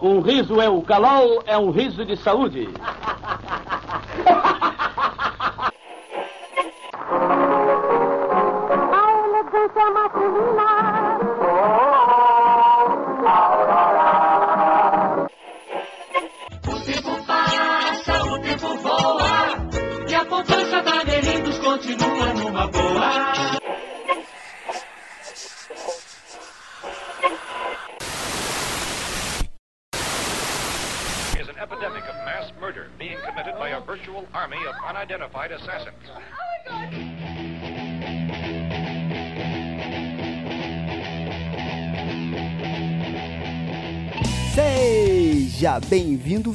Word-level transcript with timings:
Um 0.00 0.20
riso 0.20 0.60
é 0.60 0.68
o 0.68 0.82
calol, 0.82 1.42
é 1.46 1.56
um 1.56 1.70
riso 1.70 2.04
de 2.04 2.16
saúde. 2.16 2.68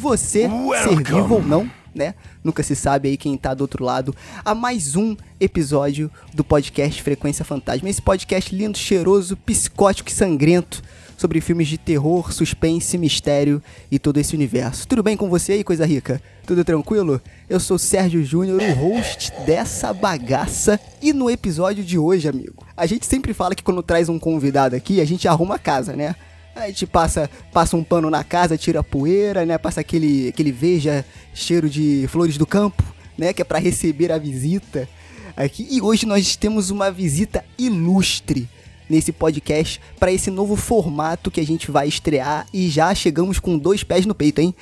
Você, 0.02 0.50
ser 0.84 1.04
vivo 1.04 1.36
ou 1.36 1.44
não, 1.44 1.70
né? 1.94 2.16
Nunca 2.44 2.64
se 2.64 2.76
sabe 2.76 3.10
aí 3.10 3.18
quem 3.18 3.38
tá 3.38 3.54
do 3.54 3.62
outro 3.62 3.86
lado, 3.86 4.16
a 4.44 4.56
mais 4.56 4.96
um 4.96 5.16
episódio 5.40 6.10
do 6.34 6.44
podcast 6.44 7.04
Frequência 7.04 7.46
Fantasma. 7.46 7.88
Esse 7.88 8.02
podcast 8.02 8.54
lindo, 8.56 8.80
cheiroso, 8.80 9.38
psicótico 9.38 10.10
e 10.10 10.12
sangrento 10.12 10.82
sobre 11.16 11.40
filmes 11.40 11.68
de 11.68 11.78
terror, 11.78 12.34
suspense, 12.34 12.98
mistério 12.98 13.62
e 13.92 14.00
todo 14.00 14.18
esse 14.18 14.36
universo. 14.36 14.88
Tudo 14.88 15.04
bem 15.04 15.16
com 15.16 15.30
você 15.30 15.52
aí, 15.52 15.64
coisa 15.64 15.86
rica? 15.86 16.20
Tudo 16.48 16.66
tranquilo? 16.66 17.22
Eu 17.48 17.60
sou 17.60 17.78
Sérgio 17.78 18.26
Júnior, 18.26 18.60
o 18.60 18.74
host 18.74 19.32
dessa 19.46 19.94
bagaça. 19.94 20.80
E 21.00 21.14
no 21.14 21.30
episódio 21.30 21.84
de 21.84 22.00
hoje, 22.00 22.28
amigo, 22.28 22.66
a 22.76 22.88
gente 22.88 23.06
sempre 23.06 23.36
fala 23.36 23.54
que 23.54 23.62
quando 23.62 23.84
traz 23.84 24.10
um 24.10 24.18
convidado 24.18 24.76
aqui, 24.76 25.00
a 25.00 25.06
gente 25.06 25.28
arruma 25.28 25.56
a 25.56 25.60
casa, 25.60 25.96
né? 25.96 26.16
A 26.56 26.68
gente 26.68 26.86
passa, 26.86 27.30
passa 27.52 27.78
um 27.78 27.84
pano 27.84 28.10
na 28.10 28.24
casa, 28.24 28.58
tira 28.58 28.82
a 28.82 28.84
poeira, 28.84 29.46
né? 29.46 29.58
Passa 29.58 29.82
aquele, 29.82 30.30
aquele 30.30 30.52
veja 30.52 31.06
cheiro 31.34 31.70
de 31.70 32.06
flores 32.10 32.38
do 32.38 32.46
campo, 32.46 32.84
né? 33.18 33.34
Que 33.34 33.42
é 33.42 33.46
pra 33.46 33.58
receber 33.58 34.12
a 34.12 34.18
visita 34.18 34.88
aqui. 35.36 35.68
E 35.70 35.82
hoje 35.82 36.06
nós 36.06 36.36
temos 36.36 36.70
uma 36.70 36.92
visita 36.92 37.44
ilustre 37.58 38.50
nesse 38.90 39.14
podcast 39.14 39.80
para 39.98 40.12
esse 40.12 40.30
novo 40.30 40.58
formato 40.58 41.32
que 41.32 41.40
a 41.40 41.46
gente 41.46 41.72
vai 41.72 41.88
estrear 41.88 42.46
e 42.54 42.70
já 42.70 42.94
chegamos 42.94 43.40
com 43.40 43.58
dois 43.58 43.84
pés 43.84 44.06
no 44.06 44.14
peito, 44.14 44.42
hein? 44.42 44.54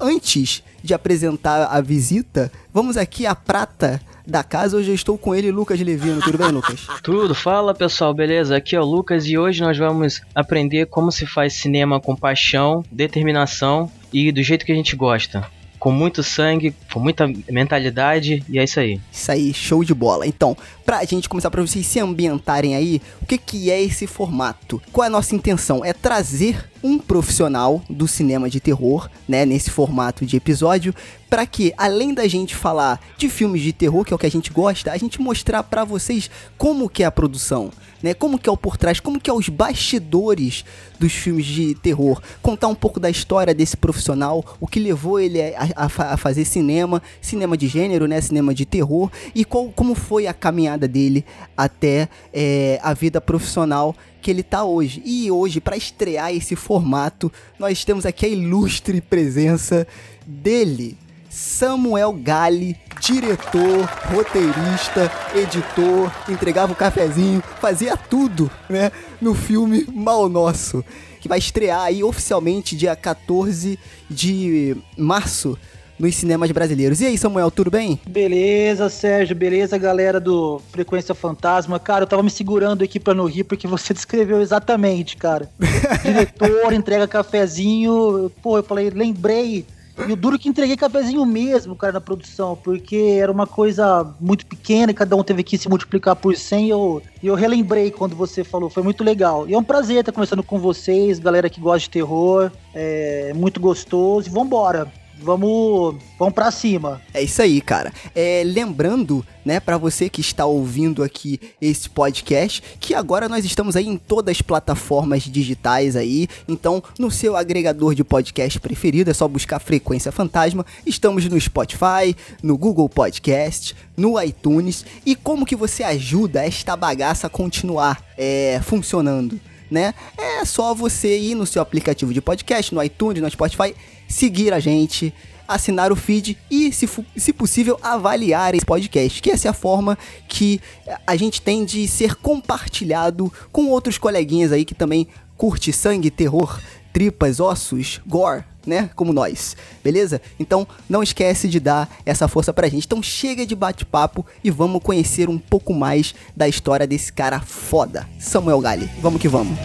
Antes 0.00 0.62
de 0.82 0.94
apresentar 0.94 1.66
a 1.66 1.80
visita, 1.82 2.50
vamos 2.72 2.96
aqui 2.96 3.26
à 3.26 3.34
prata 3.34 4.00
da 4.26 4.42
casa. 4.42 4.78
Hoje 4.78 4.90
eu 4.90 4.94
estou 4.94 5.18
com 5.18 5.34
ele, 5.34 5.50
Lucas 5.50 5.78
Levino. 5.78 6.22
Tudo 6.22 6.38
bem, 6.38 6.48
Lucas? 6.48 6.86
Tudo, 7.02 7.34
fala 7.34 7.74
pessoal, 7.74 8.14
beleza? 8.14 8.56
Aqui 8.56 8.74
é 8.74 8.80
o 8.80 8.84
Lucas 8.84 9.26
e 9.26 9.36
hoje 9.36 9.60
nós 9.60 9.76
vamos 9.76 10.22
aprender 10.34 10.86
como 10.86 11.12
se 11.12 11.26
faz 11.26 11.52
cinema 11.52 12.00
com 12.00 12.16
paixão, 12.16 12.82
determinação 12.90 13.92
e 14.10 14.32
do 14.32 14.42
jeito 14.42 14.64
que 14.64 14.72
a 14.72 14.74
gente 14.74 14.96
gosta. 14.96 15.46
Com 15.80 15.90
muito 15.90 16.22
sangue, 16.22 16.74
com 16.92 17.00
muita 17.00 17.26
mentalidade 17.50 18.44
e 18.48 18.58
é 18.58 18.64
isso 18.64 18.78
aí. 18.78 19.00
Isso 19.10 19.32
aí, 19.32 19.52
show 19.52 19.82
de 19.82 19.94
bola. 19.94 20.26
Então, 20.26 20.56
pra 20.84 21.02
gente 21.04 21.28
começar, 21.28 21.50
pra 21.50 21.62
vocês 21.62 21.86
se 21.86 21.98
ambientarem 21.98 22.76
aí, 22.76 23.00
o 23.20 23.26
que, 23.26 23.38
que 23.38 23.70
é 23.70 23.82
esse 23.82 24.06
formato? 24.06 24.80
Qual 24.92 25.04
é 25.04 25.08
a 25.08 25.10
nossa 25.10 25.34
intenção? 25.34 25.82
É 25.84 25.92
trazer 25.92 26.68
um 26.82 26.98
profissional 26.98 27.82
do 27.88 28.06
cinema 28.06 28.48
de 28.48 28.60
terror, 28.60 29.08
né, 29.26 29.44
nesse 29.44 29.70
formato 29.70 30.24
de 30.24 30.36
episódio, 30.36 30.94
para 31.28 31.46
que, 31.46 31.72
além 31.76 32.12
da 32.12 32.28
gente 32.28 32.54
falar 32.54 33.00
de 33.16 33.28
filmes 33.28 33.62
de 33.62 33.72
terror, 33.72 34.04
que 34.04 34.12
é 34.12 34.16
o 34.16 34.18
que 34.18 34.26
a 34.26 34.30
gente 34.30 34.50
gosta, 34.50 34.92
a 34.92 34.98
gente 34.98 35.20
mostrar 35.20 35.62
pra 35.62 35.84
vocês 35.84 36.30
como 36.58 36.88
que 36.88 37.02
é 37.02 37.06
a 37.06 37.10
produção, 37.10 37.70
né, 38.02 38.14
como 38.14 38.38
que 38.38 38.48
é 38.48 38.52
o 38.52 38.56
por 38.56 38.76
trás, 38.76 39.00
como 39.00 39.20
que 39.20 39.30
é 39.30 39.32
os 39.32 39.48
bastidores 39.48 40.64
dos 40.98 41.12
filmes 41.12 41.46
de 41.46 41.74
terror, 41.74 42.20
contar 42.42 42.68
um 42.68 42.74
pouco 42.74 43.00
da 43.00 43.10
história 43.10 43.54
desse 43.54 43.76
profissional, 43.76 44.44
o 44.60 44.66
que 44.66 44.80
levou 44.80 45.18
ele 45.18 45.40
a, 45.40 45.68
a 45.76 45.90
a 46.12 46.16
fazer 46.16 46.44
cinema, 46.44 47.02
cinema 47.20 47.56
de 47.56 47.68
gênero, 47.68 48.06
né, 48.06 48.20
cinema 48.20 48.54
de 48.54 48.64
terror, 48.64 49.10
e 49.34 49.44
qual, 49.44 49.70
como 49.70 49.94
foi 49.94 50.26
a 50.26 50.34
caminhada 50.34 50.88
dele 50.88 51.24
até 51.56 52.08
é, 52.32 52.78
a 52.82 52.94
vida 52.94 53.20
profissional 53.20 53.94
que 54.20 54.30
ele 54.30 54.42
tá 54.42 54.64
hoje. 54.64 55.02
E 55.04 55.30
hoje, 55.30 55.60
para 55.60 55.76
estrear 55.76 56.32
esse 56.32 56.54
formato, 56.54 57.32
nós 57.58 57.84
temos 57.84 58.04
aqui 58.04 58.26
a 58.26 58.28
ilustre 58.28 59.00
presença 59.00 59.86
dele, 60.26 60.96
Samuel 61.30 62.12
Gali, 62.12 62.76
diretor, 63.00 63.88
roteirista, 64.12 65.10
editor, 65.34 66.12
entregava 66.28 66.72
o 66.72 66.76
cafezinho, 66.76 67.40
fazia 67.60 67.96
tudo, 67.96 68.50
né, 68.68 68.90
no 69.20 69.32
filme 69.32 69.86
Mal 69.94 70.28
Nosso, 70.28 70.84
que 71.20 71.28
vai 71.28 71.38
estrear 71.38 71.82
aí 71.82 72.02
oficialmente 72.02 72.74
dia 72.74 72.96
14 72.96 73.78
de 74.10 74.76
março 74.98 75.56
nos 76.00 76.16
cinemas 76.16 76.50
brasileiros. 76.50 77.00
E 77.00 77.06
aí, 77.06 77.16
Samuel, 77.16 77.50
tudo 77.50 77.70
bem? 77.70 78.00
Beleza, 78.08 78.88
Sérgio, 78.88 79.36
beleza, 79.36 79.78
galera 79.78 80.18
do 80.18 80.60
Frequência 80.72 81.14
Fantasma. 81.14 81.78
Cara, 81.78 82.04
eu 82.04 82.08
tava 82.08 82.22
me 82.22 82.30
segurando 82.30 82.82
aqui 82.82 82.98
pra 82.98 83.14
não 83.14 83.26
rir 83.26 83.44
porque 83.44 83.68
você 83.68 83.92
descreveu 83.94 84.40
exatamente, 84.40 85.16
cara. 85.16 85.48
Diretor, 86.02 86.72
entrega 86.72 87.06
cafezinho. 87.06 88.32
Pô, 88.42 88.56
eu 88.56 88.62
falei, 88.64 88.90
lembrei. 88.90 89.64
E 90.08 90.12
o 90.12 90.16
duro 90.16 90.38
que 90.38 90.48
entreguei 90.48 90.76
cafezinho 90.76 91.24
mesmo, 91.26 91.76
cara, 91.76 91.92
na 91.92 92.00
produção, 92.00 92.56
porque 92.56 93.18
era 93.20 93.30
uma 93.30 93.46
coisa 93.46 94.14
muito 94.20 94.46
pequena 94.46 94.92
e 94.92 94.94
cada 94.94 95.14
um 95.14 95.22
teve 95.22 95.42
que 95.42 95.58
se 95.58 95.68
multiplicar 95.68 96.16
por 96.16 96.34
100 96.34 96.66
e 96.66 96.70
eu, 96.70 97.02
eu 97.22 97.34
relembrei 97.34 97.90
quando 97.90 98.16
você 98.16 98.42
falou, 98.42 98.70
foi 98.70 98.82
muito 98.82 99.04
legal. 99.04 99.48
E 99.48 99.54
é 99.54 99.58
um 99.58 99.64
prazer 99.64 99.98
estar 99.98 100.12
conversando 100.12 100.42
com 100.42 100.58
vocês, 100.58 101.18
galera 101.18 101.50
que 101.50 101.60
gosta 101.60 101.80
de 101.80 101.90
terror, 101.90 102.50
é 102.74 103.32
muito 103.34 103.60
gostoso. 103.60 104.28
E 104.28 104.30
vambora, 104.32 104.90
vamos, 105.22 105.96
vamos 106.18 106.34
pra 106.34 106.50
cima. 106.50 107.00
É 107.12 107.22
isso 107.22 107.40
aí, 107.42 107.60
cara. 107.60 107.92
É, 108.14 108.42
lembrando, 108.44 109.24
né, 109.44 109.60
para 109.60 109.76
você 109.78 110.08
que 110.08 110.20
está 110.20 110.46
ouvindo 110.46 111.02
aqui 111.02 111.40
esse 111.60 111.88
podcast, 111.88 112.62
que 112.78 112.94
agora 112.94 113.28
nós 113.28 113.44
estamos 113.44 113.76
aí 113.76 113.86
em 113.86 113.96
todas 113.96 114.36
as 114.36 114.42
plataformas 114.42 115.22
digitais 115.22 115.96
aí. 115.96 116.28
Então, 116.48 116.82
no 116.98 117.10
seu 117.10 117.36
agregador 117.36 117.94
de 117.94 118.04
podcast 118.04 118.58
preferido, 118.60 119.10
é 119.10 119.14
só 119.14 119.28
buscar 119.28 119.58
Frequência 119.58 120.10
Fantasma. 120.10 120.64
Estamos 120.84 121.24
no 121.26 121.40
Spotify, 121.40 122.16
no 122.42 122.56
Google 122.56 122.88
Podcast, 122.88 123.76
no 123.96 124.20
iTunes. 124.20 124.84
E 125.04 125.14
como 125.14 125.46
que 125.46 125.56
você 125.56 125.82
ajuda 125.82 126.44
esta 126.44 126.76
bagaça 126.76 127.26
a 127.26 127.30
continuar 127.30 128.02
é, 128.16 128.60
funcionando? 128.62 129.40
Né? 129.70 129.94
É 130.18 130.44
só 130.44 130.74
você 130.74 131.16
ir 131.16 131.36
no 131.36 131.46
seu 131.46 131.62
aplicativo 131.62 132.12
de 132.12 132.20
podcast, 132.20 132.74
no 132.74 132.82
iTunes, 132.82 133.22
no 133.22 133.30
Spotify, 133.30 133.72
seguir 134.10 134.52
a 134.52 134.60
gente, 134.60 135.14
assinar 135.48 135.90
o 135.90 135.96
feed 135.96 136.36
e, 136.50 136.72
se, 136.72 136.88
se 137.16 137.32
possível, 137.32 137.78
avaliar 137.82 138.54
esse 138.54 138.64
podcast, 138.64 139.22
que 139.22 139.30
essa 139.30 139.48
é 139.48 139.50
a 139.50 139.54
forma 139.54 139.96
que 140.28 140.60
a 141.06 141.16
gente 141.16 141.40
tem 141.40 141.64
de 141.64 141.88
ser 141.88 142.14
compartilhado 142.16 143.32
com 143.50 143.68
outros 143.68 143.98
coleguinhas 143.98 144.52
aí 144.52 144.64
que 144.64 144.74
também 144.74 145.08
curte 145.36 145.72
sangue, 145.72 146.10
terror, 146.10 146.60
tripas, 146.92 147.40
ossos, 147.40 148.00
gore, 148.06 148.44
né? 148.66 148.90
Como 148.94 149.12
nós, 149.12 149.56
beleza? 149.82 150.20
Então 150.38 150.66
não 150.88 151.02
esquece 151.02 151.48
de 151.48 151.58
dar 151.58 151.88
essa 152.04 152.28
força 152.28 152.52
pra 152.52 152.68
gente. 152.68 152.84
Então 152.84 153.02
chega 153.02 153.46
de 153.46 153.56
bate-papo 153.56 154.24
e 154.44 154.50
vamos 154.50 154.82
conhecer 154.82 155.28
um 155.28 155.38
pouco 155.38 155.72
mais 155.72 156.14
da 156.36 156.46
história 156.46 156.86
desse 156.86 157.12
cara 157.12 157.40
foda, 157.40 158.08
Samuel 158.18 158.60
Gali. 158.60 158.88
Vamos 159.00 159.20
que 159.20 159.28
vamos. 159.28 159.56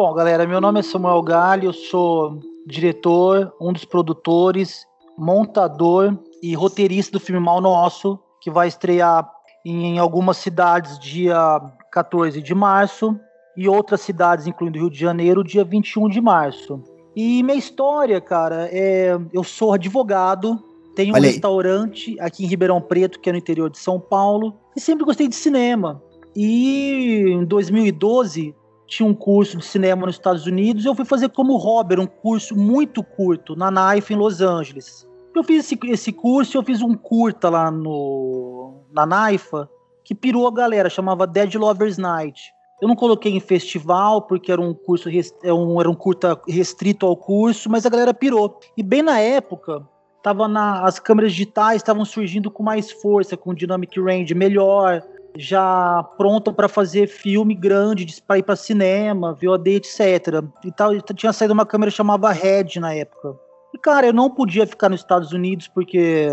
Bom, 0.00 0.14
galera, 0.14 0.46
meu 0.46 0.60
nome 0.60 0.78
é 0.78 0.82
Samuel 0.84 1.20
Galho, 1.22 1.64
eu 1.64 1.72
sou 1.72 2.38
diretor, 2.64 3.52
um 3.60 3.72
dos 3.72 3.84
produtores, 3.84 4.86
montador 5.18 6.16
e 6.40 6.54
roteirista 6.54 7.18
do 7.18 7.20
filme 7.20 7.44
Mal 7.44 7.60
Nosso, 7.60 8.16
que 8.40 8.48
vai 8.48 8.68
estrear 8.68 9.28
em 9.66 9.98
algumas 9.98 10.36
cidades 10.36 11.00
dia 11.00 11.60
14 11.90 12.40
de 12.40 12.54
março 12.54 13.18
e 13.56 13.68
outras 13.68 14.00
cidades, 14.00 14.46
incluindo 14.46 14.78
Rio 14.78 14.88
de 14.88 15.00
Janeiro, 15.00 15.42
dia 15.42 15.64
21 15.64 16.08
de 16.08 16.20
março. 16.20 16.80
E 17.16 17.42
minha 17.42 17.58
história, 17.58 18.20
cara, 18.20 18.68
é 18.70 19.18
eu 19.32 19.42
sou 19.42 19.72
advogado, 19.72 20.62
tenho 20.94 21.12
um 21.12 21.16
Olha 21.16 21.26
aí. 21.26 21.32
restaurante 21.32 22.16
aqui 22.20 22.44
em 22.44 22.46
Ribeirão 22.46 22.80
Preto, 22.80 23.18
que 23.18 23.28
é 23.28 23.32
no 23.32 23.38
interior 23.38 23.68
de 23.68 23.78
São 23.78 23.98
Paulo, 23.98 24.54
e 24.76 24.80
sempre 24.80 25.04
gostei 25.04 25.26
de 25.26 25.34
cinema. 25.34 26.00
E 26.36 27.24
em 27.30 27.44
2012 27.44 28.54
tinha 28.88 29.06
um 29.06 29.14
curso 29.14 29.58
de 29.58 29.64
cinema 29.64 30.06
nos 30.06 30.16
Estados 30.16 30.46
Unidos, 30.46 30.84
eu 30.84 30.94
fui 30.94 31.04
fazer 31.04 31.28
como 31.28 31.56
hobby, 31.56 32.00
um 32.00 32.06
curso 32.06 32.56
muito 32.56 33.04
curto, 33.04 33.54
na 33.54 33.70
NAIF 33.70 34.12
em 34.12 34.16
Los 34.16 34.40
Angeles. 34.40 35.06
Eu 35.36 35.44
fiz 35.44 35.64
esse, 35.64 35.78
esse 35.84 36.10
curso, 36.10 36.56
eu 36.56 36.62
fiz 36.64 36.80
um 36.80 36.94
curta 36.94 37.50
lá 37.50 37.70
no, 37.70 38.80
na 38.90 39.04
NAIFA, 39.04 39.68
que 40.02 40.14
pirou 40.14 40.48
a 40.48 40.50
galera, 40.50 40.88
chamava 40.88 41.26
Dead 41.26 41.54
Lovers 41.54 41.98
Night. 41.98 42.50
Eu 42.80 42.88
não 42.88 42.96
coloquei 42.96 43.30
em 43.30 43.40
festival, 43.40 44.22
porque 44.22 44.50
era 44.50 44.60
um 44.60 44.72
curso 44.72 45.08
era 45.42 45.54
um, 45.54 45.80
era 45.80 45.90
um 45.90 45.94
curta 45.94 46.40
restrito 46.48 47.04
ao 47.04 47.16
curso, 47.16 47.68
mas 47.68 47.84
a 47.84 47.90
galera 47.90 48.14
pirou. 48.14 48.58
E 48.76 48.82
bem 48.82 49.02
na 49.02 49.20
época, 49.20 49.86
tava 50.22 50.48
na, 50.48 50.84
as 50.84 50.98
câmeras 50.98 51.32
digitais 51.32 51.82
estavam 51.82 52.04
surgindo 52.04 52.50
com 52.50 52.62
mais 52.62 52.90
força, 52.90 53.36
com 53.36 53.52
dynamic 53.52 54.00
range 54.00 54.34
melhor, 54.34 55.02
já 55.40 56.02
pronta 56.16 56.52
para 56.52 56.68
fazer 56.68 57.06
filme 57.06 57.54
grande, 57.54 58.20
para 58.26 58.38
ir 58.38 58.42
para 58.42 58.56
cinema, 58.56 59.32
VOD, 59.32 59.76
etc. 59.76 60.42
E 60.64 60.72
tal, 60.72 61.00
tinha 61.14 61.32
saído 61.32 61.54
uma 61.54 61.64
câmera 61.64 61.92
chamada 61.92 62.28
Red 62.32 62.80
na 62.80 62.92
época. 62.92 63.38
E 63.72 63.78
cara, 63.78 64.08
eu 64.08 64.12
não 64.12 64.28
podia 64.28 64.66
ficar 64.66 64.88
nos 64.88 65.00
Estados 65.00 65.32
Unidos 65.32 65.68
porque 65.68 66.28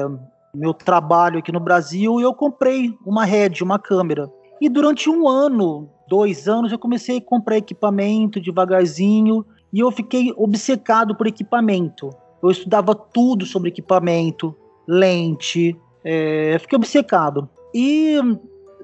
meu 0.55 0.73
trabalho 0.73 1.37
aqui 1.37 1.51
no 1.51 1.59
Brasil 1.59 2.19
e 2.19 2.23
eu 2.23 2.33
comprei 2.33 2.97
uma 3.05 3.25
Red, 3.25 3.61
uma 3.61 3.77
câmera. 3.77 4.27
E 4.59 4.67
durante 4.67 5.07
um 5.07 5.27
ano, 5.27 5.87
dois 6.09 6.47
anos, 6.47 6.71
eu 6.71 6.79
comecei 6.79 7.17
a 7.17 7.21
comprar 7.21 7.57
equipamento 7.57 8.41
devagarzinho 8.41 9.45
e 9.71 9.81
eu 9.81 9.91
fiquei 9.91 10.33
obcecado 10.35 11.13
por 11.15 11.27
equipamento. 11.27 12.09
Eu 12.41 12.49
estudava 12.49 12.95
tudo 12.95 13.45
sobre 13.45 13.69
equipamento, 13.69 14.55
lente, 14.87 15.79
é, 16.03 16.57
fiquei 16.59 16.75
obcecado. 16.75 17.47
E 17.71 18.19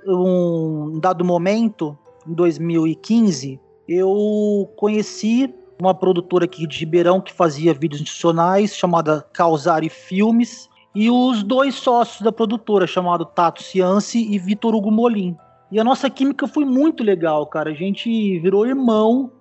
um 0.08 1.00
dado 1.00 1.24
momento, 1.24 1.98
em 2.28 2.34
2015, 2.34 3.60
eu 3.88 4.72
conheci 4.76 5.54
uma 5.80 5.94
produtora 5.94 6.46
aqui 6.46 6.68
de 6.68 6.78
Ribeirão 6.80 7.20
que 7.20 7.34
fazia 7.34 7.74
vídeos 7.74 8.02
institucionais, 8.02 8.76
chamada 8.76 9.26
Causari 9.34 9.90
Filmes, 9.90 10.70
e 10.94 11.10
os 11.10 11.42
dois 11.42 11.76
sócios 11.76 12.22
da 12.22 12.32
produtora, 12.32 12.86
chamado 12.86 13.26
Tato 13.26 13.64
Cianci 13.64 14.28
e 14.32 14.38
Vitor 14.38 14.76
Hugo 14.76 14.92
Molim. 14.92 15.36
E 15.72 15.80
a 15.80 15.84
nossa 15.84 16.10
química 16.10 16.48
foi 16.48 16.66
muito 16.66 17.04
legal, 17.04 17.46
cara. 17.48 17.72
A 17.72 17.74
gente 17.74 18.38
virou 18.40 18.68
irmão, 18.68 19.32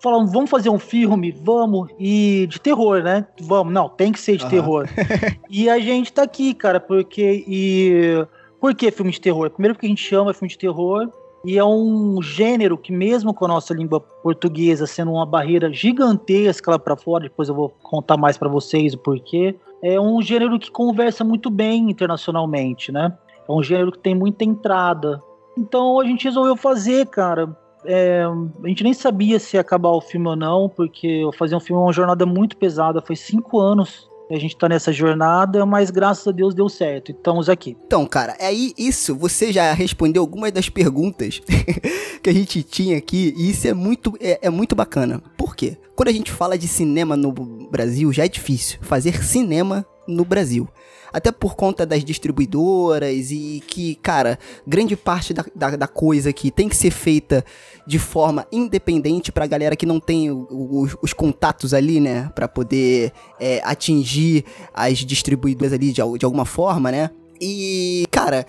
falamos, 0.00 0.32
vamos 0.32 0.48
fazer 0.48 0.70
um 0.70 0.78
filme, 0.78 1.32
vamos, 1.32 1.90
e 1.98 2.46
de 2.48 2.60
terror, 2.60 3.02
né? 3.02 3.26
Vamos, 3.40 3.72
não, 3.72 3.88
tem 3.88 4.12
que 4.12 4.20
ser 4.20 4.36
de 4.36 4.44
uhum. 4.44 4.50
terror. 4.50 4.88
e 5.50 5.68
a 5.68 5.78
gente 5.80 6.12
tá 6.12 6.22
aqui, 6.22 6.54
cara, 6.54 6.78
porque 6.78 7.44
e 7.46 8.24
por 8.60 8.74
que 8.74 8.90
filme 8.90 9.10
de 9.10 9.20
terror? 9.20 9.50
Primeiro 9.50 9.74
porque 9.74 9.86
a 9.86 9.88
gente 9.88 10.02
chama 10.02 10.34
filme 10.34 10.50
de 10.50 10.58
terror 10.58 11.08
e 11.44 11.58
é 11.58 11.64
um 11.64 12.20
gênero 12.20 12.76
que 12.76 12.92
mesmo 12.92 13.32
com 13.32 13.46
a 13.46 13.48
nossa 13.48 13.72
língua 13.72 14.00
portuguesa 14.00 14.86
sendo 14.86 15.12
uma 15.12 15.24
barreira 15.24 15.72
gigantesca 15.72 16.72
lá 16.72 16.78
para 16.78 16.96
fora, 16.96 17.24
depois 17.24 17.48
eu 17.48 17.54
vou 17.54 17.70
contar 17.82 18.18
mais 18.18 18.36
para 18.36 18.48
vocês 18.48 18.92
o 18.92 18.98
porquê, 18.98 19.56
é 19.82 19.98
um 19.98 20.20
gênero 20.20 20.58
que 20.58 20.70
conversa 20.70 21.24
muito 21.24 21.48
bem 21.48 21.90
internacionalmente, 21.90 22.92
né? 22.92 23.16
É 23.48 23.52
um 23.52 23.62
gênero 23.62 23.90
que 23.90 23.98
tem 23.98 24.14
muita 24.14 24.44
entrada. 24.44 25.22
Então 25.56 25.98
a 25.98 26.04
gente 26.04 26.24
resolveu 26.24 26.56
fazer, 26.56 27.06
cara. 27.06 27.56
É, 27.86 28.24
a 28.62 28.68
gente 28.68 28.84
nem 28.84 28.92
sabia 28.92 29.38
se 29.38 29.56
ia 29.56 29.62
acabar 29.62 29.88
o 29.88 30.02
filme 30.02 30.28
ou 30.28 30.36
não, 30.36 30.68
porque 30.68 31.06
eu 31.06 31.32
fazer 31.32 31.56
um 31.56 31.60
filme 31.60 31.82
uma 31.82 31.92
jornada 31.94 32.26
muito 32.26 32.58
pesada. 32.58 33.00
Foi 33.00 33.16
cinco 33.16 33.58
anos 33.58 34.09
a 34.34 34.38
gente 34.38 34.56
tá 34.56 34.68
nessa 34.68 34.92
jornada, 34.92 35.66
mas 35.66 35.90
graças 35.90 36.26
a 36.26 36.32
Deus 36.32 36.54
deu 36.54 36.68
certo. 36.68 37.12
Estamos 37.12 37.48
aqui. 37.48 37.76
Então, 37.86 38.06
cara, 38.06 38.36
aí 38.40 38.72
isso 38.78 39.14
você 39.14 39.52
já 39.52 39.72
respondeu 39.72 40.22
algumas 40.22 40.52
das 40.52 40.68
perguntas 40.68 41.42
que 42.22 42.30
a 42.30 42.32
gente 42.32 42.62
tinha 42.62 42.96
aqui, 42.96 43.34
e 43.36 43.50
isso 43.50 43.66
é 43.66 43.74
muito, 43.74 44.16
é, 44.20 44.38
é 44.42 44.50
muito 44.50 44.74
bacana. 44.74 45.20
Por 45.36 45.56
quê? 45.56 45.76
Quando 45.96 46.08
a 46.08 46.12
gente 46.12 46.30
fala 46.30 46.56
de 46.56 46.68
cinema 46.68 47.16
no 47.16 47.32
Brasil, 47.32 48.12
já 48.12 48.24
é 48.24 48.28
difícil 48.28 48.78
fazer 48.82 49.22
cinema 49.22 49.84
no 50.06 50.24
Brasil 50.24 50.68
até 51.12 51.30
por 51.32 51.54
conta 51.54 51.84
das 51.86 52.04
distribuidoras 52.04 53.30
e 53.30 53.62
que, 53.66 53.94
cara, 53.96 54.38
grande 54.66 54.96
parte 54.96 55.32
da, 55.32 55.44
da, 55.54 55.76
da 55.76 55.86
coisa 55.88 56.32
que 56.32 56.50
tem 56.50 56.68
que 56.68 56.76
ser 56.76 56.90
feita 56.90 57.44
de 57.86 57.98
forma 57.98 58.46
independente 58.52 59.32
pra 59.32 59.46
galera 59.46 59.76
que 59.76 59.86
não 59.86 59.98
tem 59.98 60.30
os, 60.30 60.96
os 61.02 61.12
contatos 61.12 61.74
ali, 61.74 62.00
né, 62.00 62.30
para 62.34 62.46
poder 62.46 63.12
é, 63.38 63.60
atingir 63.64 64.44
as 64.72 64.98
distribuidoras 64.98 65.72
ali 65.72 65.92
de, 65.92 66.02
de 66.18 66.24
alguma 66.24 66.44
forma, 66.44 66.90
né? 66.90 67.10
E, 67.40 68.06
cara, 68.10 68.44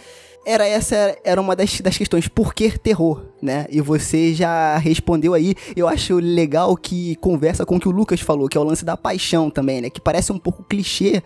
era 0.46 0.68
essa 0.68 1.16
era 1.24 1.40
uma 1.40 1.56
das, 1.56 1.80
das 1.82 1.98
questões, 1.98 2.28
por 2.28 2.54
que 2.54 2.78
terror, 2.78 3.26
né? 3.42 3.66
E 3.70 3.80
você 3.80 4.34
já 4.34 4.78
respondeu 4.78 5.34
aí, 5.34 5.56
eu 5.76 5.88
acho 5.88 6.16
legal 6.16 6.76
que 6.76 7.16
conversa 7.18 7.66
com 7.66 7.76
o 7.76 7.80
que 7.80 7.88
o 7.88 7.92
Lucas 7.92 8.20
falou, 8.20 8.50
que 8.50 8.58
é 8.58 8.62
o 8.62 8.64
lance 8.64 8.84
da 8.84 8.98
paixão 8.98 9.50
também, 9.50 9.82
né? 9.82 9.90
Que 9.90 10.02
parece 10.02 10.32
um 10.32 10.40
pouco 10.40 10.64
clichê, 10.64 11.22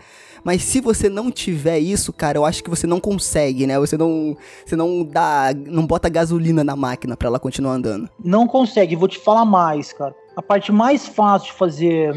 mas 0.46 0.62
se 0.62 0.80
você 0.80 1.08
não 1.08 1.28
tiver 1.28 1.80
isso, 1.80 2.12
cara, 2.12 2.38
eu 2.38 2.44
acho 2.44 2.62
que 2.62 2.70
você 2.70 2.86
não 2.86 3.00
consegue, 3.00 3.66
né? 3.66 3.80
Você 3.80 3.96
não, 3.98 4.36
você 4.64 4.76
não 4.76 5.02
dá, 5.02 5.52
não 5.52 5.84
bota 5.84 6.08
gasolina 6.08 6.62
na 6.62 6.76
máquina 6.76 7.16
para 7.16 7.26
ela 7.26 7.40
continuar 7.40 7.72
andando. 7.72 8.08
Não 8.22 8.46
consegue, 8.46 8.94
vou 8.94 9.08
te 9.08 9.18
falar 9.18 9.44
mais, 9.44 9.92
cara. 9.92 10.14
A 10.36 10.40
parte 10.40 10.70
mais 10.70 11.04
fácil 11.04 11.48
de 11.50 11.58
fazer 11.58 12.14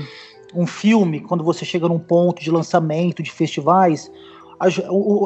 um 0.54 0.68
filme, 0.68 1.22
quando 1.22 1.44
você 1.44 1.66
chega 1.66 1.88
num 1.88 1.98
ponto 1.98 2.40
de 2.40 2.52
lançamento, 2.52 3.24
de 3.24 3.32
festivais, 3.32 4.12
a, 4.60 4.68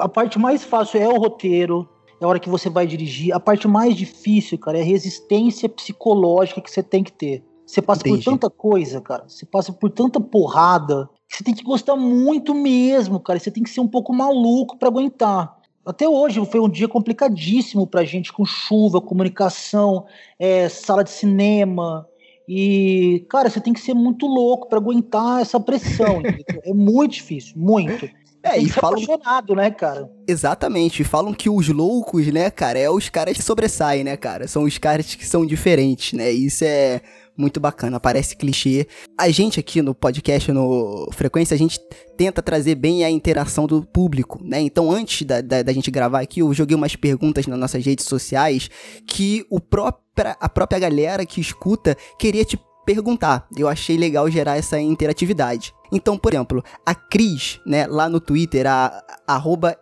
a 0.02 0.08
parte 0.08 0.40
mais 0.40 0.64
fácil 0.64 1.02
é 1.02 1.10
o 1.10 1.18
roteiro, 1.18 1.86
é 2.22 2.24
a 2.24 2.28
hora 2.30 2.40
que 2.40 2.50
você 2.50 2.70
vai 2.70 2.88
dirigir. 2.88 3.36
A 3.36 3.40
parte 3.40 3.68
mais 3.68 3.98
difícil, 3.98 4.58
cara, 4.58 4.78
é 4.78 4.82
a 4.82 4.86
resistência 4.86 5.68
psicológica 5.68 6.62
que 6.62 6.72
você 6.72 6.82
tem 6.82 7.04
que 7.04 7.12
ter. 7.12 7.44
Você 7.74 7.82
passa 7.82 8.02
Entendi. 8.02 8.24
por 8.24 8.32
tanta 8.32 8.50
coisa, 8.50 9.02
cara. 9.02 9.24
Você 9.28 9.46
passa 9.46 9.74
por 9.74 9.90
tanta 9.90 10.20
porrada 10.20 11.10
você 11.34 11.44
tem 11.44 11.56
que 11.56 11.64
gostar 11.64 11.96
muito 11.96 12.54
mesmo, 12.54 13.20
cara. 13.20 13.40
Você 13.40 13.50
tem 13.50 13.64
que 13.64 13.70
ser 13.72 13.80
um 13.80 13.88
pouco 13.88 14.14
maluco 14.14 14.78
para 14.78 14.88
aguentar. 14.88 15.58
Até 15.84 16.08
hoje 16.08 16.46
foi 16.46 16.60
um 16.60 16.70
dia 16.70 16.88
complicadíssimo 16.88 17.88
pra 17.88 18.06
gente, 18.06 18.32
com 18.32 18.46
chuva, 18.46 19.02
comunicação, 19.02 20.06
é, 20.38 20.70
sala 20.70 21.04
de 21.04 21.10
cinema. 21.10 22.08
E, 22.48 23.26
cara, 23.30 23.50
você 23.50 23.60
tem 23.60 23.74
que 23.74 23.80
ser 23.80 23.96
muito 23.96 24.28
louco 24.28 24.70
para 24.70 24.78
aguentar 24.78 25.42
essa 25.42 25.60
pressão. 25.60 26.22
é 26.64 26.72
muito 26.72 27.14
difícil, 27.14 27.56
muito. 27.58 28.08
É, 28.44 28.60
e 28.60 28.70
falam... 28.70 29.02
apaixonado, 29.02 29.56
né, 29.56 29.72
cara? 29.72 30.12
Exatamente, 30.28 31.04
falam 31.04 31.34
que 31.34 31.50
os 31.50 31.68
loucos, 31.70 32.28
né, 32.28 32.52
cara, 32.52 32.78
é 32.78 32.90
os 32.90 33.10
caras 33.10 33.36
que 33.36 33.42
sobressaem, 33.42 34.04
né, 34.04 34.16
cara? 34.18 34.48
São 34.48 34.64
os 34.64 34.78
caras 34.78 35.16
que 35.16 35.26
são 35.26 35.46
diferentes, 35.46 36.14
né? 36.14 36.30
Isso 36.30 36.64
é 36.64 37.02
muito 37.38 37.60
bacana, 37.60 38.00
parece 38.00 38.36
clichê. 38.36 38.88
A 39.18 39.30
gente 39.30 39.60
aqui 39.60 39.82
no 39.82 39.94
podcast, 39.94 40.52
no 40.52 41.10
Frequência, 41.12 41.56
a 41.56 41.58
gente 41.58 41.80
tenta 42.16 42.42
trazer 42.42 42.76
bem 42.76 43.04
a 43.04 43.10
interação 43.10 43.66
do 43.66 43.84
público, 43.84 44.40
né? 44.44 44.62
Então, 44.62 44.92
antes 44.92 45.26
da, 45.26 45.42
da, 45.42 45.64
da 45.64 45.74
gente 45.74 45.90
gravar 45.90 46.22
aqui, 46.22 46.42
eu 46.42 46.54
joguei 46.54 46.76
umas 46.76 46.96
perguntas 46.96 47.48
nas 47.48 47.60
nossas 47.60 47.86
redes 47.86 48.06
sociais 48.06 48.70
que 49.08 49.46
o 49.50 49.60
própria, 49.60 50.38
a 50.40 50.48
própria 50.48 50.80
galera 50.80 51.26
que 51.26 51.42
escuta 51.42 51.98
queria 52.20 52.46
te 52.46 52.58
perguntar. 52.86 53.48
Eu 53.56 53.68
achei 53.68 53.98
legal 53.98 54.30
gerar 54.30 54.58
essa 54.58 54.80
interatividade. 54.80 55.74
Então, 55.92 56.18
por 56.18 56.34
exemplo, 56.34 56.64
a 56.86 56.96
Cris, 56.96 57.60
né, 57.66 57.86
lá 57.86 58.10
no 58.10 58.20
Twitter, 58.20 58.66
a 58.68 59.04
arroba 59.28 59.78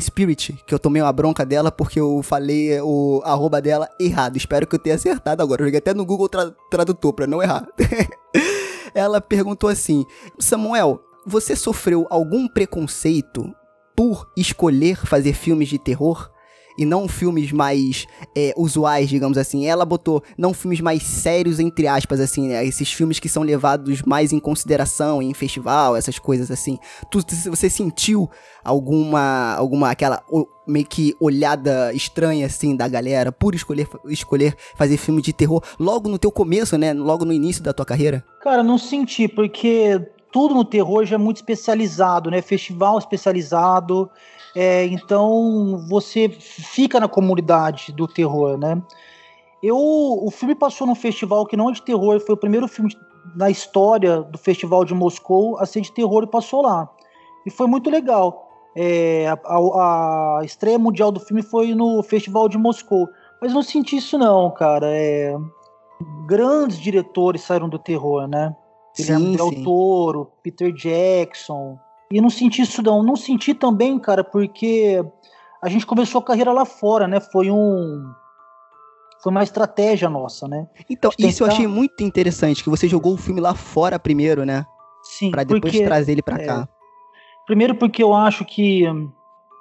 Spirit, 0.00 0.56
que 0.66 0.72
eu 0.72 0.78
tomei 0.78 1.02
uma 1.02 1.12
bronca 1.12 1.44
dela 1.44 1.72
porque 1.72 1.98
eu 1.98 2.22
falei 2.22 2.80
o 2.80 3.20
arroba 3.24 3.60
dela 3.60 3.88
errado. 3.98 4.36
Espero 4.36 4.66
que 4.66 4.76
eu 4.76 4.78
tenha 4.78 4.94
acertado 4.94 5.42
agora. 5.42 5.62
Eu 5.62 5.66
joguei 5.66 5.78
até 5.78 5.92
no 5.92 6.06
Google 6.06 6.28
tra 6.28 6.52
Tradutor 6.70 7.12
pra 7.12 7.26
não 7.26 7.42
errar. 7.42 7.66
Ela 8.94 9.20
perguntou 9.20 9.68
assim: 9.68 10.04
Samuel, 10.38 11.00
você 11.26 11.54
sofreu 11.56 12.06
algum 12.10 12.48
preconceito 12.48 13.52
por 13.96 14.30
escolher 14.36 15.04
fazer 15.04 15.32
filmes 15.32 15.68
de 15.68 15.78
terror? 15.78 16.30
E 16.80 16.86
não 16.86 17.06
filmes 17.06 17.52
mais 17.52 18.06
é, 18.34 18.54
usuais, 18.56 19.10
digamos 19.10 19.36
assim. 19.36 19.66
Ela 19.66 19.84
botou 19.84 20.22
não 20.38 20.54
filmes 20.54 20.80
mais 20.80 21.02
sérios, 21.02 21.60
entre 21.60 21.86
aspas, 21.86 22.18
assim, 22.18 22.48
né? 22.48 22.64
Esses 22.64 22.90
filmes 22.90 23.20
que 23.20 23.28
são 23.28 23.42
levados 23.42 24.00
mais 24.00 24.32
em 24.32 24.40
consideração 24.40 25.20
em 25.20 25.34
festival, 25.34 25.94
essas 25.94 26.18
coisas 26.18 26.50
assim. 26.50 26.78
Tu, 27.10 27.20
você 27.50 27.68
sentiu 27.68 28.30
alguma, 28.64 29.56
alguma 29.56 29.90
aquela 29.90 30.24
meio 30.66 30.86
que 30.86 31.14
olhada 31.20 31.92
estranha, 31.92 32.46
assim, 32.46 32.74
da 32.74 32.88
galera 32.88 33.30
por 33.30 33.54
escolher, 33.54 33.86
escolher 34.06 34.56
fazer 34.74 34.96
filme 34.96 35.20
de 35.20 35.34
terror 35.34 35.62
logo 35.78 36.08
no 36.08 36.18
teu 36.18 36.32
começo, 36.32 36.78
né? 36.78 36.94
Logo 36.94 37.26
no 37.26 37.32
início 37.34 37.62
da 37.62 37.74
tua 37.74 37.84
carreira? 37.84 38.24
Cara, 38.40 38.62
não 38.62 38.78
senti, 38.78 39.28
porque 39.28 40.00
tudo 40.32 40.54
no 40.54 40.64
terror 40.64 41.04
já 41.04 41.16
é 41.16 41.18
muito 41.18 41.36
especializado, 41.36 42.30
né? 42.30 42.40
Festival 42.40 42.96
especializado, 42.96 44.08
é, 44.54 44.86
então 44.86 45.86
você 45.88 46.28
fica 46.28 46.98
na 46.98 47.08
comunidade 47.08 47.92
do 47.92 48.06
terror, 48.06 48.58
né? 48.58 48.82
Eu, 49.62 49.76
o 49.76 50.30
filme 50.30 50.54
passou 50.54 50.86
num 50.86 50.94
festival 50.94 51.46
que 51.46 51.56
não 51.56 51.68
é 51.68 51.72
de 51.72 51.82
terror, 51.82 52.18
foi 52.20 52.34
o 52.34 52.38
primeiro 52.38 52.66
filme 52.66 52.96
na 53.34 53.50
história 53.50 54.22
do 54.22 54.38
festival 54.38 54.84
de 54.84 54.94
Moscou 54.94 55.58
a 55.58 55.66
ser 55.66 55.82
de 55.82 55.92
terror 55.92 56.24
e 56.24 56.26
passou 56.26 56.62
lá. 56.62 56.88
E 57.46 57.50
foi 57.50 57.66
muito 57.66 57.90
legal. 57.90 58.48
É, 58.74 59.28
a, 59.28 59.38
a, 59.44 60.38
a, 60.38 60.44
estreia 60.44 60.78
mundial 60.78 61.12
do 61.12 61.20
filme 61.20 61.42
foi 61.42 61.74
no 61.74 62.02
festival 62.02 62.48
de 62.48 62.56
Moscou. 62.56 63.08
Mas 63.40 63.52
não 63.52 63.62
senti 63.62 63.96
isso 63.96 64.18
não, 64.18 64.50
cara. 64.50 64.86
É, 64.90 65.36
grandes 66.26 66.78
diretores 66.78 67.42
saíram 67.42 67.68
do 67.68 67.78
terror, 67.78 68.26
né? 68.26 68.54
Guilherme 68.96 69.36
Del 69.36 69.62
Toro, 69.62 70.32
Peter 70.42 70.72
Jackson, 70.72 71.78
e 72.12 72.20
não 72.20 72.30
senti 72.30 72.62
isso 72.62 72.82
não. 72.82 73.02
Não 73.02 73.16
senti 73.16 73.54
também, 73.54 73.98
cara, 73.98 74.24
porque 74.24 75.04
a 75.62 75.68
gente 75.68 75.86
começou 75.86 76.20
a 76.20 76.24
carreira 76.24 76.52
lá 76.52 76.64
fora, 76.64 77.06
né? 77.06 77.20
Foi 77.20 77.50
um. 77.50 78.12
Foi 79.22 79.30
uma 79.30 79.42
estratégia 79.42 80.08
nossa, 80.08 80.48
né? 80.48 80.66
Então, 80.88 81.10
isso 81.18 81.44
eu 81.44 81.48
achei 81.48 81.66
muito 81.66 82.02
interessante, 82.02 82.64
que 82.64 82.70
você 82.70 82.88
jogou 82.88 83.14
o 83.14 83.18
filme 83.18 83.40
lá 83.40 83.54
fora 83.54 83.98
primeiro, 83.98 84.46
né? 84.46 84.64
Sim, 85.02 85.30
Pra 85.30 85.44
depois 85.44 85.60
porque, 85.60 85.84
trazer 85.84 86.12
ele 86.12 86.22
pra 86.22 86.40
é, 86.40 86.46
cá. 86.46 86.68
Primeiro 87.46 87.74
porque 87.74 88.02
eu 88.02 88.14
acho 88.14 88.46
que 88.46 88.84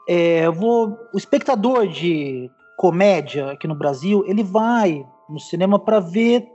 é, 0.08 0.46
eu 0.46 0.53
vou, 0.53 0.98
o 1.13 1.18
espectador 1.18 1.88
de 1.88 2.50
comédia 2.77 3.51
aqui 3.51 3.68
no 3.68 3.75
Brasil, 3.75 4.24
ele 4.25 4.44
vai 4.44 5.06
no 5.27 5.39
cinema 5.39 5.77
para 5.77 6.00
ver 6.00 6.50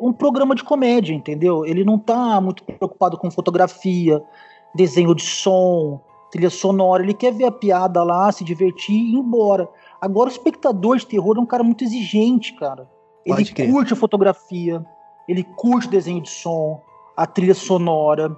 um 0.00 0.12
programa 0.12 0.54
de 0.54 0.62
comédia, 0.62 1.12
entendeu? 1.12 1.66
Ele 1.66 1.84
não 1.84 1.98
tá 1.98 2.40
muito 2.40 2.62
preocupado 2.64 3.18
com 3.18 3.30
fotografia, 3.30 4.22
desenho 4.74 5.14
de 5.14 5.22
som, 5.22 6.00
trilha 6.30 6.50
sonora, 6.50 7.02
ele 7.02 7.14
quer 7.14 7.32
ver 7.32 7.44
a 7.44 7.52
piada 7.52 8.02
lá, 8.02 8.30
se 8.30 8.44
divertir 8.44 8.94
e 8.94 9.14
ir 9.14 9.16
embora. 9.16 9.68
Agora 10.00 10.28
o 10.28 10.32
espectador 10.32 10.96
de 10.96 11.06
terror 11.06 11.36
é 11.36 11.40
um 11.40 11.46
cara 11.46 11.62
muito 11.62 11.84
exigente, 11.84 12.54
cara. 12.54 12.88
Ele 13.26 13.44
curte 13.70 13.92
a 13.92 13.96
fotografia, 13.96 14.84
ele 15.28 15.44
curte 15.44 15.86
o 15.86 15.90
desenho 15.90 16.22
de 16.22 16.30
som, 16.30 16.80
a 17.16 17.26
trilha 17.26 17.54
sonora, 17.54 18.34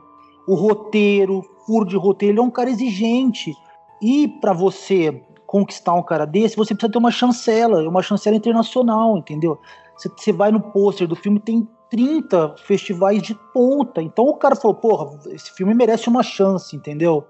o 0.49 0.55
roteiro, 0.55 1.43
furo 1.65 1.87
de 1.87 1.97
roteiro, 1.97 2.33
ele 2.33 2.41
é 2.41 2.43
um 2.43 2.51
cara 2.51 2.71
exigente. 2.71 3.55
E 4.01 4.27
pra 4.27 4.53
você 4.53 5.23
conquistar 5.47 5.95
um 5.95 6.03
cara 6.03 6.27
desse, 6.27 6.57
você 6.57 6.75
precisa 6.75 6.91
ter 6.91 6.99
uma 6.99 7.11
chancela, 7.11 7.89
uma 7.89 8.03
chancela 8.03 8.35
internacional, 8.35 9.19
entendeu? 9.19 9.59
Você 9.97 10.33
vai 10.33 10.51
no 10.51 10.61
pôster 10.61 11.07
do 11.07 11.15
filme, 11.15 11.39
tem 11.39 11.69
30 11.93 12.55
festivais 12.57 13.21
de 13.21 13.35
ponta. 13.53 14.01
Então 14.01 14.25
o 14.25 14.35
cara 14.35 14.57
falou, 14.57 14.75
porra, 14.75 15.11
esse 15.27 15.53
filme 15.53 15.75
merece 15.75 16.09
uma 16.09 16.23
chance, 16.23 16.75
entendeu? 16.75 17.27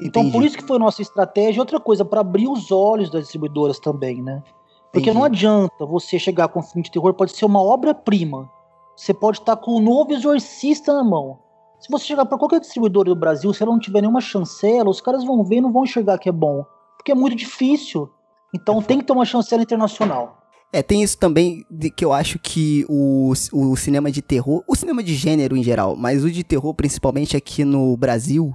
Então 0.00 0.22
Entendi. 0.22 0.32
por 0.32 0.42
isso 0.42 0.56
que 0.56 0.66
foi 0.66 0.78
nossa 0.78 1.02
estratégia. 1.02 1.60
Outra 1.60 1.78
coisa, 1.78 2.02
pra 2.02 2.22
abrir 2.22 2.48
os 2.48 2.72
olhos 2.72 3.10
das 3.10 3.24
distribuidoras 3.24 3.78
também, 3.78 4.22
né? 4.22 4.42
Porque 4.90 5.10
Entendi. 5.10 5.18
não 5.18 5.24
adianta 5.24 5.84
você 5.84 6.18
chegar 6.18 6.48
com 6.48 6.60
um 6.60 6.62
filme 6.62 6.82
de 6.82 6.90
terror, 6.90 7.12
pode 7.12 7.36
ser 7.36 7.44
uma 7.44 7.62
obra-prima. 7.62 8.50
Você 8.96 9.12
pode 9.12 9.38
estar 9.38 9.54
com 9.56 9.72
o 9.72 9.80
novo 9.80 10.14
exorcista 10.14 10.94
na 10.94 11.04
mão. 11.04 11.38
Se 11.78 11.90
você 11.90 12.06
chegar 12.06 12.24
para 12.24 12.38
qualquer 12.38 12.60
distribuidora 12.60 13.10
do 13.10 13.16
Brasil, 13.16 13.52
se 13.52 13.62
ela 13.62 13.72
não 13.72 13.78
tiver 13.78 14.00
nenhuma 14.00 14.22
chancela, 14.22 14.88
os 14.88 15.02
caras 15.02 15.24
vão 15.24 15.44
ver 15.44 15.56
e 15.56 15.60
não 15.60 15.70
vão 15.70 15.84
enxergar 15.84 16.16
que 16.16 16.30
é 16.30 16.32
bom. 16.32 16.64
Porque 16.96 17.12
é 17.12 17.14
muito 17.14 17.36
difícil. 17.36 18.08
Então 18.54 18.80
tem 18.80 18.98
que 18.98 19.04
ter 19.04 19.12
uma 19.12 19.26
chancela 19.26 19.62
internacional. 19.62 20.38
É, 20.76 20.82
tem 20.82 21.02
isso 21.02 21.16
também 21.16 21.64
de 21.70 21.88
que 21.88 22.04
eu 22.04 22.12
acho 22.12 22.38
que 22.38 22.84
o, 22.86 23.32
o 23.50 23.76
cinema 23.76 24.10
de 24.12 24.20
terror, 24.20 24.62
o 24.68 24.76
cinema 24.76 25.02
de 25.02 25.14
gênero 25.14 25.56
em 25.56 25.62
geral, 25.62 25.96
mas 25.96 26.22
o 26.22 26.30
de 26.30 26.44
terror 26.44 26.74
principalmente 26.74 27.34
aqui 27.34 27.64
no 27.64 27.96
Brasil, 27.96 28.54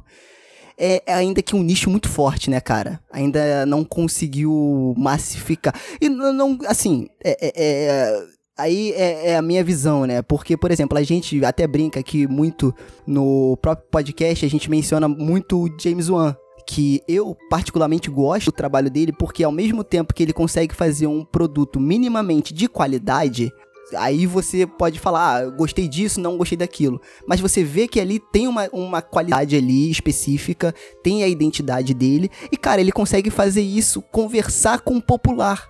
é 0.77 1.01
é 1.07 1.13
ainda 1.15 1.41
que 1.41 1.55
um 1.55 1.63
nicho 1.63 1.89
muito 1.89 2.07
forte, 2.07 2.47
né, 2.47 2.61
cara? 2.61 2.99
Ainda 3.11 3.65
não 3.65 3.83
conseguiu 3.83 4.93
massificar. 4.95 5.73
E 5.99 6.07
não, 6.09 6.31
não- 6.31 6.59
assim, 6.67 7.07
é, 7.23 7.31
é- 7.41 7.53
é- 7.55 8.23
aí 8.55 8.91
é, 8.91 9.29
é 9.29 9.35
a 9.35 9.41
minha 9.41 9.63
visão, 9.63 10.05
né? 10.05 10.21
Porque, 10.21 10.55
por 10.55 10.69
exemplo, 10.69 10.95
a 10.99 11.03
gente 11.03 11.43
até 11.43 11.65
brinca 11.65 11.99
aqui 11.99 12.27
muito 12.27 12.71
no 13.07 13.57
próprio 13.63 13.87
podcast, 13.89 14.45
a 14.45 14.49
gente 14.49 14.69
menciona 14.69 15.07
muito 15.07 15.57
o 15.65 15.69
James 15.81 16.07
Wan. 16.07 16.35
Que 16.65 17.01
eu 17.07 17.35
particularmente 17.49 18.09
gosto 18.09 18.45
do 18.45 18.51
trabalho 18.51 18.89
dele, 18.89 19.11
porque 19.11 19.43
ao 19.43 19.51
mesmo 19.51 19.83
tempo 19.83 20.13
que 20.13 20.23
ele 20.23 20.33
consegue 20.33 20.75
fazer 20.75 21.07
um 21.07 21.25
produto 21.25 21.79
minimamente 21.79 22.53
de 22.53 22.67
qualidade, 22.67 23.51
aí 23.95 24.25
você 24.25 24.65
pode 24.65 24.99
falar, 24.99 25.37
ah, 25.37 25.49
gostei 25.49 25.87
disso, 25.87 26.19
não 26.19 26.37
gostei 26.37 26.57
daquilo. 26.57 27.01
Mas 27.27 27.39
você 27.39 27.63
vê 27.63 27.87
que 27.87 27.99
ali 27.99 28.19
tem 28.31 28.47
uma, 28.47 28.69
uma 28.71 29.01
qualidade 29.01 29.55
ali 29.55 29.89
específica, 29.89 30.73
tem 31.03 31.23
a 31.23 31.27
identidade 31.27 31.93
dele, 31.93 32.29
e 32.51 32.57
cara, 32.57 32.81
ele 32.81 32.91
consegue 32.91 33.29
fazer 33.29 33.61
isso, 33.61 34.01
conversar 34.01 34.81
com 34.81 34.97
o 34.97 35.01
popular. 35.01 35.69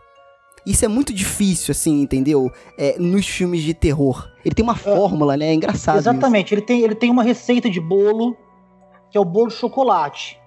Isso 0.65 0.85
é 0.85 0.87
muito 0.87 1.11
difícil, 1.11 1.71
assim, 1.71 2.01
entendeu? 2.01 2.51
É, 2.77 2.97
nos 2.99 3.27
filmes 3.27 3.63
de 3.63 3.73
terror. 3.73 4.29
Ele 4.45 4.53
tem 4.53 4.63
uma 4.63 4.75
fórmula, 4.75 5.35
né? 5.35 5.47
É 5.47 5.53
engraçado. 5.53 5.99
isso. 5.99 6.09
Exatamente. 6.09 6.53
Ele 6.53 6.61
tem, 6.61 6.81
ele 6.81 6.93
tem 6.93 7.09
uma 7.09 7.23
receita 7.23 7.67
de 7.69 7.79
bolo, 7.79 8.37
que 9.09 9.17
é 9.17 9.21
o 9.21 9.25
bolo 9.25 9.47
de 9.47 9.55
chocolate. 9.55 10.39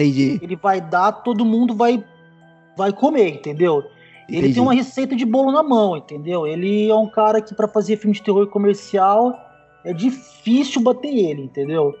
Entendi. 0.00 0.38
Ele 0.42 0.56
vai 0.56 0.80
dar, 0.80 1.12
todo 1.12 1.44
mundo 1.44 1.74
vai, 1.74 2.02
vai 2.76 2.92
comer, 2.92 3.34
entendeu? 3.34 3.84
Ele 4.28 4.38
Entendi. 4.38 4.54
tem 4.54 4.62
uma 4.62 4.74
receita 4.74 5.14
de 5.14 5.24
bolo 5.26 5.52
na 5.52 5.62
mão, 5.62 5.96
entendeu? 5.96 6.46
Ele 6.46 6.88
é 6.88 6.94
um 6.94 7.08
cara 7.08 7.40
que, 7.40 7.54
pra 7.54 7.68
fazer 7.68 7.96
filme 7.96 8.14
de 8.14 8.22
terror 8.22 8.46
comercial, 8.46 9.36
é 9.84 9.92
difícil 9.92 10.82
bater 10.82 11.12
ele, 11.12 11.42
entendeu? 11.42 11.94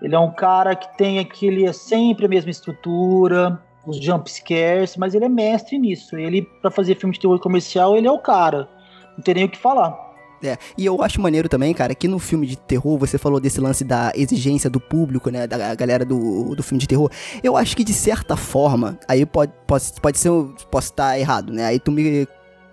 Ele 0.00 0.14
é 0.14 0.18
um 0.18 0.30
cara 0.30 0.74
que 0.74 0.96
tem 0.96 1.18
aquele, 1.18 1.66
é 1.66 1.72
sempre 1.72 2.26
a 2.26 2.28
mesma 2.28 2.50
estrutura, 2.50 3.60
os 3.86 3.98
jump 3.98 4.30
scares, 4.30 4.96
mas 4.96 5.14
ele 5.14 5.24
é 5.24 5.28
mestre 5.28 5.78
nisso. 5.78 6.16
Ele, 6.16 6.42
pra 6.62 6.70
fazer 6.70 6.94
filme 6.94 7.14
de 7.14 7.20
terror 7.20 7.38
comercial, 7.38 7.96
ele 7.96 8.06
é 8.06 8.12
o 8.12 8.18
cara. 8.18 8.68
Não 9.16 9.22
tem 9.22 9.34
nem 9.34 9.44
o 9.44 9.48
que 9.48 9.58
falar. 9.58 10.07
É, 10.42 10.56
e 10.76 10.86
eu 10.86 11.02
acho 11.02 11.20
maneiro 11.20 11.48
também, 11.48 11.74
cara, 11.74 11.94
que 11.94 12.06
no 12.06 12.18
filme 12.18 12.46
de 12.46 12.56
terror, 12.56 12.98
você 12.98 13.18
falou 13.18 13.40
desse 13.40 13.60
lance 13.60 13.84
da 13.84 14.12
exigência 14.14 14.70
do 14.70 14.80
público, 14.80 15.30
né, 15.30 15.46
da 15.46 15.74
galera 15.74 16.04
do, 16.04 16.54
do 16.54 16.62
filme 16.62 16.80
de 16.80 16.86
terror. 16.86 17.10
Eu 17.42 17.56
acho 17.56 17.76
que 17.76 17.84
de 17.84 17.92
certa 17.92 18.36
forma, 18.36 18.98
aí 19.08 19.26
pode, 19.26 19.52
pode, 19.66 19.92
pode 20.00 20.18
ser, 20.18 20.30
posso 20.70 20.90
estar 20.90 21.18
errado, 21.18 21.52
né, 21.52 21.64
aí 21.64 21.78
tu 21.80 21.90
me 21.90 22.26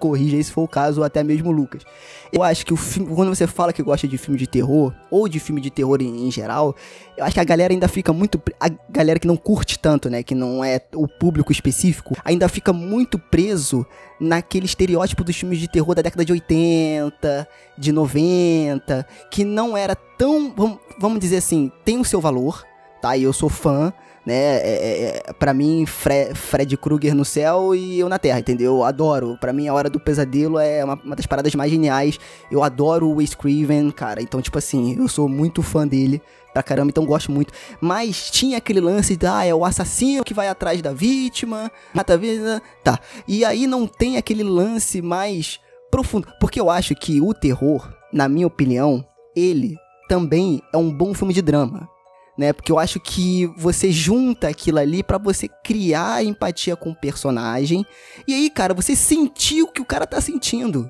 corrija 0.05 0.37
aí 0.37 0.43
se 0.43 0.51
for 0.51 0.63
o 0.63 0.67
caso, 0.67 1.01
ou 1.01 1.05
até 1.05 1.23
mesmo 1.23 1.49
o 1.49 1.51
Lucas. 1.51 1.83
Eu 2.31 2.43
acho 2.43 2.65
que 2.65 2.73
o 2.73 2.77
filme, 2.77 3.13
quando 3.13 3.33
você 3.33 3.47
fala 3.47 3.73
que 3.73 3.81
gosta 3.81 4.07
de 4.07 4.17
filme 4.17 4.37
de 4.37 4.47
terror, 4.47 4.93
ou 5.09 5.27
de 5.27 5.39
filme 5.39 5.59
de 5.59 5.71
terror 5.71 6.01
em, 6.01 6.27
em 6.27 6.31
geral, 6.31 6.75
eu 7.17 7.23
acho 7.23 7.33
que 7.33 7.39
a 7.39 7.43
galera 7.43 7.73
ainda 7.73 7.87
fica 7.87 8.13
muito. 8.13 8.41
A 8.59 8.69
galera 8.89 9.19
que 9.19 9.27
não 9.27 9.37
curte 9.37 9.79
tanto, 9.79 10.09
né? 10.09 10.21
Que 10.21 10.35
não 10.35 10.63
é 10.63 10.79
o 10.93 11.07
público 11.07 11.51
específico, 11.51 12.15
ainda 12.23 12.47
fica 12.47 12.71
muito 12.71 13.17
preso 13.17 13.85
naquele 14.19 14.65
estereótipo 14.65 15.23
dos 15.23 15.35
filmes 15.35 15.59
de 15.59 15.67
terror 15.67 15.95
da 15.95 16.01
década 16.01 16.23
de 16.23 16.31
80, 16.31 17.47
de 17.77 17.91
90, 17.91 19.07
que 19.31 19.43
não 19.43 19.75
era 19.75 19.95
tão. 19.95 20.53
Vamos 20.99 21.19
dizer 21.19 21.37
assim, 21.37 21.71
tem 21.83 21.99
o 21.99 22.05
seu 22.05 22.21
valor, 22.21 22.63
tá? 23.01 23.17
E 23.17 23.23
eu 23.23 23.33
sou 23.33 23.49
fã, 23.49 23.93
né? 24.25 24.33
É, 24.33 24.59
é, 24.59 25.23
é, 25.29 25.33
pra 25.33 25.53
mim, 25.53 25.85
Fre- 25.85 26.33
Fred 26.33 26.75
Krueger 26.77 27.13
no 27.13 27.23
céu 27.25 27.75
e 27.75 27.99
eu 27.99 28.09
na 28.09 28.17
terra, 28.17 28.39
entendeu? 28.39 28.77
Eu 28.77 28.83
adoro. 28.83 29.37
Pra 29.39 29.53
mim, 29.53 29.67
A 29.67 29.73
Hora 29.73 29.89
do 29.89 29.99
Pesadelo 29.99 30.57
é 30.59 30.83
uma, 30.83 30.95
uma 31.03 31.15
das 31.15 31.25
paradas 31.25 31.53
mais 31.55 31.71
geniais. 31.71 32.19
Eu 32.49 32.63
adoro 32.63 33.07
o 33.07 33.15
Wes 33.15 33.35
Craven, 33.35 33.91
cara. 33.91 34.21
Então, 34.21 34.41
tipo 34.41 34.57
assim, 34.57 34.95
eu 34.97 35.07
sou 35.07 35.29
muito 35.29 35.61
fã 35.61 35.87
dele 35.87 36.21
pra 36.53 36.63
caramba, 36.63 36.89
então 36.89 37.05
gosto 37.05 37.31
muito. 37.31 37.53
Mas 37.81 38.31
tinha 38.31 38.57
aquele 38.57 38.79
lance 38.79 39.15
de, 39.15 39.27
ah, 39.27 39.45
é 39.45 39.53
o 39.53 39.65
assassino 39.65 40.23
que 40.23 40.33
vai 40.33 40.47
atrás 40.47 40.81
da 40.81 40.93
vítima, 40.93 41.69
mata 41.93 42.13
a 42.13 42.17
vítima, 42.17 42.61
tá. 42.83 42.97
E 43.27 43.43
aí 43.43 43.67
não 43.67 43.85
tem 43.85 44.17
aquele 44.17 44.43
lance 44.43 45.01
mais 45.01 45.59
profundo. 45.91 46.27
Porque 46.39 46.59
eu 46.59 46.69
acho 46.69 46.95
que 46.95 47.19
o 47.21 47.33
terror, 47.33 47.87
na 48.11 48.27
minha 48.29 48.47
opinião, 48.47 49.05
ele 49.35 49.75
também 50.07 50.61
é 50.73 50.77
um 50.77 50.89
bom 50.91 51.13
filme 51.13 51.33
de 51.33 51.41
drama. 51.41 51.89
Né? 52.37 52.51
Porque 52.51 52.71
eu 52.71 52.77
acho 52.77 52.99
que 52.99 53.47
você 53.55 53.91
junta 53.91 54.49
aquilo 54.49 54.79
ali 54.79 55.01
pra 55.01 55.17
você 55.17 55.47
criar 55.47 56.23
empatia 56.23 56.75
com 56.75 56.91
o 56.91 56.95
personagem. 56.95 57.85
E 58.27 58.33
aí, 58.33 58.49
cara, 58.49 58.73
você 58.73 58.95
sentir 58.95 59.61
o 59.63 59.71
que 59.71 59.81
o 59.81 59.85
cara 59.85 60.05
tá 60.05 60.19
sentindo. 60.19 60.89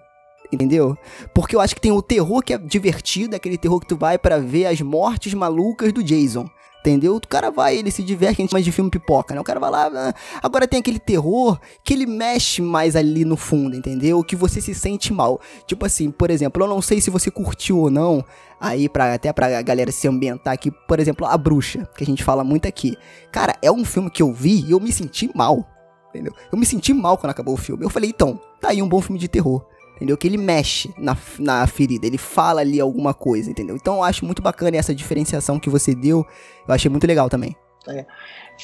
Entendeu? 0.51 0.95
Porque 1.33 1.55
eu 1.55 1.61
acho 1.61 1.75
que 1.75 1.81
tem 1.81 1.91
o 1.91 2.01
terror 2.01 2.41
que 2.43 2.53
é 2.53 2.57
divertido, 2.57 3.33
é 3.33 3.37
aquele 3.37 3.57
terror 3.57 3.79
que 3.79 3.87
tu 3.87 3.97
vai 3.97 4.17
pra 4.17 4.37
ver 4.37 4.67
as 4.67 4.79
mortes 4.81 5.33
malucas 5.33 5.91
do 5.91 6.03
Jason. 6.03 6.47
Entendeu? 6.85 7.15
O 7.15 7.27
cara 7.27 7.49
vai, 7.49 7.75
ele 7.75 7.89
se 7.89 8.03
diverte, 8.03 8.39
a 8.39 8.43
gente 8.43 8.51
chama 8.51 8.61
de 8.61 8.71
filme 8.71 8.91
pipoca, 8.91 9.33
né? 9.33 9.41
O 9.41 9.43
cara 9.43 9.59
vai 9.59 9.71
lá. 9.71 9.89
ah. 9.91 10.13
Agora 10.43 10.67
tem 10.67 10.79
aquele 10.79 10.99
terror 10.99 11.59
que 11.83 11.95
ele 11.95 12.05
mexe 12.05 12.61
mais 12.61 12.95
ali 12.95 13.25
no 13.25 13.35
fundo, 13.35 13.75
entendeu? 13.75 14.23
Que 14.23 14.35
você 14.35 14.61
se 14.61 14.75
sente 14.75 15.11
mal. 15.11 15.41
Tipo 15.65 15.83
assim, 15.83 16.11
por 16.11 16.29
exemplo, 16.29 16.63
eu 16.63 16.67
não 16.67 16.83
sei 16.83 17.01
se 17.01 17.09
você 17.09 17.31
curtiu 17.31 17.79
ou 17.79 17.89
não, 17.89 18.23
aí 18.61 18.87
pra, 18.87 19.15
até 19.15 19.33
pra 19.33 19.63
galera 19.63 19.91
se 19.91 20.07
ambientar 20.07 20.53
aqui, 20.53 20.69
por 20.87 20.99
exemplo, 20.99 21.25
A 21.25 21.35
Bruxa, 21.35 21.89
que 21.97 22.03
a 22.03 22.05
gente 22.05 22.23
fala 22.23 22.43
muito 22.43 22.67
aqui. 22.67 22.95
Cara, 23.31 23.55
é 23.63 23.71
um 23.71 23.83
filme 23.83 24.11
que 24.11 24.21
eu 24.21 24.31
vi 24.31 24.63
e 24.67 24.71
eu 24.71 24.79
me 24.79 24.91
senti 24.91 25.31
mal. 25.33 25.67
Entendeu? 26.09 26.33
Eu 26.51 26.57
me 26.59 26.67
senti 26.67 26.93
mal 26.93 27.17
quando 27.17 27.31
acabou 27.31 27.55
o 27.55 27.57
filme. 27.57 27.83
Eu 27.83 27.89
falei, 27.89 28.11
então, 28.11 28.39
tá 28.61 28.69
aí 28.69 28.79
um 28.79 28.87
bom 28.87 29.01
filme 29.01 29.19
de 29.19 29.27
terror. 29.27 29.65
Entendeu? 29.95 30.17
Que 30.17 30.27
ele 30.27 30.37
mexe 30.37 30.93
na, 30.97 31.17
na 31.39 31.65
ferida, 31.67 32.05
ele 32.05 32.17
fala 32.17 32.61
ali 32.61 32.81
alguma 32.81 33.13
coisa, 33.13 33.49
entendeu? 33.49 33.75
Então 33.75 33.95
eu 33.95 34.03
acho 34.03 34.25
muito 34.25 34.41
bacana 34.41 34.75
essa 34.75 34.93
diferenciação 34.93 35.57
que 35.57 35.69
você 35.69 35.95
deu. 35.95 36.25
Eu 36.67 36.73
achei 36.73 36.91
muito 36.91 37.07
legal 37.07 37.29
também. 37.29 37.55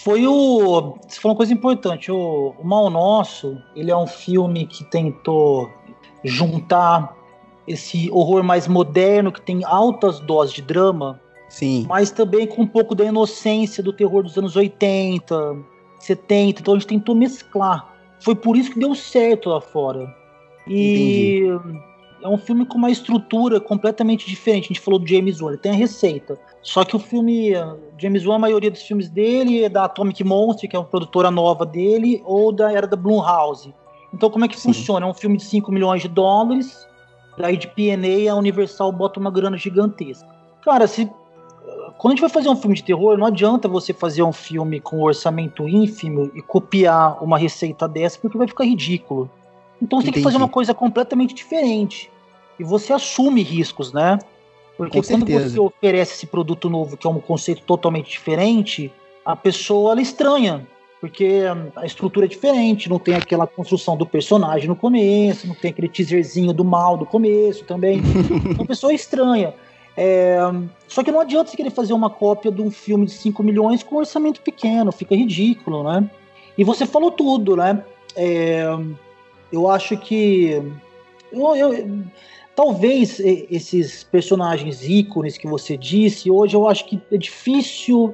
Foi 0.03 0.25
o. 0.25 0.97
Você 1.07 1.19
falou 1.19 1.33
uma 1.33 1.37
coisa 1.37 1.53
importante. 1.53 2.11
O, 2.11 2.55
o 2.59 2.65
Mal 2.65 2.89
Nosso, 2.89 3.57
ele 3.75 3.91
é 3.91 3.95
um 3.95 4.07
filme 4.07 4.65
que 4.65 4.83
tentou 4.83 5.69
juntar 6.23 7.15
esse 7.67 8.09
horror 8.11 8.43
mais 8.43 8.67
moderno, 8.67 9.31
que 9.31 9.41
tem 9.41 9.63
altas 9.63 10.19
doses 10.19 10.53
de 10.53 10.61
drama, 10.61 11.21
Sim. 11.47 11.85
mas 11.87 12.11
também 12.11 12.47
com 12.47 12.63
um 12.63 12.67
pouco 12.67 12.95
da 12.95 13.05
inocência 13.05 13.83
do 13.83 13.93
terror 13.93 14.23
dos 14.23 14.37
anos 14.37 14.55
80, 14.55 15.57
70. 15.99 16.61
Então 16.61 16.73
a 16.73 16.77
gente 16.77 16.87
tentou 16.87 17.15
mesclar. 17.15 17.93
Foi 18.19 18.35
por 18.35 18.57
isso 18.57 18.71
que 18.71 18.79
deu 18.79 18.93
certo 18.95 19.49
lá 19.49 19.61
fora. 19.61 20.13
E 20.67 21.47
é 22.23 22.27
um 22.27 22.37
filme 22.37 22.65
com 22.65 22.77
uma 22.77 22.91
estrutura 22.91 23.59
completamente 23.59 24.27
diferente. 24.27 24.65
A 24.65 24.67
gente 24.69 24.79
falou 24.79 24.99
do 24.99 25.07
James 25.07 25.41
Wan, 25.41 25.51
ele 25.51 25.57
tem 25.57 25.71
a 25.71 25.75
receita. 25.75 26.37
Só 26.61 26.83
que 26.83 26.95
o 26.95 26.99
filme, 26.99 27.53
James 27.97 28.25
Wan, 28.25 28.35
a 28.35 28.39
maioria 28.39 28.69
dos 28.69 28.83
filmes 28.83 29.09
dele 29.09 29.63
é 29.63 29.69
da 29.69 29.85
Atomic 29.85 30.23
Monster, 30.23 30.69
que 30.69 30.75
é 30.75 30.79
uma 30.79 30.85
produtora 30.85 31.31
nova 31.31 31.65
dele, 31.65 32.21
ou 32.25 32.51
da 32.51 32.71
era 32.71 32.85
da 32.85 32.95
Blumhouse. 32.95 33.73
Então 34.13 34.29
como 34.29 34.45
é 34.45 34.47
que 34.47 34.59
Sim. 34.59 34.73
funciona? 34.73 35.05
É 35.05 35.09
um 35.09 35.13
filme 35.13 35.37
de 35.37 35.43
5 35.43 35.71
milhões 35.71 36.01
de 36.01 36.07
dólares, 36.07 36.87
daí 37.37 37.57
de 37.57 37.67
P&A 37.67 38.31
a 38.31 38.35
Universal 38.35 38.91
bota 38.91 39.19
uma 39.19 39.31
grana 39.31 39.57
gigantesca. 39.57 40.29
Cara, 40.63 40.85
se 40.85 41.09
quando 41.97 42.13
a 42.13 42.15
gente 42.15 42.21
vai 42.21 42.29
fazer 42.29 42.49
um 42.49 42.55
filme 42.55 42.75
de 42.75 42.83
terror, 42.83 43.17
não 43.17 43.27
adianta 43.27 43.67
você 43.67 43.93
fazer 43.93 44.23
um 44.23 44.33
filme 44.33 44.79
com 44.79 44.97
um 44.97 45.03
orçamento 45.03 45.67
ínfimo 45.67 46.31
e 46.33 46.41
copiar 46.41 47.23
uma 47.23 47.37
receita 47.37 47.87
dessa, 47.87 48.19
porque 48.19 48.37
vai 48.37 48.47
ficar 48.47 48.63
ridículo. 48.63 49.29
Então 49.81 49.99
você 49.99 50.05
tem 50.05 50.13
que 50.13 50.19
Entendi. 50.19 50.23
fazer 50.23 50.37
uma 50.37 50.49
coisa 50.49 50.73
completamente 50.73 51.33
diferente. 51.33 52.09
E 52.59 52.63
você 52.63 52.93
assume 52.93 53.41
riscos, 53.41 53.91
né? 53.91 54.19
Porque 54.77 55.01
Com 55.01 55.07
quando 55.07 55.27
certeza. 55.27 55.49
você 55.49 55.59
oferece 55.59 56.13
esse 56.13 56.27
produto 56.27 56.69
novo, 56.69 56.95
que 56.95 57.07
é 57.07 57.09
um 57.09 57.19
conceito 57.19 57.61
totalmente 57.63 58.09
diferente, 58.09 58.91
a 59.25 59.35
pessoa 59.35 59.91
ela 59.93 60.01
estranha. 60.01 60.67
Porque 60.99 61.41
a 61.75 61.83
estrutura 61.83 62.27
é 62.27 62.29
diferente, 62.29 62.87
não 62.87 62.99
tem 62.99 63.15
aquela 63.15 63.47
construção 63.47 63.97
do 63.97 64.05
personagem 64.05 64.67
no 64.67 64.75
começo, 64.75 65.47
não 65.47 65.55
tem 65.55 65.71
aquele 65.71 65.89
teaserzinho 65.89 66.53
do 66.53 66.63
mal 66.63 66.95
do 66.95 67.07
começo 67.07 67.65
também. 67.65 68.01
Então 68.51 68.63
a 68.63 68.67
pessoa 68.67 68.91
é 68.91 68.95
estranha. 68.95 69.53
É, 69.97 70.37
só 70.87 71.03
que 71.03 71.11
não 71.11 71.19
adianta 71.19 71.49
você 71.49 71.57
querer 71.57 71.71
fazer 71.71 71.93
uma 71.93 72.09
cópia 72.09 72.51
de 72.51 72.61
um 72.61 72.69
filme 72.69 73.05
de 73.05 73.13
5 73.13 73.41
milhões 73.43 73.81
com 73.81 73.95
um 73.95 73.99
orçamento 73.99 74.41
pequeno, 74.41 74.91
fica 74.91 75.15
ridículo, 75.15 75.83
né? 75.83 76.07
E 76.57 76.63
você 76.63 76.85
falou 76.85 77.11
tudo, 77.11 77.55
né? 77.55 77.83
É, 78.15 78.63
eu 79.51 79.69
acho 79.69 79.97
que. 79.97 80.61
eu- 81.31 81.55
eu- 81.55 81.99
talvez 82.55 83.19
esses 83.19 84.03
personagens 84.03 84.87
ícones 84.87 85.37
que 85.37 85.47
você 85.47 85.77
disse, 85.77 86.29
hoje 86.29 86.55
eu 86.55 86.67
acho 86.67 86.85
que 86.85 87.01
é 87.11 87.17
difícil 87.17 88.13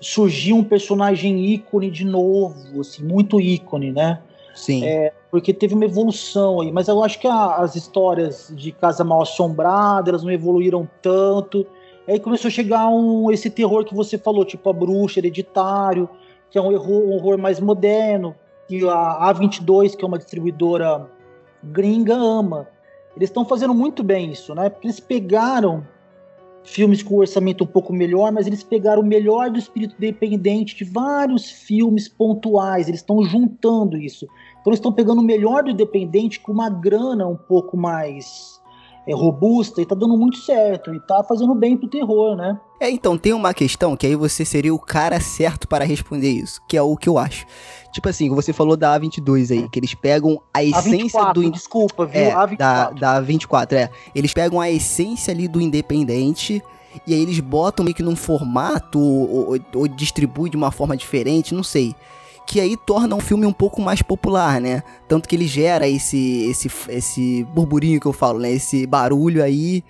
surgir 0.00 0.52
um 0.52 0.64
personagem 0.64 1.44
ícone 1.44 1.90
de 1.90 2.04
novo, 2.04 2.80
assim, 2.80 3.02
muito 3.04 3.40
ícone, 3.40 3.92
né? 3.92 4.20
Sim. 4.54 4.84
porque 5.32 5.52
teve 5.52 5.74
uma 5.74 5.84
evolução 5.84 6.60
aí, 6.60 6.70
mas 6.70 6.86
eu 6.86 7.02
acho 7.02 7.18
que 7.18 7.26
a- 7.26 7.56
as 7.56 7.74
histórias 7.74 8.52
de 8.54 8.70
Casa 8.70 9.02
Mal 9.02 9.22
Assombrada, 9.22 10.10
elas 10.10 10.22
não 10.22 10.30
evoluíram 10.30 10.88
tanto. 11.02 11.66
Aí 12.06 12.20
começou 12.20 12.46
a 12.46 12.52
chegar 12.52 12.88
um, 12.88 13.32
esse 13.32 13.50
terror 13.50 13.84
que 13.84 13.92
você 13.92 14.16
falou, 14.16 14.44
tipo 14.44 14.70
a 14.70 14.72
Bruxa, 14.72 15.18
Hereditário, 15.18 16.08
que 16.48 16.56
é 16.56 16.62
um 16.62 16.72
horror, 16.72 17.02
um 17.02 17.14
horror 17.14 17.36
mais 17.36 17.58
moderno, 17.58 18.36
que 18.68 18.86
a 18.88 19.32
A22, 19.32 19.96
que 19.96 20.04
é 20.04 20.08
uma 20.08 20.18
distribuidora 20.18 21.10
gringa, 21.62 22.14
ama. 22.14 22.68
Eles 23.16 23.28
estão 23.28 23.44
fazendo 23.44 23.74
muito 23.74 24.02
bem 24.02 24.32
isso, 24.32 24.54
né? 24.54 24.68
Porque 24.68 24.86
eles 24.86 25.00
pegaram 25.00 25.86
filmes 26.64 27.02
com 27.02 27.16
orçamento 27.16 27.62
um 27.62 27.66
pouco 27.66 27.92
melhor, 27.92 28.32
mas 28.32 28.46
eles 28.46 28.62
pegaram 28.62 29.02
o 29.02 29.06
melhor 29.06 29.50
do 29.50 29.58
espírito 29.58 29.94
independente 29.98 30.74
de 30.74 30.84
vários 30.84 31.50
filmes 31.50 32.08
pontuais, 32.08 32.88
eles 32.88 33.00
estão 33.00 33.22
juntando 33.22 33.98
isso. 33.98 34.26
Então 34.60 34.70
eles 34.70 34.78
estão 34.78 34.92
pegando 34.92 35.20
o 35.20 35.24
melhor 35.24 35.62
do 35.62 35.70
independente 35.70 36.40
com 36.40 36.52
uma 36.52 36.70
grana 36.70 37.26
um 37.26 37.36
pouco 37.36 37.76
mais 37.76 38.60
é, 39.06 39.14
robusta 39.14 39.80
e 39.80 39.86
tá 39.86 39.94
dando 39.94 40.16
muito 40.16 40.38
certo. 40.38 40.94
E 40.94 41.00
tá 41.00 41.22
fazendo 41.22 41.54
bem 41.54 41.76
pro 41.76 41.88
terror, 41.88 42.36
né? 42.36 42.58
É, 42.80 42.90
então, 42.90 43.16
tem 43.16 43.32
uma 43.32 43.54
questão 43.54 43.96
que 43.96 44.06
aí 44.06 44.16
você 44.16 44.44
seria 44.44 44.74
o 44.74 44.78
cara 44.78 45.20
certo 45.20 45.68
para 45.68 45.84
responder 45.84 46.30
isso, 46.30 46.60
que 46.68 46.76
é 46.76 46.82
o 46.82 46.96
que 46.96 47.08
eu 47.08 47.18
acho. 47.18 47.46
Tipo 47.94 48.08
assim, 48.08 48.28
você 48.28 48.52
falou 48.52 48.76
da 48.76 48.98
A22 48.98 49.52
aí, 49.52 49.68
que 49.68 49.78
eles 49.78 49.94
pegam 49.94 50.42
a 50.52 50.64
essência 50.64 51.20
A24, 51.20 51.32
do... 51.32 51.50
desculpa, 51.52 52.04
viu? 52.04 52.20
É, 52.20 52.34
A24. 52.34 52.56
da, 52.56 52.90
da 52.90 53.20
24, 53.20 53.78
é. 53.78 53.90
Eles 54.12 54.34
pegam 54.34 54.60
a 54.60 54.68
essência 54.68 55.32
ali 55.32 55.46
do 55.46 55.60
independente 55.60 56.60
e 57.06 57.14
aí 57.14 57.20
eles 57.20 57.38
botam 57.38 57.84
meio 57.84 57.94
que 57.94 58.02
num 58.02 58.16
formato 58.16 58.98
ou, 58.98 59.52
ou, 59.52 59.58
ou 59.76 59.86
distribuem 59.86 60.50
de 60.50 60.56
uma 60.56 60.72
forma 60.72 60.96
diferente, 60.96 61.54
não 61.54 61.62
sei. 61.62 61.94
Que 62.48 62.58
aí 62.58 62.76
torna 62.76 63.14
um 63.14 63.20
filme 63.20 63.46
um 63.46 63.52
pouco 63.52 63.80
mais 63.80 64.02
popular, 64.02 64.60
né? 64.60 64.82
Tanto 65.06 65.28
que 65.28 65.36
ele 65.36 65.46
gera 65.46 65.86
esse, 65.86 66.50
esse, 66.50 66.68
esse 66.88 67.44
burburinho 67.54 68.00
que 68.00 68.06
eu 68.06 68.12
falo, 68.12 68.40
né? 68.40 68.50
Esse 68.50 68.88
barulho 68.88 69.40
aí. 69.40 69.84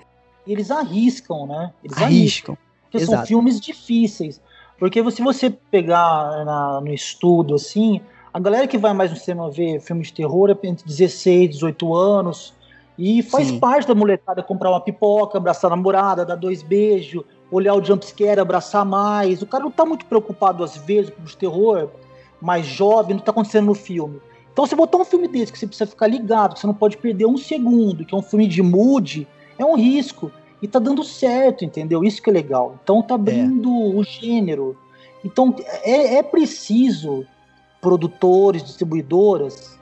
Eles 0.47 0.71
arriscam, 0.71 1.47
né? 1.47 1.73
Eles 1.83 1.97
Arriscam. 1.97 2.55
Porque 2.83 3.03
são 3.03 3.15
Exato. 3.15 3.29
filmes 3.29 3.59
difíceis. 3.59 4.43
Porque 4.79 5.11
se 5.11 5.23
você 5.23 5.51
pegar 5.51 6.45
na- 6.45 6.81
no 6.81 6.93
estudo, 6.93 7.55
assim, 7.55 8.01
a 8.33 8.41
galera 8.41 8.67
que 8.67 8.77
vai 8.77 8.93
mais 8.93 9.11
no 9.11 9.17
cinema 9.17 9.51
ver 9.51 9.81
filme 9.81 10.03
de 10.03 10.13
terror 10.13 10.51
é 10.51 10.67
entre 10.67 10.85
16 10.85 11.45
e 11.45 11.49
18 11.49 11.95
anos. 11.95 12.53
E 12.97 13.23
faz 13.23 13.49
Sim. 13.49 13.59
parte 13.59 13.89
da 13.89 13.95
molecada 13.95 14.43
comprar 14.43 14.71
uma 14.71 14.81
pipoca, 14.81 15.37
abraçar 15.39 15.71
a 15.71 15.77
namorada, 15.77 16.25
dar 16.25 16.37
dois 16.37 16.63
beijos, 16.63 17.25
olhar 17.51 17.75
o 17.75 17.85
jumpscare, 17.85 18.39
abraçar 18.39 18.85
mais. 18.85 19.43
O 19.43 19.47
cara 19.47 19.65
não 19.65 19.71
tá 19.71 19.85
muito 19.85 20.07
preocupado, 20.07 20.63
às 20.63 20.77
vezes, 20.77 21.11
com 21.11 21.23
o 21.23 21.37
terror 21.37 21.91
mais 22.41 22.67
jovem, 22.67 23.17
não 23.17 23.23
tá 23.23 23.31
acontecendo 23.33 23.67
no 23.67 23.75
filme. 23.75 24.21
Então, 24.53 24.67
se 24.67 24.77
botar 24.77 24.99
um 24.99 25.05
filme 25.05 25.27
desse 25.27 25.53
que 25.53 25.59
você 25.59 25.67
precisa 25.67 25.91
ficar 25.91 26.07
ligado, 26.07 26.55
que 26.55 26.61
você 26.61 26.67
não 26.67 26.75
pode 26.75 26.97
perder 26.97 27.27
um 27.27 27.37
segundo, 27.37 28.05
que 28.05 28.15
é 28.15 28.19
um 28.19 28.23
filme 28.23 28.47
de 28.47 28.63
mood, 28.63 29.27
é 29.59 29.65
um 29.65 29.77
risco. 29.77 30.31
E 30.65 30.67
tá 30.67 30.79
dando 30.79 31.05
certo, 31.05 31.63
entendeu? 31.63 32.03
Isso 32.03 32.23
que 32.23 32.31
é 32.31 32.33
legal. 32.33 32.79
Então 32.83 33.03
tá 33.03 33.17
abrindo 33.17 33.71
o 33.71 34.03
gênero. 34.03 34.75
Então 35.23 35.55
é, 35.83 36.17
é 36.17 36.23
preciso 36.23 37.27
produtores, 37.83 38.65
distribuidoras, 38.65 39.79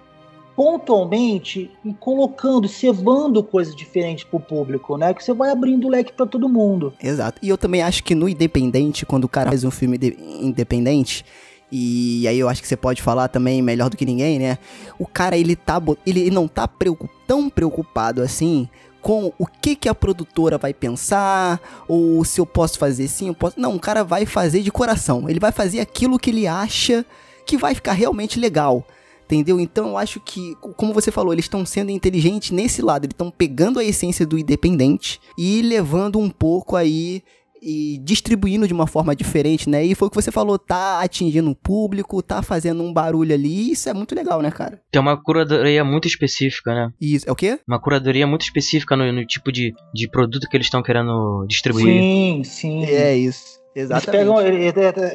pontualmente 0.57 1.71
e 1.85 1.95
colocando, 1.95 2.67
cevando 2.67 3.45
coisas 3.45 3.77
diferentes 3.77 4.25
pro 4.25 4.41
público, 4.41 4.97
né? 4.97 5.15
Que 5.15 5.23
você 5.23 5.33
vai 5.33 5.51
abrindo 5.51 5.87
o 5.87 5.89
leque 5.89 6.13
para 6.13 6.27
todo 6.27 6.49
mundo. 6.49 6.93
Exato. 7.01 7.39
E 7.41 7.49
eu 7.49 7.57
também 7.57 7.81
acho 7.81 8.03
que 8.03 8.13
no 8.13 8.29
independente, 8.29 9.07
quando 9.07 9.23
o 9.23 9.29
cara 9.29 9.51
faz 9.51 9.63
um 9.63 9.71
filme 9.71 9.97
de- 9.97 10.17
independente, 10.41 11.25
e 11.71 12.27
aí 12.27 12.41
eu 12.41 12.49
acho 12.49 12.61
que 12.61 12.67
você 12.67 12.77
pode 12.77 13.01
falar 13.01 13.29
também 13.29 13.63
melhor 13.63 13.89
do 13.89 13.97
que 13.97 14.05
ninguém, 14.05 14.41
né? 14.41 14.59
O 14.99 15.07
cara 15.07 15.37
ele 15.37 15.55
tá 15.55 15.81
ele 16.05 16.29
não 16.29 16.49
tá 16.49 16.67
preocu- 16.67 17.09
tão 17.25 17.49
preocupado 17.49 18.21
assim 18.21 18.69
com 19.03 19.33
o 19.37 19.47
que 19.47 19.75
que 19.75 19.89
a 19.89 19.95
produtora 19.95 20.57
vai 20.57 20.73
pensar 20.73 21.61
ou 21.89 22.25
se 22.25 22.41
eu 22.41 22.47
posso 22.47 22.79
fazer 22.79 23.09
sim, 23.09 23.29
eu 23.29 23.35
posso. 23.35 23.61
Não, 23.61 23.75
o 23.75 23.81
cara 23.81 24.05
vai 24.05 24.25
fazer 24.25 24.63
de 24.63 24.71
coração. 24.71 25.29
Ele 25.29 25.41
vai 25.41 25.51
fazer 25.51 25.81
aquilo 25.81 26.19
que 26.19 26.31
ele 26.31 26.47
acha 26.47 27.05
que 27.45 27.59
vai 27.59 27.75
ficar 27.75 27.93
realmente 27.93 28.39
legal. 28.39 28.87
Entendeu? 29.25 29.59
Então 29.59 29.89
eu 29.89 29.99
acho 29.99 30.21
que, 30.21 30.55
como 30.77 30.93
você 30.93 31.11
falou, 31.11 31.33
eles 31.33 31.47
estão 31.47 31.65
sendo 31.67 31.91
inteligentes 31.91 32.51
nesse 32.51 32.81
lado. 32.81 33.05
Eles 33.05 33.15
estão 33.15 33.31
pegando 33.31 33.81
a 33.81 33.85
essência 33.85 34.25
do 34.25 34.39
independente 34.39 35.21
e 35.37 35.63
levando 35.63 36.19
um 36.19 36.31
pouco 36.31 36.77
aí 36.77 37.23
e 37.63 37.99
distribuindo 38.03 38.67
de 38.67 38.73
uma 38.75 38.87
forma 38.89 39.15
diferente, 39.15 39.71
né? 39.71 39.85
E 39.85 39.95
foi 39.95 40.09
o 40.09 40.11
que 40.11 40.17
você 40.21 40.33
falou, 40.33 40.59
tá 40.59 41.01
atingindo 41.01 41.51
o 41.51 41.55
público, 41.55 42.21
tá 42.21 42.43
fazendo 42.43 42.83
um 42.83 42.93
barulho 42.93 43.33
ali. 43.33 43.71
Isso 43.71 43.89
é 43.89 43.95
muito 43.95 44.15
legal, 44.15 44.43
né, 44.43 44.51
cara? 44.51 44.81
Tem 44.91 45.01
uma 45.01 45.17
curadoria 45.17 45.85
muito 45.85 46.09
específica, 46.09 46.75
né? 46.75 46.93
Isso, 47.01 47.29
é 47.29 47.33
o 47.33 47.37
quê? 47.37 47.61
Uma 47.69 47.81
curadoria 47.81 48.27
muito 48.27 48.43
específica 48.43 48.97
no, 48.97 49.11
no 49.13 49.25
tipo 49.25 49.53
de, 49.53 49.73
de 49.95 50.11
produto 50.11 50.49
que 50.49 50.57
eles 50.57 50.67
estão 50.67 50.83
querendo 50.83 51.47
distribuir. 51.49 52.03
Sim, 52.03 52.43
sim. 52.45 52.85
É 52.85 53.15
isso. 53.17 53.61
Eles 53.75 53.91
Exatamente. 53.91 54.11
pegam 54.19 54.41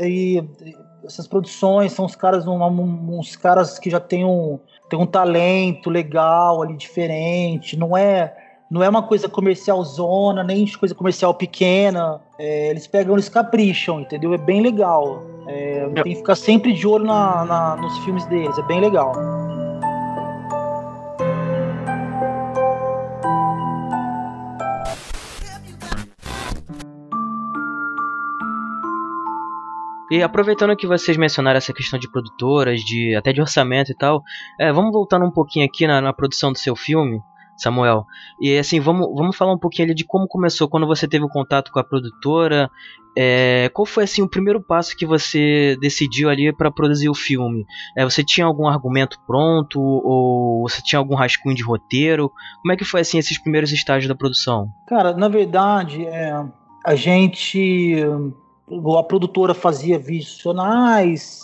e- 0.07 0.43
essas 1.05 1.27
produções 1.27 1.91
são 1.91 2.05
os 2.05 2.15
caras 2.15 2.47
um- 2.47 2.61
um- 2.63 3.19
uns 3.19 3.35
caras 3.35 3.77
que 3.77 3.89
já 3.89 3.99
têm 3.99 4.25
um 4.25 4.59
tem 4.89 4.97
um 4.97 5.05
talento 5.05 5.89
legal 5.89 6.61
ali 6.61 6.77
diferente, 6.77 7.75
não 7.75 7.95
é 7.97 8.33
não 8.69 8.83
é 8.83 8.89
uma 8.89 9.01
coisa 9.03 9.29
comercial 9.29 9.81
zona, 9.83 10.43
nem 10.43 10.65
de 10.65 10.77
coisa 10.77 10.93
comercial 10.93 11.33
pequena. 11.33 12.19
É, 12.37 12.69
eles 12.69 12.85
pegam, 12.85 13.15
eles 13.15 13.29
capricham, 13.29 14.01
entendeu? 14.01 14.33
É 14.33 14.37
bem 14.37 14.61
legal. 14.61 15.23
É, 15.47 15.87
tem 15.95 16.03
que 16.03 16.15
ficar 16.15 16.35
sempre 16.35 16.73
de 16.73 16.85
olho 16.85 17.05
na, 17.05 17.45
na- 17.45 17.75
nos 17.77 17.97
filmes 17.99 18.25
deles, 18.25 18.57
é 18.57 18.61
bem 18.63 18.81
legal. 18.81 19.13
E 30.09 30.23
aproveitando 30.23 30.75
que 30.75 30.87
vocês 30.87 31.17
mencionaram 31.17 31.57
essa 31.57 31.73
questão 31.73 31.99
de 31.99 32.09
produtoras, 32.09 32.79
de 32.79 33.13
até 33.15 33.33
de 33.33 33.41
orçamento 33.41 33.91
e 33.91 33.95
tal, 33.95 34.23
é, 34.57 34.71
vamos 34.71 34.93
voltando 34.93 35.25
um 35.25 35.31
pouquinho 35.31 35.65
aqui 35.65 35.85
na, 35.85 35.99
na 35.99 36.13
produção 36.13 36.51
do 36.53 36.57
seu 36.57 36.75
filme, 36.77 37.19
Samuel. 37.57 38.05
E 38.39 38.57
assim, 38.57 38.79
vamos, 38.79 39.07
vamos 39.15 39.35
falar 39.35 39.53
um 39.53 39.57
pouquinho 39.57 39.87
ali 39.87 39.95
de 39.95 40.05
como 40.05 40.27
começou, 40.27 40.69
quando 40.69 40.87
você 40.87 41.07
teve 41.07 41.25
o 41.25 41.29
contato 41.29 41.71
com 41.71 41.79
a 41.79 41.83
produtora, 41.83 42.69
é, 43.19 43.69
qual 43.73 43.83
foi 43.83 44.03
assim 44.03 44.21
o 44.21 44.29
primeiro 44.29 44.61
passo 44.61 44.95
que 44.95 45.03
você 45.03 45.75
decidiu 45.81 46.29
ali 46.29 46.53
para 46.53 46.69
produzir 46.69 47.09
o 47.09 47.15
filme? 47.15 47.65
É, 47.97 48.03
você 48.03 48.23
tinha 48.23 48.45
algum 48.45 48.67
argumento 48.67 49.17
pronto 49.25 49.81
ou 49.81 50.69
você 50.69 50.83
tinha 50.83 50.99
algum 50.99 51.15
rascunho 51.15 51.55
de 51.55 51.63
roteiro? 51.63 52.31
Como 52.61 52.71
é 52.71 52.77
que 52.77 52.85
foi 52.85 53.01
assim 53.01 53.17
esses 53.17 53.41
primeiros 53.41 53.71
estágios 53.71 54.07
da 54.07 54.13
produção? 54.13 54.69
Cara, 54.87 55.13
na 55.13 55.27
verdade, 55.27 56.05
é, 56.05 56.45
a 56.85 56.93
gente. 56.95 57.95
A 58.97 59.03
produtora 59.03 59.53
fazia 59.53 59.97
vídeos 59.97 60.43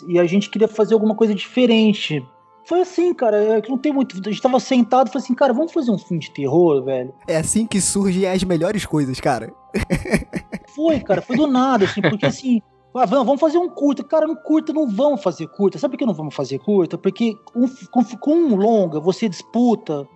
e 0.10 0.20
a 0.20 0.26
gente 0.26 0.50
queria 0.50 0.68
fazer 0.68 0.94
alguma 0.94 1.16
coisa 1.16 1.34
diferente 1.34 2.24
Foi 2.66 2.82
assim, 2.82 3.14
cara, 3.14 3.38
é 3.58 3.62
que 3.62 3.70
não 3.70 3.78
tem 3.78 3.92
muito. 3.92 4.18
A 4.26 4.30
gente 4.32 4.42
tava 4.42 4.60
sentado 4.60 5.08
e 5.08 5.12
falou 5.12 5.24
assim, 5.24 5.34
cara, 5.36 5.52
vamos 5.54 5.72
fazer 5.74 5.92
um 5.92 5.98
filme 5.98 6.22
de 6.24 6.32
terror, 6.32 6.84
velho. 6.84 7.14
É 7.28 7.38
assim 7.38 7.66
que 7.68 7.82
surgem 7.82 8.26
as 8.26 8.44
melhores 8.44 8.86
coisas, 8.86 9.20
cara. 9.20 9.54
Foi, 10.74 11.00
cara, 11.02 11.22
foi 11.22 11.36
do 11.38 11.46
nada, 11.46 11.86
assim, 11.86 12.02
porque 12.02 12.26
assim. 12.26 12.60
Ah, 12.96 13.06
vamos 13.06 13.26
vamos 13.28 13.40
fazer 13.42 13.58
um 13.60 13.70
curta. 13.70 14.04
Cara, 14.04 14.26
no 14.26 14.36
curta 14.36 14.74
não 14.74 14.88
vamos 14.88 15.22
fazer 15.22 15.48
curta. 15.48 15.78
Sabe 15.78 15.92
por 15.94 15.98
que 16.00 16.06
não 16.06 16.14
vamos 16.16 16.34
fazer 16.34 16.58
curta? 16.60 16.98
Porque 16.98 17.36
um- 17.56 17.68
com, 17.92 18.04
com 18.18 18.34
um 18.36 18.56
longa 18.56 19.00
você 19.00 19.30
disputa 19.30 20.08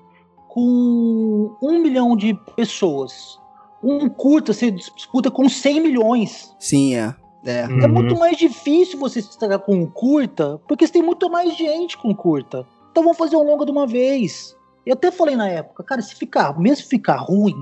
com 0.47 1.55
um 1.61 1.79
milhão 1.81 2.15
de 2.15 2.33
pessoas. 2.55 3.39
Um 3.83 4.09
curta 4.09 4.51
você 4.53 4.71
disputa 4.71 5.29
com 5.29 5.47
100 5.47 5.79
milhões. 5.81 6.55
Sim, 6.59 6.95
é. 6.95 7.13
É. 7.47 7.61
É 7.61 7.67
Uhum. 7.67 7.89
muito 7.89 8.17
mais 8.17 8.37
difícil 8.37 8.99
você 8.99 9.21
se 9.21 9.29
destacar 9.29 9.59
com 9.59 9.85
curta, 9.87 10.59
porque 10.67 10.85
você 10.85 10.93
tem 10.93 11.01
muito 11.03 11.29
mais 11.29 11.55
gente 11.55 11.97
com 11.97 12.13
curta. 12.13 12.65
Então 12.91 13.03
vamos 13.03 13.17
fazer 13.17 13.35
um 13.37 13.43
longa 13.43 13.65
de 13.65 13.71
uma 13.71 13.87
vez. 13.87 14.55
Eu 14.85 14.93
até 14.93 15.11
falei 15.11 15.35
na 15.35 15.47
época, 15.47 15.83
cara, 15.83 16.01
se 16.01 16.15
ficar, 16.15 16.57
mesmo 16.59 16.77
se 16.83 16.89
ficar 16.89 17.17
ruim, 17.17 17.55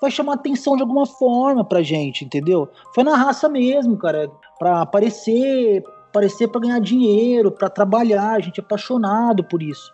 vai 0.00 0.10
chamar 0.10 0.34
atenção 0.34 0.76
de 0.76 0.82
alguma 0.82 1.06
forma 1.06 1.64
pra 1.64 1.82
gente, 1.82 2.24
entendeu? 2.24 2.68
Foi 2.94 3.02
na 3.04 3.16
raça 3.16 3.48
mesmo, 3.48 3.96
cara, 3.96 4.30
pra 4.58 4.82
aparecer, 4.82 5.82
aparecer 6.08 6.48
pra 6.48 6.60
ganhar 6.60 6.80
dinheiro, 6.80 7.50
pra 7.50 7.68
trabalhar, 7.68 8.32
a 8.34 8.40
gente 8.40 8.60
é 8.60 8.62
apaixonado 8.62 9.42
por 9.44 9.62
isso. 9.62 9.92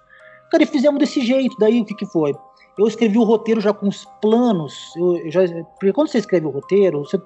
Cara, 0.51 0.63
e 0.63 0.67
fizemos 0.67 0.99
desse 1.01 1.21
jeito, 1.23 1.57
daí 1.59 1.81
o 1.81 1.85
que 1.85 1.95
que 1.95 2.07
foi? 2.07 2.35
Eu 2.79 2.87
escrevi 2.87 3.17
o 3.19 3.25
roteiro 3.25 3.61
já 3.61 3.73
com 3.73 3.89
os 3.89 4.05
planos, 4.21 4.93
eu, 4.97 5.17
eu 5.19 5.31
já, 5.31 5.41
porque 5.79 5.93
quando 5.93 6.09
você 6.09 6.19
escreve 6.19 6.47
o 6.47 6.51
roteiro, 6.51 7.01
você 7.01 7.19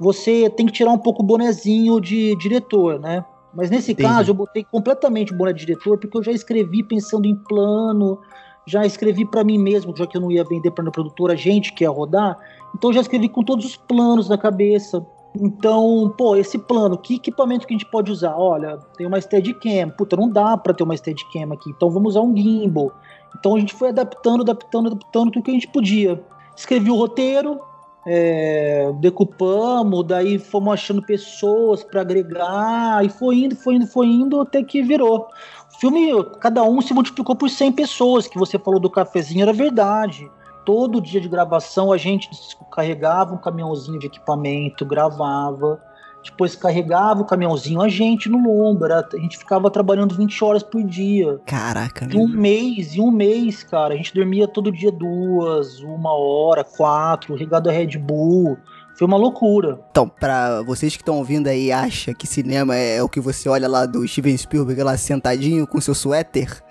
você 0.00 0.48
tem 0.48 0.64
que 0.64 0.72
tirar 0.72 0.90
um 0.90 0.98
pouco 0.98 1.22
o 1.22 1.26
bonezinho 1.26 2.00
de 2.00 2.34
diretor, 2.36 2.98
né? 2.98 3.22
Mas 3.52 3.68
nesse 3.68 3.92
Entendi. 3.92 4.08
caso 4.08 4.30
eu 4.30 4.34
botei 4.34 4.64
completamente 4.64 5.34
o 5.34 5.36
boné 5.36 5.52
de 5.52 5.66
diretor 5.66 5.98
porque 5.98 6.16
eu 6.16 6.22
já 6.22 6.32
escrevi 6.32 6.82
pensando 6.82 7.26
em 7.26 7.36
plano, 7.36 8.18
já 8.66 8.86
escrevi 8.86 9.26
pra 9.26 9.44
mim 9.44 9.58
mesmo, 9.58 9.94
já 9.94 10.06
que 10.06 10.16
eu 10.16 10.20
não 10.20 10.32
ia 10.32 10.42
vender 10.42 10.70
para 10.70 10.88
a 10.88 10.90
produtora, 10.90 11.34
a 11.34 11.36
gente 11.36 11.74
que 11.74 11.84
ia 11.84 11.90
rodar, 11.90 12.38
então 12.74 12.90
eu 12.90 12.94
já 12.94 13.00
escrevi 13.02 13.28
com 13.28 13.42
todos 13.42 13.66
os 13.66 13.76
planos 13.76 14.28
na 14.28 14.38
cabeça. 14.38 15.04
Então, 15.38 16.12
pô, 16.16 16.34
esse 16.34 16.58
plano, 16.58 16.96
que 16.96 17.16
equipamento 17.16 17.66
que 17.66 17.74
a 17.74 17.76
gente 17.78 17.88
pode 17.90 18.10
usar? 18.10 18.34
Olha, 18.36 18.78
tem 18.96 19.06
uma 19.06 19.20
Steadicam, 19.20 19.90
puta, 19.90 20.16
não 20.16 20.30
dá 20.30 20.56
pra 20.56 20.72
ter 20.72 20.82
uma 20.82 20.96
Steadicam 20.96 21.52
aqui, 21.52 21.70
então 21.70 21.90
vamos 21.90 22.16
usar 22.16 22.22
um 22.22 22.34
gimbal. 22.34 22.90
Então 23.38 23.54
a 23.54 23.60
gente 23.60 23.74
foi 23.74 23.90
adaptando, 23.90 24.42
adaptando, 24.42 24.88
adaptando 24.88 25.30
tudo 25.30 25.42
que 25.42 25.50
a 25.50 25.54
gente 25.54 25.68
podia. 25.68 26.20
Escrevi 26.56 26.90
o 26.90 26.96
roteiro, 26.96 27.60
é, 28.06 28.90
decupamos, 28.98 30.06
daí 30.06 30.38
fomos 30.38 30.74
achando 30.74 31.02
pessoas 31.02 31.84
pra 31.84 32.00
agregar, 32.00 33.04
e 33.04 33.08
foi 33.08 33.44
indo, 33.44 33.56
foi 33.56 33.74
indo, 33.74 33.86
foi 33.86 34.06
indo, 34.06 34.40
até 34.40 34.62
que 34.62 34.82
virou. 34.82 35.28
O 35.74 35.80
filme, 35.80 36.24
cada 36.40 36.62
um 36.62 36.80
se 36.80 36.94
multiplicou 36.94 37.36
por 37.36 37.48
100 37.48 37.72
pessoas, 37.72 38.26
que 38.26 38.38
você 38.38 38.58
falou 38.58 38.80
do 38.80 38.90
cafezinho, 38.90 39.42
era 39.42 39.52
verdade. 39.52 40.30
Todo 40.64 41.00
dia 41.00 41.20
de 41.20 41.28
gravação 41.28 41.92
a 41.92 41.96
gente 41.96 42.28
carregava 42.70 43.34
um 43.34 43.38
caminhãozinho 43.38 43.98
de 43.98 44.06
equipamento, 44.06 44.84
gravava, 44.84 45.82
depois 46.24 46.54
carregava 46.54 47.22
o 47.22 47.24
caminhãozinho 47.24 47.80
a 47.80 47.88
gente 47.88 48.28
no 48.28 48.38
lombo, 48.38 48.84
era, 48.84 49.06
a 49.12 49.16
gente 49.18 49.38
ficava 49.38 49.70
trabalhando 49.70 50.14
20 50.14 50.44
horas 50.44 50.62
por 50.62 50.82
dia. 50.82 51.40
Caraca, 51.46 52.04
Em 52.04 52.18
um 52.18 52.28
mês, 52.28 52.94
em 52.94 53.00
um 53.00 53.10
mês, 53.10 53.62
cara, 53.62 53.94
a 53.94 53.96
gente 53.96 54.14
dormia 54.14 54.46
todo 54.46 54.70
dia 54.70 54.92
duas, 54.92 55.80
uma 55.80 56.12
hora, 56.12 56.62
quatro, 56.64 57.34
regado 57.34 57.68
a 57.68 57.72
Red 57.72 57.98
Bull. 57.98 58.58
Foi 58.94 59.06
uma 59.06 59.16
loucura. 59.16 59.80
Então, 59.90 60.06
pra 60.08 60.60
vocês 60.62 60.94
que 60.94 61.02
estão 61.02 61.16
ouvindo 61.16 61.46
aí 61.46 61.66
e 61.66 61.72
acham 61.72 62.12
que 62.12 62.26
cinema 62.26 62.76
é 62.76 63.02
o 63.02 63.08
que 63.08 63.18
você 63.18 63.48
olha 63.48 63.66
lá 63.66 63.86
do 63.86 64.06
Steven 64.06 64.36
Spielberg 64.36 64.82
lá 64.82 64.96
sentadinho 64.96 65.66
com 65.66 65.80
seu 65.80 65.94
suéter, 65.94 66.62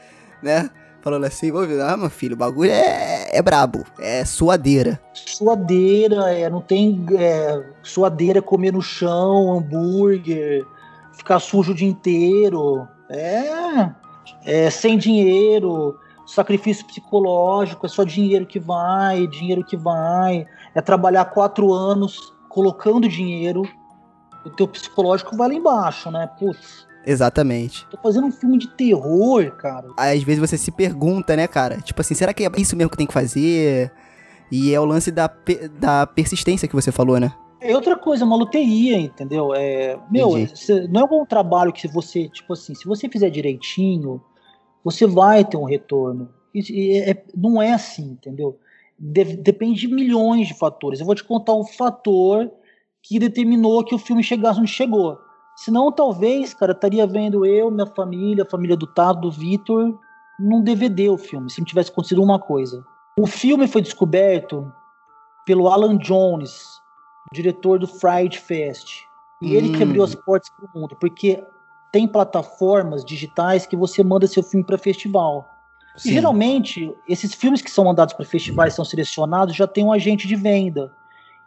né? 0.43 0.69
Falando 1.01 1.25
assim, 1.25 1.51
vou 1.51 1.65
ver, 1.65 1.81
ah, 1.81 1.95
meu 1.95 2.09
filho, 2.09 2.33
o 2.33 2.37
bagulho 2.37 2.71
é, 2.71 3.29
é 3.31 3.41
brabo, 3.41 3.85
é 3.99 4.25
suadeira. 4.25 4.99
Suadeira, 5.13 6.33
é, 6.33 6.49
não 6.49 6.61
tem 6.61 7.05
é, 7.17 7.63
suadeira 7.81 8.41
comer 8.41 8.73
no 8.73 8.81
chão, 8.81 9.53
hambúrguer, 9.57 10.65
ficar 11.13 11.39
sujo 11.39 11.71
o 11.71 11.75
dia 11.75 11.87
inteiro. 11.87 12.85
É, 13.09 13.91
é 14.45 14.69
sem 14.69 14.97
dinheiro, 14.97 15.97
sacrifício 16.27 16.85
psicológico, 16.85 17.85
é 17.85 17.89
só 17.89 18.03
dinheiro 18.03 18.45
que 18.45 18.59
vai, 18.59 19.25
dinheiro 19.27 19.63
que 19.63 19.77
vai. 19.77 20.45
É 20.75 20.81
trabalhar 20.81 21.25
quatro 21.25 21.73
anos 21.73 22.33
colocando 22.49 23.07
dinheiro, 23.07 23.63
o 24.45 24.49
teu 24.49 24.67
psicológico 24.67 25.37
vai 25.37 25.49
lá 25.49 25.53
embaixo, 25.53 26.11
né? 26.11 26.29
Putz, 26.37 26.88
Exatamente. 27.05 27.87
tô 27.89 27.97
fazendo 28.01 28.27
um 28.27 28.31
filme 28.31 28.57
de 28.57 28.67
terror, 28.69 29.51
cara. 29.57 29.87
Às 29.97 30.21
vezes 30.23 30.39
você 30.39 30.57
se 30.57 30.71
pergunta, 30.71 31.35
né, 31.35 31.47
cara? 31.47 31.77
Tipo 31.81 32.01
assim, 32.01 32.13
será 32.13 32.33
que 32.33 32.43
é 32.45 32.49
isso 32.57 32.75
mesmo 32.75 32.91
que 32.91 32.97
tem 32.97 33.07
que 33.07 33.13
fazer? 33.13 33.91
E 34.51 34.73
é 34.73 34.79
o 34.79 34.85
lance 34.85 35.11
da, 35.11 35.29
da 35.79 36.05
persistência 36.07 36.67
que 36.67 36.75
você 36.75 36.91
falou, 36.91 37.19
né? 37.19 37.31
É 37.61 37.75
outra 37.75 37.95
coisa, 37.97 38.23
uma 38.25 38.37
loteria, 38.37 38.97
entendeu? 38.97 39.53
É, 39.53 39.97
meu, 40.09 40.29
cê- 40.55 40.87
não 40.87 41.01
é 41.01 41.03
um 41.13 41.25
trabalho 41.25 41.73
que 41.73 41.87
você, 41.87 42.29
tipo 42.29 42.53
assim, 42.53 42.73
se 42.73 42.85
você 42.85 43.09
fizer 43.09 43.29
direitinho, 43.29 44.21
você 44.83 45.05
vai 45.05 45.43
ter 45.43 45.57
um 45.57 45.65
retorno. 45.65 46.29
E 46.55 46.97
é- 46.97 47.11
é- 47.11 47.23
não 47.35 47.61
é 47.61 47.73
assim, 47.73 48.11
entendeu? 48.11 48.57
De- 48.97 49.35
depende 49.37 49.81
de 49.81 49.93
milhões 49.93 50.47
de 50.47 50.53
fatores. 50.53 50.99
Eu 50.99 51.05
vou 51.05 51.15
te 51.15 51.23
contar 51.23 51.53
o 51.53 51.65
fator 51.65 52.49
que 53.03 53.19
determinou 53.19 53.83
que 53.83 53.93
o 53.93 53.99
filme 53.99 54.23
chegasse 54.23 54.59
onde 54.59 54.71
chegou. 54.71 55.17
Senão, 55.59 55.91
talvez, 55.91 56.53
cara, 56.53 56.71
estaria 56.71 57.05
vendo 57.05 57.45
eu, 57.45 57.69
minha 57.69 57.85
família, 57.85 58.43
a 58.43 58.49
família 58.49 58.77
do 58.77 58.87
Tato, 58.87 59.19
do 59.19 59.29
Vitor, 59.29 59.93
num 60.39 60.63
DVD 60.63 61.09
o 61.09 61.17
filme, 61.17 61.49
se 61.49 61.59
não 61.59 61.65
tivesse 61.65 61.91
acontecido 61.91 62.23
uma 62.23 62.39
coisa. 62.39 62.81
O 63.19 63.27
filme 63.27 63.67
foi 63.67 63.81
descoberto 63.81 64.71
pelo 65.45 65.67
Alan 65.67 65.97
Jones, 65.97 66.65
diretor 67.33 67.77
do 67.77 67.87
Fright 67.87 68.39
Fest. 68.39 69.03
E 69.41 69.53
ele 69.53 69.67
que 69.67 69.83
Hum. 69.83 69.87
abriu 69.87 70.01
as 70.01 70.15
portas 70.15 70.49
para 70.49 70.65
o 70.65 70.79
mundo, 70.79 70.95
porque 70.97 71.43
tem 71.91 72.07
plataformas 72.07 73.03
digitais 73.03 73.65
que 73.65 73.75
você 73.75 74.01
manda 74.01 74.27
seu 74.27 74.41
filme 74.41 74.65
para 74.65 74.77
festival. 74.77 75.45
E 76.05 76.13
geralmente, 76.13 76.95
esses 77.05 77.33
filmes 77.33 77.61
que 77.61 77.69
são 77.69 77.83
mandados 77.83 78.13
para 78.13 78.25
festivais, 78.25 78.75
são 78.75 78.85
selecionados, 78.85 79.57
já 79.57 79.67
tem 79.67 79.83
um 79.83 79.91
agente 79.91 80.25
de 80.25 80.37
venda. 80.37 80.89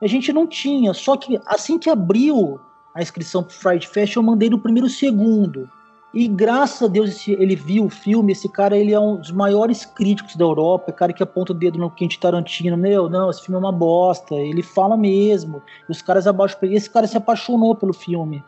A 0.03 0.07
gente 0.07 0.35
não 0.35 0.47
tinha, 0.47 0.93
só 0.93 1.17
que 1.17 1.41
assim 1.47 1.79
que 1.79 1.89
abriu 1.89 2.61
a 2.95 3.03
inscrição 3.03 3.43
para 3.43 3.53
o 3.53 3.55
Fright 3.55 3.89
Fest, 3.89 4.17
eu 4.17 4.23
mandei 4.23 4.51
no 4.51 4.59
primeiro 4.59 4.89
segundo. 4.89 5.69
E 6.15 6.29
graças 6.29 6.83
a 6.83 6.89
Deus 6.89 7.27
ele 7.27 7.57
viu 7.57 7.87
o 7.87 7.91
filme, 7.91 8.33
esse 8.33 8.47
cara 8.47 8.77
ele 8.77 8.93
é 8.93 9.01
um 9.01 9.17
dos 9.17 9.31
maiores 9.31 9.87
críticos 9.87 10.37
da 10.37 10.45
Europa, 10.45 10.91
é 10.91 10.93
cara 10.93 11.13
que 11.13 11.23
aponta 11.23 11.53
o 11.53 11.55
dedo 11.55 11.79
no 11.79 11.91
Quentin 11.91 12.19
Tarantino, 12.19 12.77
meu, 12.77 13.09
não, 13.09 13.31
esse 13.31 13.43
filme 13.43 13.57
é 13.57 13.59
uma 13.59 13.73
bosta, 13.73 14.35
ele 14.35 14.63
fala 14.63 14.95
mesmo. 14.95 15.63
E 15.89 15.93
os 15.93 16.03
caras 16.03 16.27
abaixo, 16.27 16.59
esse 16.65 16.91
cara 16.91 17.07
se 17.07 17.17
apaixonou 17.17 17.75
pelo 17.75 17.95
filme. 17.95 18.45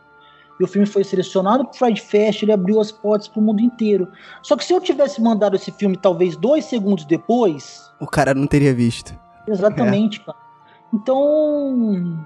E 0.59 0.63
o 0.63 0.67
filme 0.67 0.85
foi 0.85 1.03
selecionado 1.03 1.65
para 1.65 1.73
o 1.73 1.77
Fright 1.77 2.01
Fest, 2.01 2.43
ele 2.43 2.51
abriu 2.51 2.79
as 2.79 2.91
portas 2.91 3.27
para 3.27 3.41
o 3.41 3.43
mundo 3.43 3.61
inteiro. 3.61 4.07
Só 4.43 4.55
que 4.55 4.63
se 4.63 4.71
eu 4.71 4.79
tivesse 4.79 5.19
mandado 5.19 5.55
esse 5.55 5.71
filme 5.71 5.97
talvez 5.97 6.37
dois 6.37 6.65
segundos 6.65 7.03
depois, 7.03 7.85
O 7.99 8.07
cara 8.07 8.33
não 8.33 8.45
teria 8.45 8.73
visto. 8.73 9.17
Exatamente, 9.47 10.19
cara. 10.19 10.37
Então, 10.93 12.25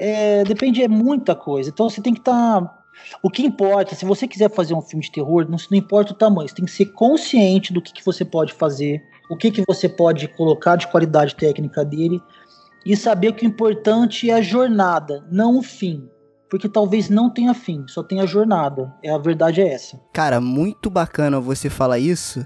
é, 0.00 0.44
depende, 0.44 0.82
é 0.82 0.88
muita 0.88 1.34
coisa. 1.34 1.68
Então 1.68 1.90
você 1.90 2.00
tem 2.00 2.14
que 2.14 2.20
estar. 2.20 2.82
o 3.22 3.28
que 3.28 3.44
importa, 3.44 3.94
se 3.94 4.06
você 4.06 4.26
quiser 4.26 4.50
fazer 4.50 4.72
um 4.72 4.80
filme 4.80 5.04
de 5.04 5.12
terror, 5.12 5.46
não, 5.46 5.58
não 5.70 5.78
importa 5.78 6.12
o 6.12 6.16
tamanho, 6.16 6.48
você 6.48 6.54
tem 6.54 6.64
que 6.64 6.70
ser 6.70 6.86
consciente 6.86 7.70
do 7.70 7.82
que, 7.82 7.92
que 7.92 8.04
você 8.04 8.24
pode 8.24 8.54
fazer, 8.54 9.02
o 9.30 9.36
que, 9.36 9.50
que 9.50 9.62
você 9.66 9.90
pode 9.90 10.26
colocar 10.28 10.76
de 10.76 10.88
qualidade 10.88 11.36
técnica 11.36 11.84
dele, 11.84 12.18
e 12.84 12.96
saber 12.96 13.34
que 13.34 13.44
o 13.44 13.48
importante 13.48 14.30
é 14.30 14.34
a 14.34 14.40
jornada, 14.40 15.22
não 15.30 15.58
o 15.58 15.62
fim. 15.62 16.08
Porque 16.48 16.68
talvez 16.68 17.10
não 17.10 17.28
tenha 17.28 17.52
fim, 17.52 17.84
só 17.86 18.02
tenha 18.02 18.26
jornada. 18.26 18.92
É, 19.04 19.10
a 19.10 19.18
verdade 19.18 19.60
é 19.60 19.68
essa. 19.68 20.00
Cara, 20.12 20.40
muito 20.40 20.88
bacana 20.88 21.38
você 21.38 21.68
falar 21.68 21.98
isso. 21.98 22.44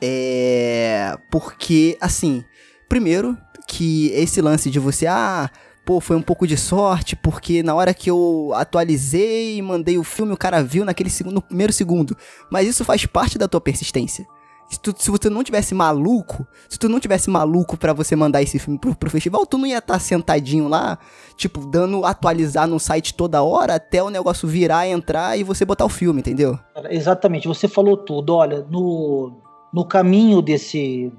É. 0.00 1.14
Porque, 1.30 1.98
assim, 2.00 2.42
primeiro, 2.88 3.36
que 3.66 4.10
esse 4.12 4.40
lance 4.40 4.70
de 4.70 4.78
você, 4.78 5.06
ah, 5.06 5.50
pô, 5.84 6.00
foi 6.00 6.16
um 6.16 6.22
pouco 6.22 6.46
de 6.46 6.56
sorte, 6.56 7.14
porque 7.14 7.62
na 7.62 7.74
hora 7.74 7.92
que 7.92 8.10
eu 8.10 8.52
atualizei 8.54 9.56
e 9.56 9.62
mandei 9.62 9.98
o 9.98 10.04
filme, 10.04 10.32
o 10.32 10.36
cara 10.36 10.62
viu 10.62 10.84
naquele 10.84 11.10
segundo, 11.10 11.34
no 11.34 11.42
primeiro 11.42 11.72
segundo. 11.72 12.16
Mas 12.50 12.68
isso 12.68 12.84
faz 12.84 13.04
parte 13.06 13.38
da 13.38 13.46
tua 13.46 13.60
persistência. 13.60 14.26
Se, 14.68 14.80
tu, 14.80 14.94
se 14.96 15.10
você 15.10 15.28
não 15.28 15.44
tivesse 15.44 15.74
maluco, 15.74 16.46
se 16.68 16.78
tu 16.78 16.88
não 16.88 16.98
tivesse 16.98 17.28
maluco 17.28 17.76
pra 17.76 17.92
você 17.92 18.16
mandar 18.16 18.42
esse 18.42 18.58
filme 18.58 18.78
pro, 18.78 18.94
pro 18.94 19.10
festival, 19.10 19.44
tu 19.44 19.58
não 19.58 19.66
ia 19.66 19.78
estar 19.78 19.98
sentadinho 19.98 20.68
lá, 20.68 20.98
tipo, 21.36 21.66
dando 21.66 22.04
atualizar 22.04 22.66
no 22.66 22.80
site 22.80 23.14
toda 23.14 23.42
hora 23.42 23.74
até 23.74 24.02
o 24.02 24.10
negócio 24.10 24.48
virar, 24.48 24.88
entrar 24.88 25.38
e 25.38 25.44
você 25.44 25.64
botar 25.64 25.84
o 25.84 25.90
filme, 25.90 26.20
entendeu? 26.20 26.58
Exatamente, 26.88 27.46
você 27.46 27.68
falou 27.68 27.96
tudo. 27.96 28.34
Olha, 28.34 28.66
no, 28.70 29.42
no 29.72 29.84
caminho 29.84 30.40
desse, 30.40 31.12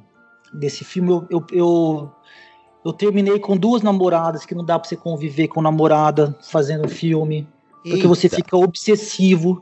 desse 0.51 0.84
filme, 0.84 1.12
eu, 1.12 1.28
eu, 1.30 1.45
eu, 1.51 2.12
eu 2.86 2.93
terminei 2.93 3.39
com 3.39 3.58
duas 3.58 3.82
namoradas, 3.82 4.45
que 4.45 4.54
não 4.54 4.63
dá 4.63 4.78
pra 4.78 4.88
você 4.88 4.95
conviver 4.95 5.48
com 5.48 5.60
namorada 5.60 6.38
fazendo 6.43 6.88
filme, 6.88 7.48
porque 7.84 8.06
você 8.06 8.28
Eita. 8.28 8.36
fica 8.36 8.56
obsessivo. 8.56 9.60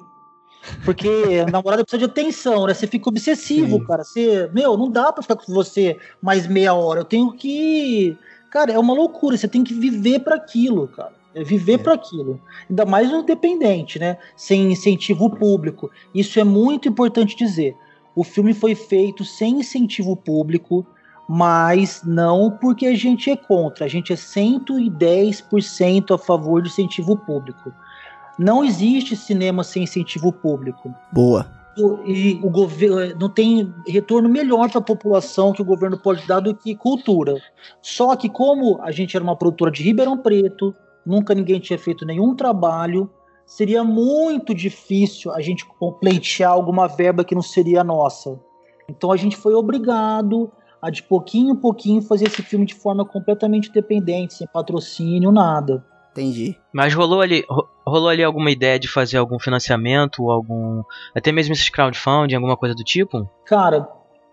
Porque 0.84 1.08
a 1.48 1.48
namorada 1.52 1.84
precisa 1.86 2.00
de 2.00 2.12
atenção, 2.12 2.68
né? 2.68 2.74
Você 2.74 2.86
fica 2.86 3.08
obsessivo, 3.08 3.78
Sim. 3.80 3.86
cara. 3.86 4.04
Você, 4.04 4.50
meu, 4.54 4.78
não 4.78 4.92
dá 4.92 5.12
pra 5.12 5.22
ficar 5.22 5.38
com 5.38 5.54
você 5.54 5.98
mais 6.22 6.48
meia 6.48 6.74
hora. 6.74 7.00
Eu 7.00 7.06
tenho 7.06 7.32
que. 7.32 8.18
Cara, 8.52 8.74
é 8.74 8.80
uma 8.80 8.94
loucura. 8.94 9.38
Você 9.38 9.48
tem 9.48 9.64
que 9.64 9.74
viver 9.74 10.20
pra 10.20 10.36
aquilo, 10.36 10.90
cara. 10.90 11.14
É 11.34 11.44
viver 11.44 11.80
pra 11.80 11.94
aquilo. 11.94 12.40
Ainda 12.70 12.86
mais 12.86 13.12
o 13.12 13.24
dependente, 13.24 14.00
né? 14.00 14.18
Sem 14.36 14.72
incentivo 14.72 15.30
público. 15.30 15.90
Isso 16.14 16.40
é 16.40 16.44
muito 16.44 16.88
importante 16.90 17.38
dizer. 17.38 17.76
O 18.16 18.24
filme 18.24 18.54
foi 18.54 18.76
feito 18.76 19.26
sem 19.26 19.60
incentivo 19.60 20.16
público, 20.16 20.86
mas 21.36 22.04
não 22.06 22.52
porque 22.52 22.86
a 22.86 22.96
gente 22.96 23.32
é 23.32 23.36
contra. 23.36 23.86
A 23.86 23.88
gente 23.88 24.14
é 24.14 24.16
110% 24.16 26.14
a 26.14 26.18
favor 26.18 26.62
de 26.62 26.70
incentivo 26.70 27.18
público. 27.18 27.74
Não 28.38 28.64
existe 28.64 29.16
cinema 29.16 29.64
sem 29.64 29.82
incentivo 29.84 30.32
público. 30.32 30.94
Boa. 31.12 31.48
O- 31.76 32.04
E 32.06 32.40
o 32.44 32.52
governo 32.52 33.16
não 33.20 33.30
tem 33.30 33.74
retorno 33.88 34.30
melhor 34.30 34.70
para 34.70 34.78
a 34.78 34.84
população 34.84 35.54
que 35.54 35.62
o 35.62 35.66
governo 35.66 35.98
pode 35.98 36.28
dar 36.28 36.40
do 36.40 36.54
que 36.56 36.76
cultura. 36.76 37.34
Só 37.82 38.16
que 38.16 38.30
como 38.30 38.80
a 38.84 38.92
gente 38.92 39.16
era 39.18 39.24
uma 39.24 39.36
produtora 39.36 39.72
de 39.72 39.82
Ribeirão 39.82 40.16
Preto, 40.18 40.76
nunca 41.04 41.34
ninguém 41.34 41.60
tinha 41.60 41.80
feito 41.80 42.06
nenhum 42.06 42.36
trabalho, 42.36 43.10
seria 43.44 43.84
muito 43.84 44.54
difícil 44.54 45.32
a 45.32 45.42
gente 45.42 45.66
pleitear 46.00 46.52
alguma 46.52 46.88
verba 46.88 47.24
que 47.24 47.34
não 47.34 47.42
seria 47.42 47.84
nossa. 47.84 48.40
Então 48.88 49.12
a 49.12 49.18
gente 49.18 49.36
foi 49.36 49.56
obrigado 49.56 50.52
a 50.84 50.90
de 50.90 51.02
pouquinho 51.02 51.54
em 51.54 51.56
pouquinho 51.56 52.02
fazer 52.02 52.28
esse 52.28 52.42
filme 52.42 52.66
de 52.66 52.74
forma 52.74 53.06
completamente 53.06 53.70
independente, 53.70 54.34
sem 54.34 54.46
patrocínio, 54.48 55.32
nada. 55.32 55.82
Entendi. 56.12 56.58
Mas 56.74 56.94
rolou 56.94 57.22
ali, 57.22 57.44
ro- 57.50 57.68
rolou 57.88 58.10
ali 58.10 58.22
alguma 58.24 58.52
ideia 58.52 58.78
de 58.78 58.88
fazer 58.88 59.18
algum 59.18 59.40
financiamento, 59.40 60.30
algum. 60.30 60.84
Até 61.16 61.32
mesmo 61.32 61.54
esses 61.54 61.70
crowdfunding, 61.70 62.36
alguma 62.36 62.58
coisa 62.58 62.76
do 62.76 62.84
tipo? 62.84 63.28
Cara, 63.46 63.88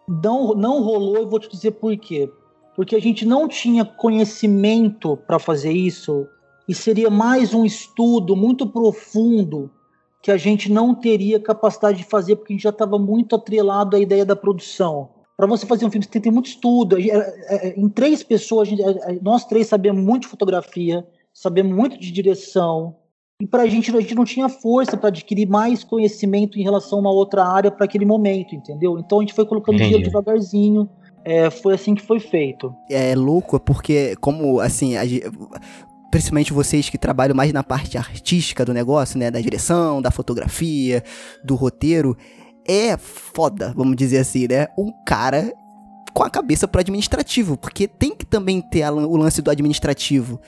não, 0.09 0.55
não 0.55 0.83
rolou 0.83 1.23
e 1.23 1.25
vou 1.25 1.39
te 1.39 1.49
dizer 1.49 1.71
por 1.71 1.97
quê. 1.97 2.31
Porque 2.75 2.97
a 2.97 3.01
gente 3.01 3.25
não 3.25 3.47
tinha 3.49 3.85
conhecimento 3.85 5.17
para 5.17 5.39
fazer 5.39 5.73
isso 5.73 6.27
e 6.69 6.75
seria 6.75 7.11
mais 7.11 7.55
um 7.55 7.65
estudo 7.65 8.35
muito 8.37 8.67
profundo 8.67 9.71
que 10.23 10.31
a 10.31 10.37
gente 10.37 10.71
não 10.71 10.95
teria 10.95 11.41
capacidade 11.41 11.99
de 11.99 12.05
fazer 12.05 12.37
porque 12.37 12.53
a 12.53 12.57
gente 12.57 12.63
já 12.63 12.71
estava 12.71 12.99
muito 12.99 13.35
atrelado 13.35 13.97
à 13.97 14.01
ideia 14.01 14.25
da 14.25 14.37
produção. 14.37 15.09
Para 15.40 15.46
você 15.46 15.64
fazer 15.64 15.87
um 15.87 15.90
filme, 15.90 16.05
você 16.05 16.11
tem 16.11 16.20
que 16.20 16.29
ter 16.29 16.31
muito 16.35 16.50
estudo. 16.50 17.00
Gente- 17.00 17.12
é, 17.12 17.68
é, 17.68 17.81
Em 17.81 17.88
três 17.88 18.22
pessoas, 18.22 18.68
a 18.68 18.70
gente- 18.70 18.83
é, 18.83 18.90
é, 18.90 19.18
nós 19.22 19.46
três 19.46 19.66
sabemos 19.66 20.05
muito 20.05 20.24
de 20.24 20.29
fotografia, 20.29 21.03
sabemos 21.33 21.74
muito 21.74 21.98
de 21.98 22.12
direção, 22.12 22.94
e 23.40 23.46
para 23.46 23.62
a 23.62 23.66
gente, 23.66 23.90
a 23.96 24.00
gente 24.03 24.14
não 24.14 24.26
tinha 24.26 24.50
força 24.50 24.98
para 24.98 25.09
adquirir 25.09 25.48
mais 25.48 25.83
conhecimento 25.83 26.59
em 26.59 26.62
relação 26.62 26.98
a 26.98 27.00
uma 27.00 27.11
outra 27.11 27.42
área 27.42 27.70
para 27.70 27.87
aquele 27.87 28.05
momento, 28.05 28.55
entendeu? 28.55 28.98
Então 28.98 29.16
a 29.18 29.22
gente 29.22 29.33
foi 29.33 29.46
colocando 29.46 29.76
Entendi. 29.76 29.92
dinheiro 29.94 30.11
devagarzinho. 30.11 30.87
É, 31.24 31.48
foi 31.48 31.72
assim 31.72 31.94
que 31.94 32.03
foi 32.03 32.20
feito. 32.20 32.74
É 32.90 33.14
louco 33.14 33.59
porque, 33.59 34.16
como 34.20 34.61
assim, 34.61 34.94
a 34.98 35.03
principalmente 36.11 36.53
vocês 36.53 36.90
que 36.90 36.98
trabalham 36.98 37.35
mais 37.37 37.53
na 37.53 37.62
parte 37.62 37.96
artística 37.96 38.64
do 38.64 38.74
negócio, 38.74 39.18
né? 39.18 39.31
Da 39.31 39.40
direção, 39.40 40.03
da 40.03 40.11
fotografia, 40.11 41.03
do 41.42 41.55
roteiro, 41.55 42.16
é 42.66 42.96
foda, 42.96 43.73
vamos 43.77 43.96
dizer 43.96 44.18
assim, 44.18 44.46
né? 44.49 44.68
Um 44.79 44.92
cara 45.05 45.53
com 46.12 46.23
a 46.23 46.31
cabeça 46.31 46.66
pro 46.66 46.81
administrativo, 46.81 47.57
porque 47.57 47.87
tem 47.87 48.14
que 48.14 48.27
também 48.27 48.61
ter 48.61 48.83
a 48.83 48.92
o 48.92 49.16
lance 49.16 49.40
do 49.40 49.51
administrativo. 49.51 50.40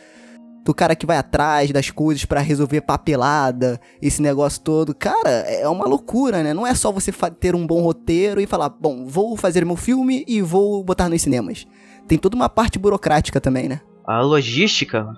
Do 0.65 0.73
cara 0.73 0.95
que 0.95 1.05
vai 1.05 1.17
atrás 1.17 1.73
das 1.73 1.91
coisas 1.91 2.25
pra 2.25 2.41
resolver 2.41 2.83
papelada, 2.83 3.81
esse 4.01 4.23
negócio 4.23 4.61
todo. 4.61 4.95
Cara, 4.95 5.29
é 5.29 5.69
uma 5.69 5.87
loucura, 5.87 6.41
né? 6.41 6.55
Não 6.55 6.65
é 6.65 6.73
só 6.73 6.93
você 6.93 7.11
ter 7.41 7.57
um 7.57 7.67
bom 7.67 7.83
roteiro 7.83 8.41
e 8.41 8.47
falar, 8.47 8.69
bom, 8.69 9.05
vou 9.05 9.37
fazer 9.37 9.65
meu 9.65 9.75
filme 9.75 10.25
e 10.29 10.41
vou 10.41 10.85
botar 10.85 11.09
nos 11.09 11.23
cinemas. 11.23 11.67
Tem 12.07 12.17
toda 12.17 12.37
uma 12.37 12.49
parte 12.49 12.79
burocrática 12.79 13.41
também, 13.41 13.69
né? 13.69 13.81
A 14.07 14.21
logística? 14.21 15.09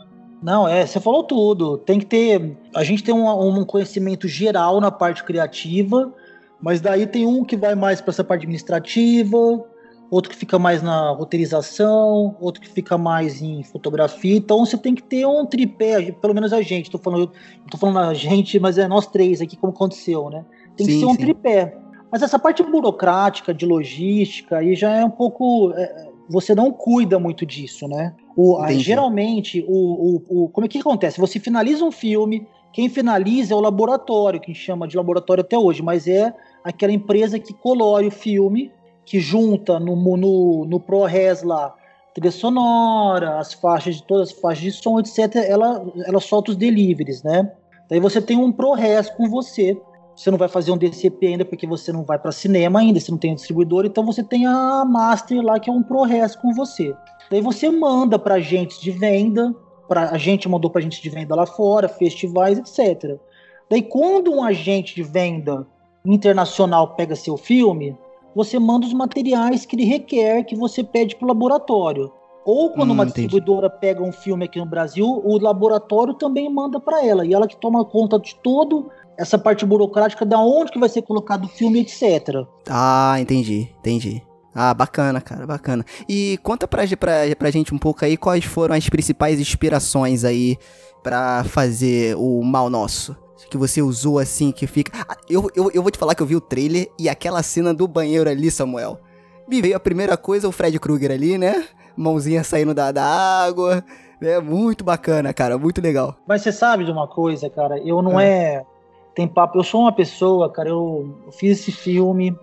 Não, 0.42 0.66
é, 0.66 0.86
você 0.86 0.98
falou 0.98 1.24
tudo. 1.24 1.76
Tem 1.78 1.98
que 1.98 2.06
ter. 2.06 2.56
A 2.74 2.82
gente 2.82 3.02
tem 3.02 3.14
um, 3.14 3.58
um 3.60 3.64
conhecimento 3.64 4.26
geral 4.26 4.80
na 4.80 4.90
parte 4.90 5.24
criativa, 5.24 6.12
mas 6.64 6.80
daí 6.80 7.06
tem 7.06 7.26
um 7.26 7.44
que 7.44 7.56
vai 7.58 7.74
mais 7.74 8.00
para 8.00 8.10
essa 8.10 8.24
parte 8.24 8.42
administrativa, 8.42 9.36
outro 10.10 10.30
que 10.30 10.36
fica 10.36 10.58
mais 10.58 10.82
na 10.82 11.10
roteirização, 11.10 12.36
outro 12.40 12.62
que 12.62 12.68
fica 12.68 12.96
mais 12.96 13.42
em 13.42 13.62
fotografia. 13.62 14.34
Então 14.36 14.64
você 14.64 14.78
tem 14.78 14.94
que 14.94 15.02
ter 15.02 15.26
um 15.26 15.44
tripé, 15.44 16.10
pelo 16.12 16.34
menos 16.34 16.54
a 16.54 16.62
gente. 16.62 16.90
Tô 16.90 16.96
falando, 16.96 17.30
tô 17.70 17.76
falando 17.76 17.98
a 17.98 18.14
gente, 18.14 18.58
mas 18.58 18.78
é 18.78 18.88
nós 18.88 19.06
três 19.06 19.42
aqui 19.42 19.56
como 19.56 19.74
aconteceu, 19.74 20.30
né? 20.30 20.44
Tem 20.74 20.86
que 20.86 20.92
Sim, 20.94 21.00
ser 21.00 21.06
um 21.06 21.10
sim. 21.10 21.18
tripé. 21.18 21.76
Mas 22.10 22.22
essa 22.22 22.38
parte 22.38 22.62
burocrática, 22.62 23.52
de 23.52 23.66
logística, 23.66 24.56
aí 24.58 24.74
já 24.74 24.90
é 24.90 25.04
um 25.04 25.10
pouco. 25.10 25.70
é, 25.76 26.08
você 26.30 26.54
não 26.54 26.72
cuida 26.72 27.18
muito 27.18 27.44
disso, 27.44 27.86
né? 27.86 28.14
O, 28.34 28.56
a- 28.56 28.72
geralmente, 28.72 29.62
o, 29.68 30.16
o, 30.30 30.44
o- 30.44 30.48
como 30.48 30.64
é 30.64 30.68
que 30.68 30.78
acontece? 30.78 31.20
Você 31.20 31.38
finaliza 31.38 31.84
um 31.84 31.92
filme, 31.92 32.46
quem 32.72 32.88
finaliza 32.88 33.52
é 33.52 33.56
o 33.56 33.60
laboratório, 33.60 34.40
que 34.40 34.50
a 34.50 34.54
gente 34.54 34.64
chama 34.64 34.88
de 34.88 34.96
laboratório 34.96 35.42
até 35.42 35.56
hoje, 35.58 35.82
mas 35.82 36.08
é 36.08 36.32
aquela 36.64 36.92
empresa 36.92 37.38
que 37.38 37.52
colore 37.52 38.08
o 38.08 38.10
filme, 38.10 38.72
que 39.04 39.20
junta 39.20 39.78
no, 39.78 39.94
no, 40.16 40.64
no 40.64 40.80
ProRes 40.80 41.42
lá 41.42 41.74
trilha 42.14 42.30
sonora, 42.30 43.40
as 43.40 43.52
faixas 43.52 43.96
de 43.96 44.04
todas 44.04 44.30
as 44.30 44.38
faixas 44.38 44.62
de 44.62 44.72
som, 44.72 45.00
etc. 45.00 45.34
Ela, 45.48 45.84
ela 46.06 46.20
solta 46.20 46.52
os 46.52 46.56
deliveries, 46.56 47.22
né? 47.24 47.52
Daí 47.90 47.98
você 47.98 48.22
tem 48.22 48.38
um 48.38 48.52
ProRes 48.52 49.10
com 49.10 49.28
você. 49.28 49.76
Você 50.14 50.30
não 50.30 50.38
vai 50.38 50.46
fazer 50.46 50.70
um 50.70 50.78
DCP 50.78 51.26
ainda 51.26 51.44
porque 51.44 51.66
você 51.66 51.92
não 51.92 52.04
vai 52.04 52.16
para 52.16 52.30
cinema 52.30 52.78
ainda, 52.78 53.00
você 53.00 53.10
não 53.10 53.18
tem 53.18 53.32
um 53.32 53.34
distribuidor, 53.34 53.84
então 53.84 54.06
você 54.06 54.22
tem 54.22 54.46
a 54.46 54.84
Master 54.84 55.42
lá 55.42 55.58
que 55.58 55.68
é 55.68 55.72
um 55.72 55.82
ProRes 55.82 56.36
com 56.36 56.54
você. 56.54 56.94
Daí 57.28 57.40
você 57.40 57.68
manda 57.68 58.16
para 58.16 58.36
agentes 58.36 58.80
de 58.80 58.92
venda, 58.92 59.52
pra, 59.88 60.10
a 60.10 60.18
gente 60.18 60.48
mandou 60.48 60.70
para 60.70 60.78
agentes 60.78 61.00
de 61.00 61.10
venda 61.10 61.34
lá 61.34 61.46
fora, 61.46 61.88
festivais, 61.88 62.58
etc. 62.58 63.18
Daí 63.68 63.82
quando 63.82 64.32
um 64.32 64.44
agente 64.44 64.94
de 64.94 65.02
venda 65.02 65.66
internacional 66.06 66.94
pega 66.94 67.16
seu 67.16 67.36
filme, 67.36 67.96
você 68.34 68.58
manda 68.58 68.86
os 68.86 68.92
materiais 68.92 69.64
que 69.64 69.76
ele 69.76 69.84
requer 69.84 70.44
que 70.44 70.54
você 70.56 70.82
pede 70.84 71.16
para 71.16 71.24
o 71.24 71.28
laboratório. 71.28 72.12
Ou 72.44 72.70
quando 72.70 72.90
Hum, 72.90 72.94
uma 72.94 73.04
entendi. 73.04 73.22
distribuidora 73.26 73.70
pega 73.70 74.02
um 74.02 74.12
filme 74.12 74.44
aqui 74.44 74.58
no 74.58 74.66
Brasil, 74.66 75.06
o 75.24 75.38
laboratório 75.38 76.12
também 76.12 76.52
manda 76.52 76.78
para 76.78 77.02
ela. 77.04 77.24
E 77.24 77.32
ela 77.32 77.46
que 77.48 77.56
toma 77.56 77.84
conta 77.86 78.18
de 78.18 78.34
todo 78.42 78.90
essa 79.16 79.38
parte 79.38 79.64
burocrática, 79.64 80.26
da 80.26 80.38
onde 80.38 80.70
que 80.70 80.78
vai 80.78 80.88
ser 80.90 81.00
colocado 81.02 81.44
o 81.46 81.48
filme, 81.48 81.80
etc. 81.80 82.44
Ah, 82.68 83.16
entendi, 83.18 83.70
entendi. 83.78 84.22
Ah, 84.54 84.74
bacana, 84.74 85.20
cara, 85.22 85.46
bacana. 85.46 85.84
E 86.06 86.38
conta 86.42 86.68
pra, 86.68 86.82
pra, 86.98 87.12
pra 87.38 87.50
gente 87.50 87.72
um 87.74 87.78
pouco 87.78 88.04
aí 88.04 88.16
quais 88.16 88.44
foram 88.44 88.74
as 88.74 88.88
principais 88.90 89.40
inspirações 89.40 90.22
aí 90.22 90.58
pra 91.02 91.44
fazer 91.44 92.14
o 92.16 92.42
Mal 92.42 92.68
Nosso. 92.68 93.16
Que 93.50 93.56
você 93.56 93.82
usou 93.82 94.18
assim, 94.18 94.50
que 94.50 94.66
fica. 94.66 94.92
Ah, 95.08 95.16
eu, 95.28 95.50
eu, 95.54 95.70
eu 95.72 95.82
vou 95.82 95.90
te 95.90 95.98
falar 95.98 96.14
que 96.14 96.22
eu 96.22 96.26
vi 96.26 96.36
o 96.36 96.40
trailer 96.40 96.88
e 96.98 97.08
aquela 97.08 97.42
cena 97.42 97.72
do 97.72 97.86
banheiro 97.86 98.28
ali, 98.28 98.50
Samuel. 98.50 98.98
Me 99.46 99.60
veio 99.60 99.76
a 99.76 99.80
primeira 99.80 100.16
coisa, 100.16 100.48
o 100.48 100.52
Fred 100.52 100.78
Krueger 100.78 101.10
ali, 101.10 101.36
né? 101.36 101.66
Mãozinha 101.96 102.42
saindo 102.42 102.74
da, 102.74 102.90
da 102.90 103.04
água. 103.04 103.84
É 104.20 104.40
muito 104.40 104.82
bacana, 104.82 105.34
cara, 105.34 105.58
muito 105.58 105.80
legal. 105.80 106.16
Mas 106.26 106.42
você 106.42 106.50
sabe 106.50 106.84
de 106.84 106.90
uma 106.90 107.06
coisa, 107.06 107.50
cara? 107.50 107.78
Eu 107.78 108.00
não 108.00 108.18
é. 108.18 108.64
Tem 109.14 109.28
papo. 109.28 109.58
Eu 109.58 109.62
sou 109.62 109.82
uma 109.82 109.92
pessoa, 109.92 110.50
cara. 110.50 110.70
Eu, 110.70 111.14
fiz 111.32 111.60
esse 111.60 111.70
filme, 111.70 112.36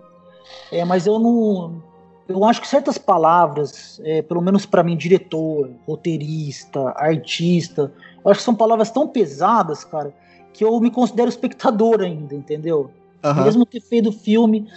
é, 0.70 0.84
mas 0.84 1.06
eu 1.06 1.18
não. 1.18 1.82
Eu 2.28 2.44
acho 2.44 2.60
que 2.60 2.68
certas 2.68 2.96
palavras, 2.96 4.00
é, 4.04 4.22
pelo 4.22 4.40
menos 4.40 4.64
pra 4.64 4.82
mim, 4.82 4.96
diretor, 4.96 5.70
roteirista, 5.86 6.90
artista, 6.96 7.92
eu 8.24 8.30
acho 8.30 8.38
que 8.38 8.44
são 8.44 8.54
palavras 8.54 8.90
tão 8.90 9.08
pesadas, 9.08 9.84
cara, 9.84 10.14
que 10.52 10.64
eu 10.64 10.78
me 10.80 10.90
considero 10.90 11.28
espectador 11.28 12.00
ainda, 12.00 12.34
entendeu? 12.34 12.90
Aham. 13.22 13.44
Mesmo 13.44 13.64
ter 13.66 13.80
feito 13.80 14.08
o 14.08 14.12
filme. 14.12 14.68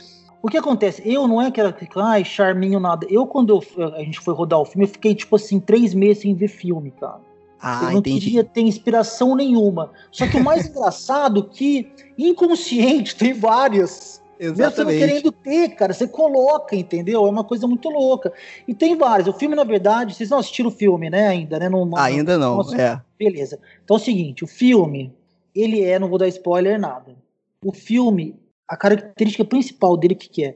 O 0.42 0.48
que 0.48 0.58
acontece? 0.58 1.02
Eu 1.04 1.28
não 1.28 1.42
é 1.42 1.48
aquela 1.48 1.74
que, 1.74 1.88
ai, 1.98 2.24
charminho, 2.24 2.80
nada. 2.80 3.08
Eu, 3.10 3.26
quando 3.26 3.50
eu- 3.78 3.94
a 3.96 4.00
gente 4.00 4.20
foi 4.20 4.34
rodar 4.34 4.60
o 4.60 4.66
filme, 4.66 4.86
eu 4.86 4.90
fiquei, 4.92 5.16
tipo 5.16 5.36
assim, 5.36 5.60
três 5.60 5.94
meses 5.94 6.22
sem 6.22 6.36
ver 6.36 6.48
filme, 6.50 6.92
cara. 6.92 7.20
Ah, 7.60 7.86
eu 7.86 7.92
não 7.94 7.98
entendi. 8.00 8.20
queria 8.26 8.44
ter 8.44 8.62
inspiração 8.62 9.36
nenhuma. 9.36 9.90
Só 10.12 10.28
que 10.28 10.38
o 10.38 10.44
mais 10.44 10.66
engraçado 10.70 11.50
é 11.52 11.56
que 11.56 11.88
inconsciente 12.18 13.16
tem 13.16 13.34
várias. 13.34 14.22
Mesmo 14.40 14.56
você 14.58 14.62
não 14.62 14.68
Exatamente. 14.68 15.00
querendo 15.00 15.32
ter, 15.32 15.70
cara, 15.70 15.94
você 15.94 16.08
coloca, 16.08 16.76
entendeu? 16.76 17.26
É 17.26 17.30
uma 17.30 17.44
coisa 17.44 17.66
muito 17.68 17.90
louca. 17.90 18.34
E 18.68 18.74
tem 18.76 18.96
várias. 18.98 19.28
O 19.30 19.34
filme, 19.34 19.56
na 19.56 19.64
verdade, 19.64 20.14
vocês 20.14 20.30
não 20.30 20.40
assistiram 20.40 20.68
o 20.70 20.74
filme, 20.74 21.10
né, 21.10 21.28
ainda, 21.28 21.58
né? 21.58 21.70
Não, 21.70 21.90
Ainda 21.96 22.38
não, 22.38 22.58
Nossa. 22.58 22.80
é. 22.80 23.02
Beleza. 23.18 23.58
Então 23.84 23.96
é 23.96 24.00
o 24.00 24.04
seguinte, 24.04 24.44
o 24.44 24.48
filme, 24.48 25.14
ele 25.56 25.84
é, 25.84 25.98
não 25.98 26.10
vou 26.10 26.18
dar 26.18 26.28
spoiler 26.28 26.80
nada. 26.80 27.16
O 27.64 27.72
filme, 27.72 28.36
a 28.68 28.76
característica 28.76 29.46
principal 29.46 29.96
dele, 29.96 30.14
o 30.14 30.18
que, 30.18 30.30
que 30.30 30.44
é? 30.44 30.56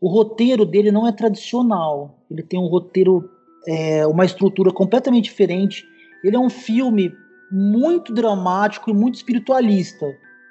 O 0.00 0.08
roteiro 0.08 0.64
dele 0.64 0.90
não 0.90 1.06
é 1.06 1.12
tradicional. 1.12 2.18
Ele 2.30 2.42
tem 2.42 2.58
um 2.58 2.66
roteiro, 2.66 3.30
é, 3.68 4.06
uma 4.06 4.24
estrutura 4.24 4.72
completamente 4.72 5.24
diferente. 5.24 5.84
Ele 6.24 6.36
é 6.36 6.38
um 6.38 6.50
filme 6.50 7.12
muito 7.50 8.12
dramático 8.12 8.90
e 8.90 8.94
muito 8.94 9.16
espiritualista. 9.16 10.06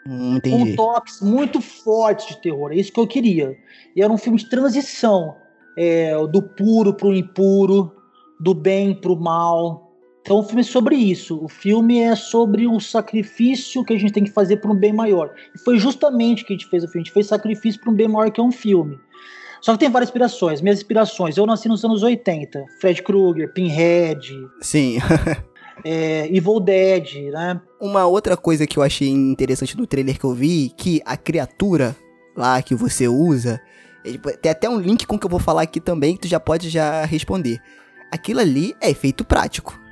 Hum, 0.07 0.39
com 0.41 0.49
entendi. 0.49 0.75
toques 0.75 1.21
muito 1.21 1.59
fortes 1.61 2.27
de 2.27 2.41
terror. 2.41 2.71
É 2.71 2.75
isso 2.75 2.93
que 2.93 2.99
eu 2.99 3.07
queria. 3.07 3.57
E 3.95 4.01
era 4.01 4.11
um 4.11 4.17
filme 4.17 4.37
de 4.37 4.49
transição 4.49 5.35
é, 5.77 6.15
do 6.27 6.41
puro 6.41 6.93
pro 6.93 7.13
impuro, 7.13 7.91
do 8.39 8.53
bem 8.53 8.93
pro 8.93 9.15
mal. 9.15 9.88
Então 10.29 10.37
o 10.37 10.43
filme 10.43 10.61
é 10.61 10.63
sobre 10.63 10.95
isso. 10.95 11.43
O 11.43 11.49
filme 11.49 12.01
é 12.01 12.15
sobre 12.15 12.67
um 12.67 12.79
sacrifício 12.79 13.83
que 13.83 13.93
a 13.93 13.97
gente 13.97 14.13
tem 14.13 14.23
que 14.23 14.29
fazer 14.29 14.57
para 14.57 14.69
um 14.69 14.75
bem 14.75 14.93
maior. 14.93 15.33
E 15.55 15.57
foi 15.57 15.79
justamente 15.79 16.43
o 16.43 16.45
que 16.45 16.53
a 16.53 16.55
gente 16.55 16.69
fez 16.69 16.83
o 16.83 16.87
filme. 16.87 17.01
A 17.01 17.03
gente 17.03 17.13
fez 17.13 17.25
sacrifício 17.25 17.81
para 17.81 17.89
um 17.89 17.95
bem 17.95 18.07
maior 18.07 18.29
que 18.29 18.39
é 18.39 18.43
um 18.43 18.51
filme. 18.51 18.99
Só 19.59 19.73
que 19.73 19.79
tem 19.79 19.89
várias 19.89 20.09
inspirações. 20.09 20.61
Minhas 20.61 20.77
inspirações. 20.77 21.35
Eu 21.35 21.47
nasci 21.47 21.67
nos 21.67 21.83
anos 21.83 22.03
80. 22.03 22.63
Fred 22.79 23.01
Krueger, 23.01 23.51
Pinhead, 23.51 24.31
Sim. 24.61 24.99
é, 25.83 26.27
Evil 26.27 26.59
Dead, 26.59 27.31
né? 27.31 27.59
Uma 27.81 28.05
outra 28.05 28.37
coisa 28.37 28.67
que 28.67 28.77
eu 28.77 28.83
achei 28.83 29.09
interessante 29.09 29.75
no 29.75 29.87
trailer 29.87 30.19
que 30.19 30.25
eu 30.25 30.33
vi, 30.35 30.71
que 30.77 31.01
a 31.07 31.17
criatura 31.17 31.95
lá 32.37 32.61
que 32.61 32.75
você 32.75 33.07
usa, 33.07 33.59
tem 34.43 34.51
até 34.51 34.69
um 34.69 34.79
link 34.79 35.07
com 35.07 35.15
o 35.15 35.19
que 35.19 35.25
eu 35.25 35.31
vou 35.31 35.39
falar 35.39 35.63
aqui 35.63 35.79
também, 35.79 36.13
que 36.13 36.21
tu 36.21 36.27
já 36.27 36.39
pode 36.39 36.69
já 36.69 37.03
responder. 37.03 37.59
Aquilo 38.11 38.41
ali 38.41 38.75
é 38.79 38.91
efeito 38.91 39.25
prático. 39.25 39.88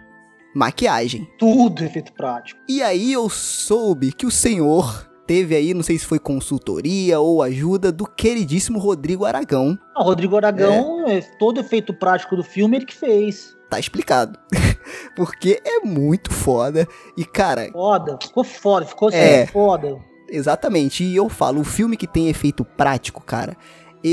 Maquiagem. 0.58 1.30
Tudo 1.38 1.84
efeito 1.84 2.12
prático. 2.14 2.60
E 2.68 2.82
aí 2.82 3.14
eu 3.14 3.30
soube 3.30 4.12
que 4.12 4.26
o 4.26 4.32
senhor 4.32 5.08
teve 5.28 5.56
aí, 5.56 5.74
não 5.74 5.84
sei 5.84 6.00
se 6.00 6.06
foi 6.06 6.18
consultoria 6.18 7.20
ou 7.20 7.44
ajuda 7.44 7.92
do 7.92 8.06
queridíssimo 8.08 8.80
Rodrigo 8.80 9.24
Aragão. 9.26 9.78
Ah, 9.96 10.02
O 10.02 10.06
Rodrigo 10.06 10.36
Aragão, 10.36 11.08
é, 11.08 11.22
todo 11.38 11.60
efeito 11.60 11.94
prático 11.94 12.36
do 12.36 12.44
filme 12.44 12.78
ele 12.78 12.86
que 12.86 12.96
fez. 12.96 13.56
Tá 13.70 13.80
explicado. 13.80 14.40
Porque 15.16 15.62
é 15.64 15.82
muito 15.82 16.34
foda. 16.34 16.88
E, 17.16 17.24
cara, 17.26 17.70
Foda, 17.72 18.18
ficou 18.22 18.44
foda, 18.44 18.86
ficou 18.86 19.10
É. 19.12 19.46
foda. 19.48 19.98
Exatamente, 20.30 21.04
e 21.04 21.16
eu 21.16 21.30
falo, 21.30 21.62
o 21.62 21.64
filme 21.66 21.96
que 21.96 22.08
tem 22.08 22.28
efeito 22.30 22.66
prático, 22.66 23.22
cara, 23.24 23.56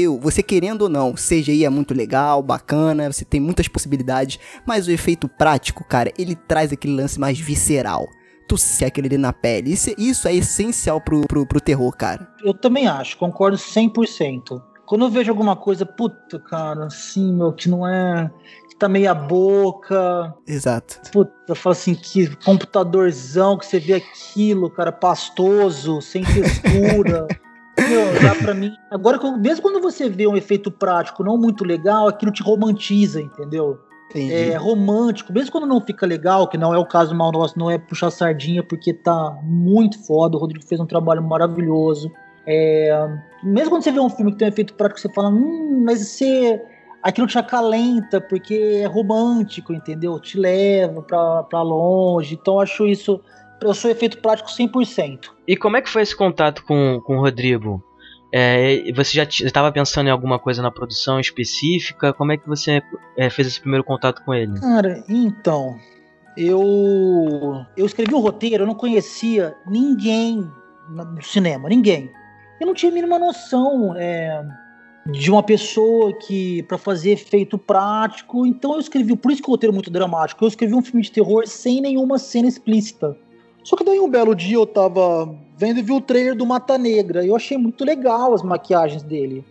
eu, 0.02 0.18
você 0.18 0.42
querendo 0.42 0.82
ou 0.82 0.88
não, 0.88 1.14
CGI 1.14 1.64
é 1.64 1.70
muito 1.70 1.94
legal, 1.94 2.42
bacana, 2.42 3.12
você 3.12 3.24
tem 3.24 3.40
muitas 3.40 3.68
possibilidades, 3.68 4.38
mas 4.66 4.86
o 4.86 4.90
efeito 4.90 5.28
prático, 5.28 5.84
cara, 5.84 6.12
ele 6.18 6.34
traz 6.34 6.72
aquele 6.72 6.94
lance 6.94 7.18
mais 7.18 7.38
visceral. 7.38 8.06
Tu 8.46 8.58
sente 8.58 8.84
aquele 8.84 9.06
ali 9.08 9.18
na 9.18 9.32
pele, 9.32 9.72
isso, 9.72 9.90
isso 9.96 10.28
é 10.28 10.34
essencial 10.34 11.00
pro, 11.00 11.22
pro, 11.22 11.46
pro 11.46 11.60
terror, 11.60 11.90
cara. 11.96 12.28
Eu 12.44 12.52
também 12.52 12.86
acho, 12.86 13.16
concordo 13.16 13.56
100%. 13.56 14.60
Quando 14.86 15.06
eu 15.06 15.10
vejo 15.10 15.30
alguma 15.30 15.56
coisa, 15.56 15.86
puta, 15.86 16.38
cara, 16.38 16.86
assim, 16.86 17.32
meu, 17.32 17.52
que 17.52 17.70
não 17.70 17.86
é. 17.86 18.30
que 18.68 18.76
tá 18.76 18.86
meia 18.86 19.14
boca. 19.14 20.34
Exato. 20.46 21.00
Puta, 21.10 21.32
eu 21.48 21.54
falo 21.54 21.72
assim, 21.72 21.94
que 21.94 22.36
computadorzão, 22.44 23.56
que 23.56 23.64
você 23.64 23.80
vê 23.80 23.94
aquilo, 23.94 24.68
cara, 24.70 24.92
pastoso, 24.92 26.02
sem 26.02 26.22
textura. 26.22 27.26
Meu, 27.78 28.22
dá 28.22 28.34
pra 28.34 28.54
mim. 28.54 28.72
Agora, 28.90 29.18
mesmo 29.36 29.62
quando 29.62 29.80
você 29.80 30.08
vê 30.08 30.26
um 30.26 30.36
efeito 30.36 30.70
prático 30.70 31.24
não 31.24 31.36
muito 31.36 31.64
legal, 31.64 32.08
aquilo 32.08 32.32
te 32.32 32.42
romantiza, 32.42 33.20
entendeu? 33.20 33.78
Entendi. 34.10 34.32
é, 34.32 34.56
romântico, 34.56 35.32
mesmo 35.32 35.50
quando 35.50 35.66
não 35.66 35.80
fica 35.80 36.06
legal, 36.06 36.46
que 36.46 36.56
não 36.56 36.72
é 36.72 36.78
o 36.78 36.86
caso 36.86 37.12
mal 37.14 37.32
nosso, 37.32 37.58
não 37.58 37.68
é 37.68 37.78
puxar 37.78 38.12
sardinha, 38.12 38.62
porque 38.62 38.94
tá 38.94 39.36
muito 39.42 39.98
foda. 40.06 40.36
O 40.36 40.40
Rodrigo 40.40 40.64
fez 40.64 40.80
um 40.80 40.86
trabalho 40.86 41.22
maravilhoso. 41.22 42.12
É, 42.46 43.08
mesmo 43.42 43.70
quando 43.70 43.82
você 43.82 43.90
vê 43.90 43.98
um 43.98 44.10
filme 44.10 44.30
que 44.30 44.38
tem 44.38 44.46
um 44.46 44.52
efeito 44.52 44.74
prático, 44.74 45.00
você 45.00 45.12
fala, 45.12 45.28
hum, 45.30 45.82
mas 45.84 46.06
você. 46.06 46.62
Aquilo 47.02 47.26
te 47.26 47.38
acalenta, 47.38 48.18
porque 48.18 48.80
é 48.82 48.86
romântico, 48.86 49.74
entendeu? 49.74 50.18
Te 50.18 50.38
leva 50.38 51.02
pra, 51.02 51.42
pra 51.42 51.60
longe. 51.60 52.38
Então 52.40 52.54
eu 52.54 52.60
acho 52.60 52.86
isso. 52.86 53.20
Eu 53.64 53.74
sou 53.74 53.90
efeito 53.90 54.18
prático 54.18 54.50
100%. 54.50 55.30
E 55.48 55.56
como 55.56 55.76
é 55.76 55.82
que 55.82 55.88
foi 55.88 56.02
esse 56.02 56.14
contato 56.14 56.62
com, 56.64 57.00
com 57.04 57.16
o 57.16 57.20
Rodrigo? 57.20 57.82
É, 58.32 58.92
você 58.92 59.16
já 59.16 59.22
estava 59.22 59.70
pensando 59.70 60.08
em 60.08 60.10
alguma 60.10 60.38
coisa 60.38 60.60
na 60.60 60.70
produção 60.70 61.18
específica? 61.18 62.12
Como 62.12 62.32
é 62.32 62.36
que 62.36 62.46
você 62.46 62.82
é, 63.16 63.30
fez 63.30 63.48
esse 63.48 63.60
primeiro 63.60 63.84
contato 63.84 64.22
com 64.24 64.34
ele? 64.34 64.60
Cara, 64.60 65.04
então, 65.08 65.76
eu 66.36 67.64
eu 67.76 67.86
escrevi 67.86 68.12
o 68.12 68.18
roteiro, 68.18 68.64
eu 68.64 68.66
não 68.66 68.74
conhecia 68.74 69.56
ninguém 69.66 70.50
no 70.88 71.22
cinema, 71.22 71.68
ninguém. 71.68 72.10
Eu 72.60 72.66
não 72.66 72.74
tinha 72.74 72.90
a 72.90 72.94
mínima 72.94 73.18
noção 73.18 73.94
é, 73.96 74.44
de 75.06 75.30
uma 75.30 75.42
pessoa 75.42 76.12
que 76.12 76.62
para 76.64 76.76
fazer 76.76 77.12
efeito 77.12 77.56
prático. 77.56 78.46
Então 78.46 78.74
eu 78.74 78.80
escrevi, 78.80 79.16
por 79.16 79.30
isso 79.30 79.42
que 79.42 79.48
o 79.48 79.52
roteiro 79.52 79.72
é 79.72 79.76
muito 79.76 79.90
dramático. 79.90 80.44
Eu 80.44 80.48
escrevi 80.48 80.74
um 80.74 80.82
filme 80.82 81.02
de 81.02 81.12
terror 81.12 81.46
sem 81.46 81.80
nenhuma 81.80 82.18
cena 82.18 82.48
explícita. 82.48 83.16
Só 83.64 83.74
que 83.74 83.82
daí 83.82 83.98
um 83.98 84.08
belo 84.08 84.34
dia 84.34 84.56
eu 84.56 84.66
tava 84.66 85.34
vendo 85.56 85.80
e 85.80 85.82
vi 85.82 85.92
o 85.92 86.00
trailer 86.00 86.36
do 86.36 86.46
Mata 86.46 86.78
Negra. 86.78 87.24
E 87.24 87.28
eu 87.28 87.36
achei 87.36 87.58
muito 87.58 87.84
legal 87.84 88.32
as 88.32 88.42
maquiagens 88.42 89.02
dele. 89.02 89.44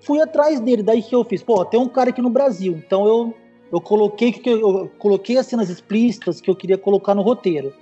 Fui 0.00 0.20
atrás 0.20 0.58
dele, 0.58 0.82
daí 0.82 1.02
que 1.02 1.14
eu 1.14 1.22
fiz, 1.22 1.42
pô, 1.42 1.64
tem 1.64 1.78
um 1.78 1.88
cara 1.88 2.10
aqui 2.10 2.22
no 2.22 2.30
Brasil, 2.30 2.72
então 2.76 3.06
eu 3.06 3.34
eu 3.70 3.80
coloquei 3.80 4.32
que 4.32 4.48
eu, 4.48 4.90
coloquei 4.98 5.36
as 5.36 5.46
cenas 5.46 5.68
explícitas 5.68 6.40
que 6.40 6.50
eu 6.50 6.56
queria 6.56 6.78
colocar 6.78 7.14
no 7.14 7.22
roteiro. 7.22 7.72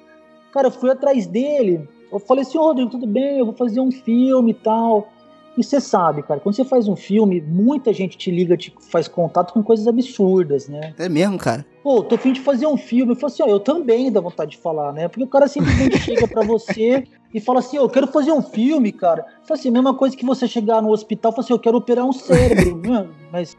Cara, 0.53 0.67
eu 0.67 0.73
fui 0.73 0.91
atrás 0.91 1.27
dele. 1.27 1.89
Eu 2.11 2.19
falei 2.19 2.43
assim, 2.43 2.59
ô 2.59 2.63
Rodrigo, 2.63 2.91
tudo 2.91 3.07
bem, 3.07 3.39
eu 3.39 3.45
vou 3.45 3.55
fazer 3.55 3.81
um 3.81 3.93
filme 3.93 4.51
e 4.51 4.55
tal. 4.55 5.09
E 5.57 5.65
você 5.65 5.81
sabe, 5.81 6.23
cara, 6.23 6.39
quando 6.39 6.55
você 6.55 6.65
faz 6.65 6.87
um 6.87 6.95
filme, 6.95 7.41
muita 7.41 7.93
gente 7.93 8.19
te 8.19 8.31
liga, 8.31 8.57
te 8.57 8.75
faz 8.91 9.09
contato 9.09 9.55
com 9.55 9.63
coisas 9.63 9.89
absurdas, 9.89 10.69
né? 10.69 10.93
É 10.99 11.09
mesmo, 11.09 11.39
cara? 11.39 11.65
Pô, 11.83 12.03
tô 12.03 12.17
afim 12.17 12.33
de 12.33 12.41
fazer 12.41 12.67
um 12.67 12.77
filme. 12.77 13.13
Eu 13.13 13.17
falei 13.17 13.33
assim, 13.33 13.43
ó, 13.43 13.47
eu 13.47 13.61
também 13.61 14.13
dá 14.13 14.21
vontade 14.21 14.51
de 14.51 14.59
falar, 14.59 14.93
né? 14.93 15.09
Porque 15.09 15.25
o 15.25 15.29
cara 15.29 15.49
simplesmente 15.49 15.97
chega 16.03 16.29
pra 16.29 16.45
você 16.45 17.05
e 17.33 17.41
fala 17.41 17.61
assim, 17.61 17.79
ó, 17.79 17.83
eu 17.83 17.89
quero 17.89 18.07
fazer 18.09 18.33
um 18.33 18.43
filme, 18.43 18.93
cara. 18.93 19.25
Falei 19.45 19.61
assim, 19.61 19.69
a 19.71 19.73
mesma 19.73 19.95
coisa 19.95 20.15
que 20.15 20.27
você 20.27 20.47
chegar 20.47 20.83
no 20.83 20.91
hospital 20.91 21.33
e 21.33 21.35
falar 21.35 21.45
assim, 21.45 21.55
eu 21.55 21.59
quero 21.59 21.79
operar 21.79 22.05
um 22.05 22.13
cérebro. 22.13 22.77
né? 22.87 23.09
Mas. 23.33 23.57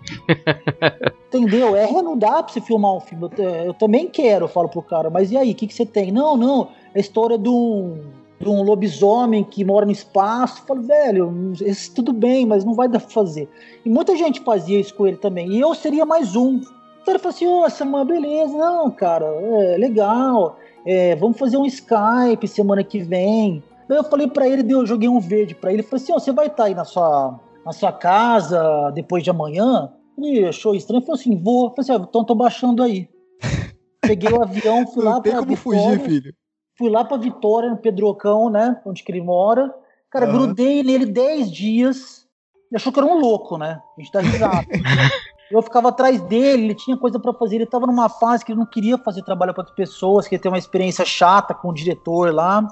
Entendeu? 1.28 1.76
É, 1.76 1.90
não 1.90 2.18
dá 2.18 2.44
pra 2.44 2.54
você 2.54 2.62
filmar 2.62 2.94
um 2.94 3.00
filme. 3.00 3.28
Eu, 3.38 3.44
eu 3.44 3.74
também 3.74 4.08
quero, 4.08 4.46
eu 4.46 4.50
falo 4.50 4.70
pro 4.70 4.84
cara, 4.84 5.10
mas 5.10 5.32
e 5.32 5.38
aí, 5.38 5.52
o 5.52 5.56
que, 5.56 5.66
que 5.66 5.74
você 5.74 5.86
tem? 5.86 6.12
Não, 6.12 6.38
não, 6.38 6.70
é 6.94 6.98
a 6.98 7.02
história 7.02 7.38
de 7.38 7.50
um, 7.50 8.02
de 8.40 8.48
um 8.48 8.62
lobisomem 8.62 9.44
que 9.44 9.66
mora 9.66 9.86
no 9.86 9.92
espaço. 9.92 10.62
Eu 10.62 10.66
falo, 10.66 10.82
velho, 10.82 11.54
esse 11.62 11.94
tudo 11.94 12.14
bem, 12.14 12.46
mas 12.46 12.64
não 12.64 12.74
vai 12.74 12.88
dar 12.88 13.00
pra 13.00 13.10
fazer. 13.10 13.50
E 13.86 13.90
muita 13.90 14.16
gente 14.16 14.42
fazia 14.42 14.80
isso 14.80 14.94
com 14.94 15.08
ele 15.08 15.18
também. 15.18 15.52
E 15.52 15.60
eu 15.60 15.74
seria 15.74 16.06
mais 16.06 16.36
um. 16.36 16.62
Então 17.02 17.14
ele 17.14 17.20
falou 17.20 17.36
assim, 17.36 17.48
ô 17.48 17.70
Samuel, 17.70 18.06
beleza, 18.06 18.58
não, 18.58 18.92
cara, 18.92 19.26
é 19.26 19.78
legal. 19.78 20.58
É, 20.86 21.16
vamos 21.16 21.38
fazer 21.38 21.58
um 21.58 21.66
Skype 21.66 22.48
semana 22.48 22.84
que 22.84 23.00
vem. 23.00 23.64
Eu 23.90 24.04
falei 24.04 24.28
pra 24.28 24.48
ele, 24.48 24.72
eu 24.72 24.86
joguei 24.86 25.08
um 25.08 25.20
verde 25.20 25.56
pra 25.56 25.72
ele. 25.72 25.84
Falei 25.84 26.04
assim, 26.04 26.14
ó, 26.14 26.20
você 26.20 26.32
vai 26.32 26.48
estar 26.48 26.66
aí 26.66 26.76
na 26.76 26.84
sua, 26.84 27.40
na 27.66 27.72
sua 27.72 27.92
casa 27.92 28.92
depois 28.92 29.24
de 29.24 29.30
amanhã? 29.30 29.92
Ele 30.18 30.46
achou 30.46 30.76
estranho, 30.76 31.02
falou 31.02 31.20
assim, 31.20 31.38
vou. 31.38 31.70
Falei 31.70 31.82
assim, 31.82 31.92
ó, 31.94 32.06
então 32.08 32.24
tô 32.24 32.36
baixando 32.36 32.84
aí. 32.84 33.08
Peguei 34.02 34.32
o 34.32 34.42
avião, 34.42 34.86
fui 34.88 35.04
lá 35.04 35.22
pra 35.22 35.42
Vitória, 35.42 36.00
filho. 36.00 36.34
Fui 36.78 36.90
lá 36.90 37.04
pra 37.04 37.18
Vitória, 37.18 37.70
no 37.70 37.78
Pedrocão, 37.78 38.50
né, 38.50 38.80
onde 38.86 39.04
que 39.04 39.12
ele 39.12 39.22
mora. 39.22 39.74
Cara, 40.10 40.26
Aham. 40.26 40.34
grudei 40.34 40.84
nele 40.84 41.06
10 41.06 41.52
dias. 41.52 42.28
Ele 42.70 42.78
achou 42.78 42.92
que 42.92 43.00
era 43.00 43.08
um 43.08 43.20
louco, 43.20 43.58
né? 43.58 43.82
A 43.98 44.02
gente 44.02 44.12
tá 44.12 44.20
risado. 44.20 44.68
Eu 45.50 45.62
ficava 45.62 45.90
atrás 45.90 46.20
dele, 46.22 46.66
ele 46.66 46.76
tinha 46.76 46.98
coisa 46.98 47.18
pra 47.20 47.34
fazer. 47.34 47.56
Ele 47.56 47.66
tava 47.66 47.88
numa 47.88 48.10
fase 48.10 48.44
que 48.44 48.52
ele 48.52 48.60
não 48.60 48.66
queria 48.66 48.98
fazer 48.98 49.24
trabalho 49.24 49.54
pra 49.54 49.62
outras 49.62 49.76
pessoas, 49.76 50.28
queria 50.28 50.42
ter 50.42 50.50
uma 50.50 50.58
experiência 50.58 51.06
chata 51.06 51.54
com 51.54 51.70
o 51.70 51.74
diretor 51.74 52.34
lá. 52.34 52.68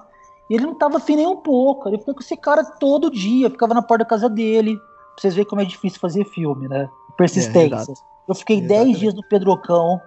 E 0.49 0.55
ele 0.55 0.65
não 0.65 0.75
tava 0.75 0.97
afim 0.97 1.15
nem 1.15 1.25
um 1.25 1.37
pouco. 1.37 1.87
Ele 1.87 1.97
ficou 1.97 2.13
com 2.13 2.19
esse 2.19 2.35
cara 2.35 2.63
todo 2.63 3.09
dia, 3.09 3.49
ficava 3.49 3.73
na 3.73 3.81
porta 3.81 4.03
da 4.03 4.09
casa 4.09 4.29
dele. 4.29 4.75
Pra 4.75 5.21
vocês 5.21 5.33
verem 5.33 5.49
como 5.49 5.61
é 5.61 5.65
difícil 5.65 5.99
fazer 5.99 6.25
filme, 6.25 6.67
né? 6.67 6.89
Persistência. 7.17 7.75
exato. 7.75 7.93
eu 8.27 8.35
fiquei 8.35 8.57
Exatamente. 8.57 8.85
10 8.87 8.99
dias 8.99 9.13
no 9.13 9.23
Pedrocão. 9.23 10.01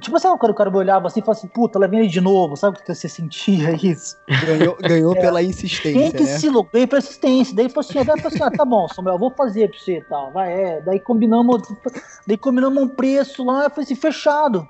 Tipo, 0.00 0.18
sabe 0.18 0.38
quando 0.38 0.52
o 0.52 0.54
cara 0.54 0.70
me 0.70 0.76
olhava 0.76 1.06
assim 1.08 1.20
e 1.20 1.22
falava 1.22 1.38
assim, 1.38 1.48
puta, 1.48 1.78
lá 1.78 1.86
vem 1.86 2.00
ele 2.00 2.08
de 2.08 2.20
novo, 2.20 2.56
sabe 2.56 2.78
o 2.78 2.82
que 2.82 2.94
você 2.94 3.08
sentia 3.08 3.72
isso? 3.82 4.16
Ganhou, 4.46 4.76
ganhou 4.80 5.16
É. 5.16 5.20
pela 5.20 5.40
Quem 5.40 5.50
insistência, 5.50 6.12
que 6.18 6.24
né? 6.24 6.38
se 6.38 6.48
louco? 6.48 6.70
Ganhei 6.72 6.86
persistência. 6.86 7.54
Daí 7.54 7.68
falou 7.68 7.80
assim, 7.88 7.94
daí 8.04 8.20
falou 8.20 8.26
assim, 8.28 8.42
ah, 8.42 8.50
tá 8.50 8.64
bom, 8.64 8.86
Samuel, 8.88 9.18
vou 9.18 9.30
fazer 9.30 9.68
pra 9.70 9.78
você 9.78 9.98
e 9.98 10.04
tal. 10.04 10.30
Vai, 10.32 10.52
é. 10.52 10.80
Daí 10.82 11.00
combinamos, 11.00 11.62
daí 12.26 12.36
combinamos 12.36 12.82
um 12.82 12.88
preço 12.88 13.44
lá, 13.44 13.64
eu 13.64 13.70
falei 13.70 13.84
assim, 13.84 13.94
fechado. 13.96 14.66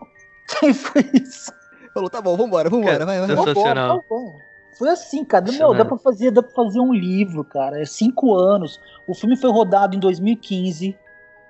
Daí 0.60 0.74
foi 0.74 1.08
isso. 1.14 1.52
Falou, 1.94 2.10
tá 2.10 2.20
bom, 2.20 2.36
vambora, 2.36 2.68
vambora, 2.68 2.92
Cara, 2.92 3.06
vai, 3.06 3.18
vai. 3.20 3.28
tá-. 3.28 3.36
Sensacional. 3.36 3.74
Vambora, 3.88 4.02
tá 4.02 4.06
bom. 4.08 4.38
Foi 4.78 4.88
assim, 4.88 5.24
cara. 5.24 5.44
Meu, 5.52 5.74
dá 5.74 5.84
pra 5.84 5.96
fazer, 5.98 6.30
dá 6.30 6.42
pra 6.42 6.52
fazer 6.52 6.80
um 6.80 6.92
livro, 6.92 7.44
cara. 7.44 7.80
É 7.80 7.84
cinco 7.84 8.34
anos. 8.34 8.80
O 9.06 9.14
filme 9.14 9.36
foi 9.36 9.50
rodado 9.50 9.94
em 9.94 10.00
2015. 10.00 10.96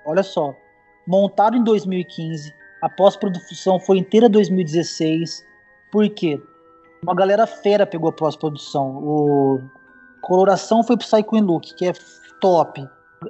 Olha 0.05 0.21
só. 0.21 0.53
Montado 1.07 1.57
em 1.57 1.63
2015. 1.63 2.53
A 2.83 2.89
pós-produção 2.89 3.79
foi 3.79 3.97
inteira 3.97 4.27
2016. 4.27 5.41
Por 5.89 6.09
quê? 6.09 6.43
Uma 7.01 7.15
galera 7.15 7.47
fera 7.47 7.87
pegou 7.87 8.09
a 8.09 8.11
pós-produção. 8.11 8.97
O 8.97 9.61
coloração 10.21 10.83
foi 10.83 10.97
pro 10.97 11.07
Psycho 11.07 11.39
Look, 11.39 11.75
que 11.75 11.85
é 11.85 11.93
top. 12.41 12.85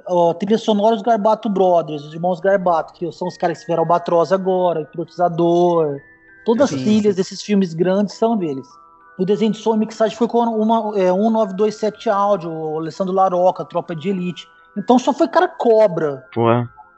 Ó, 0.08 0.34
trilha 0.34 0.58
sonora 0.58 0.96
os 0.96 1.02
Garbato 1.02 1.48
Brothers, 1.48 2.02
os 2.02 2.12
irmãos 2.12 2.40
Garbato, 2.40 2.94
que 2.94 3.12
são 3.12 3.28
os 3.28 3.36
caras 3.36 3.58
que 3.58 3.66
fizeram 3.66 3.84
Albatroz 3.84 4.32
agora, 4.32 4.80
Hipnotizador. 4.80 6.00
Todas 6.44 6.70
Sim, 6.70 6.76
as 6.76 6.82
trilhas 6.82 7.14
desses 7.14 7.40
filmes 7.40 7.74
grandes 7.74 8.16
são 8.16 8.36
deles. 8.36 8.66
O 9.20 9.24
desenho 9.24 9.52
de 9.52 9.58
som 9.58 9.76
e 9.76 9.78
mixagem 9.78 10.16
foi 10.16 10.26
com 10.26 10.40
uma, 10.40 10.98
é, 10.98 11.12
1927 11.12 12.10
áudio, 12.10 12.50
o 12.50 12.80
Alessandro 12.80 13.14
Laroca, 13.14 13.64
Tropa 13.64 13.94
de 13.94 14.08
Elite. 14.08 14.48
Então 14.76 14.98
só 14.98 15.12
foi 15.12 15.28
cara 15.28 15.46
cobra. 15.46 16.26
Pô, 16.34 16.42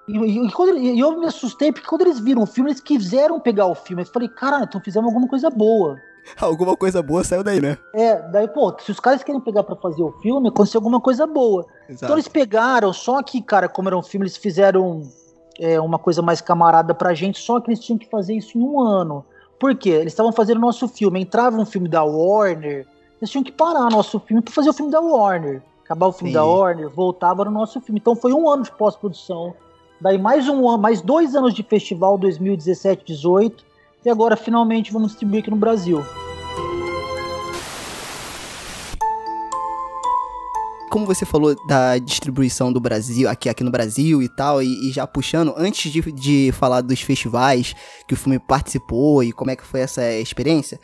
E, 0.08 0.16
e- 0.16 0.52
quando 0.52 0.76
e 0.76 0.98
eu 0.98 1.18
me 1.18 1.26
assustei, 1.26 1.72
porque 1.72 1.86
quando 1.86 2.02
eles 2.02 2.20
viram 2.20 2.42
o 2.42 2.46
filme, 2.46 2.70
eles 2.70 2.80
quiseram 2.80 3.40
pegar 3.40 3.66
o 3.66 3.74
filme. 3.74 4.02
Eu 4.02 4.06
falei, 4.06 4.28
caralho, 4.28 4.64
então 4.64 4.80
fizemos 4.80 5.08
alguma 5.08 5.28
coisa 5.28 5.50
boa. 5.50 5.98
Alguma 6.40 6.76
coisa 6.76 7.00
boa 7.04 7.22
saiu 7.22 7.44
daí, 7.44 7.60
né? 7.60 7.78
É, 7.94 8.20
daí, 8.30 8.48
pô, 8.48 8.74
se 8.80 8.90
os 8.90 8.98
caras 8.98 9.22
querem 9.22 9.40
pegar 9.40 9.62
pra 9.62 9.76
fazer 9.76 10.02
o 10.02 10.10
filme, 10.20 10.48
aconteceu 10.48 10.80
alguma 10.80 11.00
coisa 11.00 11.24
boa. 11.24 11.64
Então 11.88 12.14
eles 12.14 12.26
pegaram, 12.26 12.92
só 12.92 13.22
que, 13.22 13.40
cara, 13.40 13.68
como 13.68 13.88
era 13.88 13.96
um 13.96 14.02
filme, 14.02 14.24
eles 14.24 14.36
fizeram 14.36 15.02
é, 15.56 15.80
uma 15.80 16.00
coisa 16.00 16.22
mais 16.22 16.40
camarada 16.40 16.92
pra 16.92 17.14
gente, 17.14 17.38
só 17.38 17.60
que 17.60 17.70
eles 17.70 17.78
tinham 17.78 17.96
que 17.96 18.10
fazer 18.10 18.34
isso 18.34 18.58
em 18.58 18.60
um 18.60 18.80
ano. 18.80 19.24
Por 19.56 19.72
quê? 19.76 19.90
Eles 19.90 20.12
estavam 20.12 20.32
fazendo 20.32 20.58
nosso 20.60 20.88
filme, 20.88 21.20
entrava 21.20 21.56
um 21.56 21.64
filme 21.64 21.88
da 21.88 22.02
Warner, 22.02 22.86
eles 23.20 23.30
tinham 23.30 23.44
que 23.44 23.52
parar 23.52 23.88
nosso 23.88 24.18
filme 24.20 24.42
pra 24.42 24.52
fazer 24.52 24.70
o 24.70 24.72
filme 24.72 24.90
da 24.90 25.00
Warner. 25.00 25.62
Acabar 25.84 26.08
o 26.08 26.12
filme 26.12 26.30
Sim. 26.30 26.34
da 26.34 26.44
Warner, 26.44 26.90
voltava 26.90 27.44
no 27.44 27.52
nosso 27.52 27.80
filme. 27.80 28.00
Então 28.00 28.16
foi 28.16 28.32
um 28.32 28.50
ano 28.50 28.64
de 28.64 28.72
pós-produção. 28.72 29.54
Daí 30.00 30.18
mais 30.18 30.46
um 30.48 30.68
ano, 30.68 30.78
mais 30.78 31.00
dois 31.00 31.34
anos 31.34 31.54
de 31.54 31.62
festival 31.62 32.18
2017-18. 32.18 33.64
E 34.04 34.10
agora 34.10 34.36
finalmente 34.36 34.92
vamos 34.92 35.08
distribuir 35.08 35.40
aqui 35.40 35.50
no 35.50 35.56
Brasil. 35.56 36.04
Como 40.90 41.04
você 41.04 41.26
falou 41.26 41.56
da 41.66 41.98
distribuição 41.98 42.72
do 42.72 42.80
Brasil, 42.80 43.28
aqui, 43.28 43.48
aqui 43.48 43.64
no 43.64 43.70
Brasil 43.70 44.22
e 44.22 44.28
tal, 44.28 44.62
e, 44.62 44.88
e 44.88 44.92
já 44.92 45.06
puxando, 45.06 45.52
antes 45.56 45.90
de, 45.90 46.00
de 46.12 46.52
falar 46.52 46.82
dos 46.82 47.00
festivais 47.00 47.74
que 48.06 48.14
o 48.14 48.16
filme 48.16 48.38
participou 48.38 49.24
e 49.24 49.32
como 49.32 49.50
é 49.50 49.56
que 49.56 49.66
foi 49.66 49.80
essa 49.80 50.08
experiência, 50.12 50.78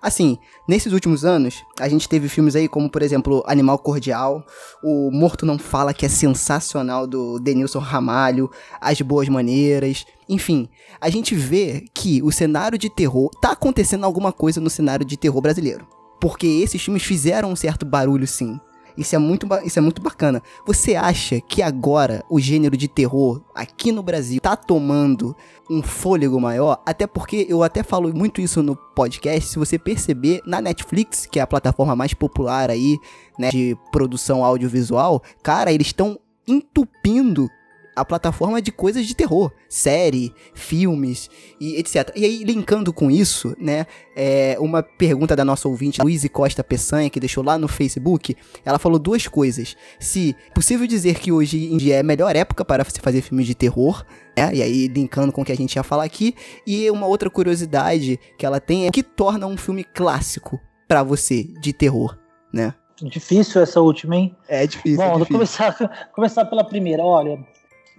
assim, 0.00 0.38
nesses 0.68 0.92
últimos 0.92 1.24
anos, 1.24 1.64
a 1.78 1.88
gente 1.88 2.08
teve 2.08 2.28
filmes 2.28 2.56
aí 2.56 2.68
como, 2.68 2.90
por 2.90 3.02
exemplo, 3.02 3.42
Animal 3.46 3.78
Cordial, 3.78 4.44
o 4.82 5.10
Morto 5.10 5.46
Não 5.46 5.58
Fala, 5.58 5.94
que 5.94 6.06
é 6.06 6.08
sensacional, 6.08 7.06
do 7.06 7.38
Denilson 7.38 7.78
Ramalho, 7.78 8.50
As 8.80 9.00
Boas 9.00 9.28
Maneiras, 9.28 10.06
enfim, 10.28 10.68
a 11.00 11.08
gente 11.08 11.34
vê 11.34 11.84
que 11.94 12.22
o 12.22 12.32
cenário 12.32 12.78
de 12.78 12.90
terror, 12.90 13.30
tá 13.40 13.52
acontecendo 13.52 14.04
alguma 14.04 14.32
coisa 14.32 14.60
no 14.60 14.70
cenário 14.70 15.04
de 15.04 15.16
terror 15.16 15.40
brasileiro. 15.40 15.86
Porque 16.20 16.46
esses 16.46 16.82
filmes 16.82 17.02
fizeram 17.02 17.50
um 17.50 17.56
certo 17.56 17.84
barulho, 17.84 18.26
sim. 18.26 18.58
Isso 18.96 19.14
é 19.14 19.18
muito, 19.18 19.46
isso 19.64 19.78
é 19.78 19.82
muito 19.82 20.00
bacana. 20.00 20.42
Você 20.66 20.94
acha 20.94 21.40
que 21.40 21.62
agora 21.62 22.24
o 22.30 22.40
gênero 22.40 22.76
de 22.76 22.88
terror 22.88 23.42
aqui 23.54 23.92
no 23.92 24.02
Brasil 24.02 24.40
tá 24.40 24.56
tomando 24.56 25.36
um 25.68 25.82
fôlego 25.82 26.40
maior? 26.40 26.82
Até 26.86 27.06
porque 27.06 27.46
eu 27.48 27.62
até 27.62 27.82
falo 27.82 28.12
muito 28.14 28.40
isso 28.40 28.62
no 28.62 28.74
podcast. 28.74 29.50
Se 29.50 29.58
você 29.58 29.78
perceber, 29.78 30.40
na 30.46 30.60
Netflix, 30.60 31.26
que 31.26 31.38
é 31.38 31.42
a 31.42 31.46
plataforma 31.46 31.94
mais 31.94 32.14
popular 32.14 32.70
aí, 32.70 32.98
né, 33.38 33.50
de 33.50 33.76
produção 33.92 34.44
audiovisual, 34.44 35.22
cara, 35.42 35.72
eles 35.72 35.88
estão 35.88 36.18
entupindo 36.48 37.48
a 37.96 38.04
plataforma 38.04 38.60
de 38.60 38.70
coisas 38.70 39.06
de 39.06 39.16
terror, 39.16 39.50
série, 39.68 40.34
filmes 40.54 41.30
e 41.58 41.76
etc. 41.76 42.12
E 42.14 42.24
aí, 42.24 42.44
linkando 42.44 42.92
com 42.92 43.10
isso, 43.10 43.56
né, 43.58 43.86
é, 44.14 44.56
uma 44.60 44.82
pergunta 44.82 45.34
da 45.34 45.44
nossa 45.44 45.66
ouvinte, 45.66 46.02
Luiz 46.02 46.26
Costa 46.28 46.62
Peçanha, 46.62 47.08
que 47.08 47.18
deixou 47.18 47.42
lá 47.42 47.56
no 47.56 47.66
Facebook, 47.66 48.36
ela 48.64 48.78
falou 48.78 48.98
duas 48.98 49.26
coisas. 49.26 49.74
Se 49.98 50.36
é 50.48 50.52
possível 50.52 50.86
dizer 50.86 51.18
que 51.18 51.32
hoje 51.32 51.72
em 51.72 51.78
dia 51.78 51.96
é 51.96 52.00
a 52.00 52.04
melhor 52.04 52.36
época 52.36 52.64
para 52.64 52.84
se 52.84 53.00
fazer 53.00 53.22
filmes 53.22 53.46
de 53.46 53.54
terror, 53.54 54.04
né, 54.36 54.50
e 54.52 54.62
aí 54.62 54.88
linkando 54.88 55.32
com 55.32 55.40
o 55.40 55.44
que 55.44 55.52
a 55.52 55.56
gente 55.56 55.74
ia 55.74 55.82
falar 55.82 56.04
aqui, 56.04 56.34
e 56.66 56.90
uma 56.90 57.06
outra 57.06 57.30
curiosidade 57.30 58.20
que 58.38 58.44
ela 58.44 58.60
tem 58.60 58.84
é 58.84 58.88
o 58.90 58.92
que 58.92 59.02
torna 59.02 59.46
um 59.46 59.56
filme 59.56 59.82
clássico 59.82 60.60
pra 60.86 61.02
você 61.02 61.44
de 61.60 61.72
terror, 61.72 62.16
né? 62.52 62.74
Difícil 63.02 63.60
essa 63.60 63.80
última, 63.80 64.16
hein? 64.16 64.34
É 64.48 64.66
difícil, 64.66 64.96
Bom, 64.96 65.18
vou 65.18 65.26
começar, 65.26 65.74
começar 66.14 66.46
pela 66.46 66.64
primeira. 66.64 67.02
Olha, 67.02 67.38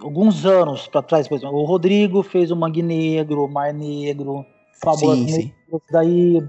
alguns 0.00 0.44
anos 0.46 0.86
pra 0.88 1.02
trás, 1.02 1.28
por 1.28 1.36
exemplo, 1.36 1.56
o 1.56 1.64
Rodrigo 1.64 2.22
fez 2.22 2.50
o 2.50 2.56
Mangue 2.56 2.82
Negro, 2.82 3.44
o 3.44 3.48
Mar 3.48 3.72
Negro, 3.72 4.44
sim. 5.26 5.52
Negras, 5.66 5.82
daí 5.90 6.42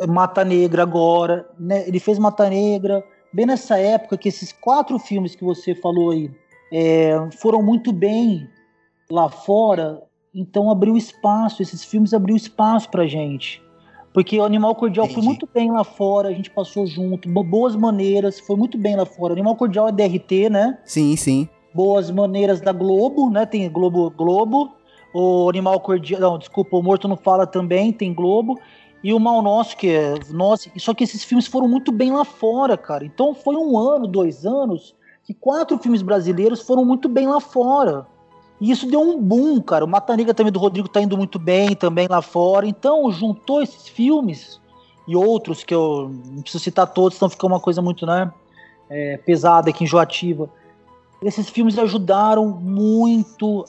é, 0.00 0.06
Mata 0.06 0.44
Negra 0.44 0.82
agora, 0.82 1.48
né? 1.58 1.86
Ele 1.88 1.98
fez 2.00 2.18
Mata 2.18 2.48
Negra, 2.48 3.02
bem 3.32 3.46
nessa 3.46 3.78
época 3.78 4.16
que 4.18 4.28
esses 4.28 4.52
quatro 4.52 4.98
filmes 4.98 5.34
que 5.34 5.44
você 5.44 5.74
falou 5.74 6.10
aí 6.10 6.30
é, 6.72 7.14
foram 7.40 7.62
muito 7.62 7.92
bem 7.92 8.46
lá 9.10 9.28
fora, 9.28 10.02
então 10.34 10.70
abriu 10.70 10.96
espaço, 10.96 11.62
esses 11.62 11.84
filmes 11.84 12.14
abriu 12.14 12.36
espaço 12.36 12.88
pra 12.90 13.06
gente. 13.06 13.62
Porque 14.14 14.38
o 14.38 14.44
Animal 14.44 14.74
Cordial 14.74 15.06
foi 15.06 15.12
Entendi. 15.14 15.26
muito 15.26 15.48
bem 15.54 15.70
lá 15.70 15.84
fora, 15.84 16.28
a 16.28 16.32
gente 16.32 16.50
passou 16.50 16.86
junto, 16.86 17.28
bo- 17.30 17.42
boas 17.42 17.74
maneiras, 17.74 18.38
foi 18.40 18.56
muito 18.56 18.76
bem 18.76 18.94
lá 18.94 19.06
fora. 19.06 19.32
Animal 19.32 19.56
Cordial 19.56 19.88
é 19.88 19.92
DRT, 19.92 20.50
né? 20.50 20.78
Sim, 20.84 21.16
sim. 21.16 21.48
Boas 21.74 22.10
maneiras 22.10 22.60
da 22.60 22.72
Globo, 22.72 23.30
né? 23.30 23.46
Tem 23.46 23.70
Globo 23.70 24.10
Globo. 24.10 24.72
O 25.14 25.48
Animal 25.48 25.78
Cordial, 25.80 26.20
não, 26.20 26.38
desculpa, 26.38 26.76
o 26.76 26.82
Morto 26.82 27.06
não 27.06 27.16
fala 27.16 27.46
também, 27.46 27.92
tem 27.92 28.14
Globo. 28.14 28.58
E 29.04 29.12
o 29.12 29.18
Mal 29.18 29.42
Nosso, 29.42 29.76
que 29.76 29.90
é 29.90 30.14
nossa, 30.30 30.70
só 30.78 30.94
que 30.94 31.02
esses 31.02 31.24
filmes 31.24 31.46
foram 31.46 31.66
muito 31.66 31.90
bem 31.90 32.12
lá 32.12 32.24
fora, 32.24 32.76
cara. 32.76 33.04
Então 33.04 33.34
foi 33.34 33.56
um 33.56 33.76
ano, 33.76 34.06
dois 34.06 34.46
anos, 34.46 34.94
que 35.24 35.34
quatro 35.34 35.76
filmes 35.78 36.02
brasileiros 36.02 36.62
foram 36.62 36.84
muito 36.84 37.08
bem 37.08 37.26
lá 37.26 37.40
fora. 37.40 38.06
E 38.60 38.70
isso 38.70 38.86
deu 38.86 39.00
um 39.00 39.20
boom, 39.20 39.60
cara. 39.60 39.84
O 39.84 39.88
Mata 39.88 40.16
Negra 40.16 40.32
também 40.32 40.52
do 40.52 40.60
Rodrigo 40.60 40.88
tá 40.88 41.00
indo 41.00 41.16
muito 41.16 41.36
bem 41.36 41.74
também 41.74 42.06
lá 42.08 42.22
fora. 42.22 42.64
Então, 42.64 43.10
juntou 43.10 43.60
esses 43.60 43.88
filmes 43.88 44.60
e 45.06 45.16
outros 45.16 45.64
que 45.64 45.74
eu 45.74 46.12
não 46.30 46.42
preciso 46.42 46.62
citar 46.62 46.86
todos, 46.86 47.18
senão 47.18 47.28
fica 47.28 47.44
uma 47.44 47.58
coisa 47.58 47.82
muito, 47.82 48.06
né, 48.06 48.32
é, 48.88 49.16
pesada 49.16 49.70
aqui, 49.70 49.82
enjoativa. 49.82 50.48
Esses 51.22 51.48
filmes 51.48 51.78
ajudaram 51.78 52.46
muito 52.46 53.64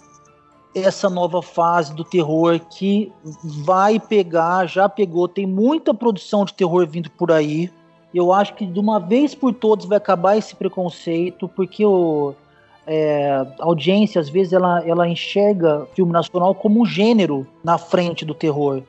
essa 0.76 1.10
nova 1.10 1.42
fase 1.42 1.94
do 1.94 2.04
terror 2.04 2.60
que 2.60 3.12
vai 3.44 4.00
pegar, 4.00 4.66
já 4.66 4.90
pegou, 4.90 5.28
tem 5.28 5.46
muita 5.46 5.94
produção 5.94 6.44
de 6.46 6.54
terror 6.54 6.88
vindo 6.88 7.12
por 7.12 7.32
aí. 7.32 7.70
Eu 8.14 8.34
acho 8.34 8.56
que 8.56 8.66
de 8.66 8.80
uma 8.80 9.00
vez 9.00 9.36
por 9.36 9.54
todas 9.54 9.86
vai 9.86 9.98
acabar 9.98 10.36
esse 10.36 10.56
preconceito, 10.56 11.48
porque 11.48 11.86
o, 11.86 12.34
é, 12.88 13.46
a 13.60 13.66
audiência, 13.66 14.20
às 14.20 14.30
vezes, 14.30 14.54
ela, 14.54 14.84
ela 14.88 15.08
enxerga 15.08 15.88
filme 15.96 16.12
nacional 16.12 16.54
como 16.54 16.82
um 16.82 16.86
gênero 16.86 17.46
na 17.64 17.78
frente 17.78 18.26
do 18.26 18.34
terror. 18.34 18.82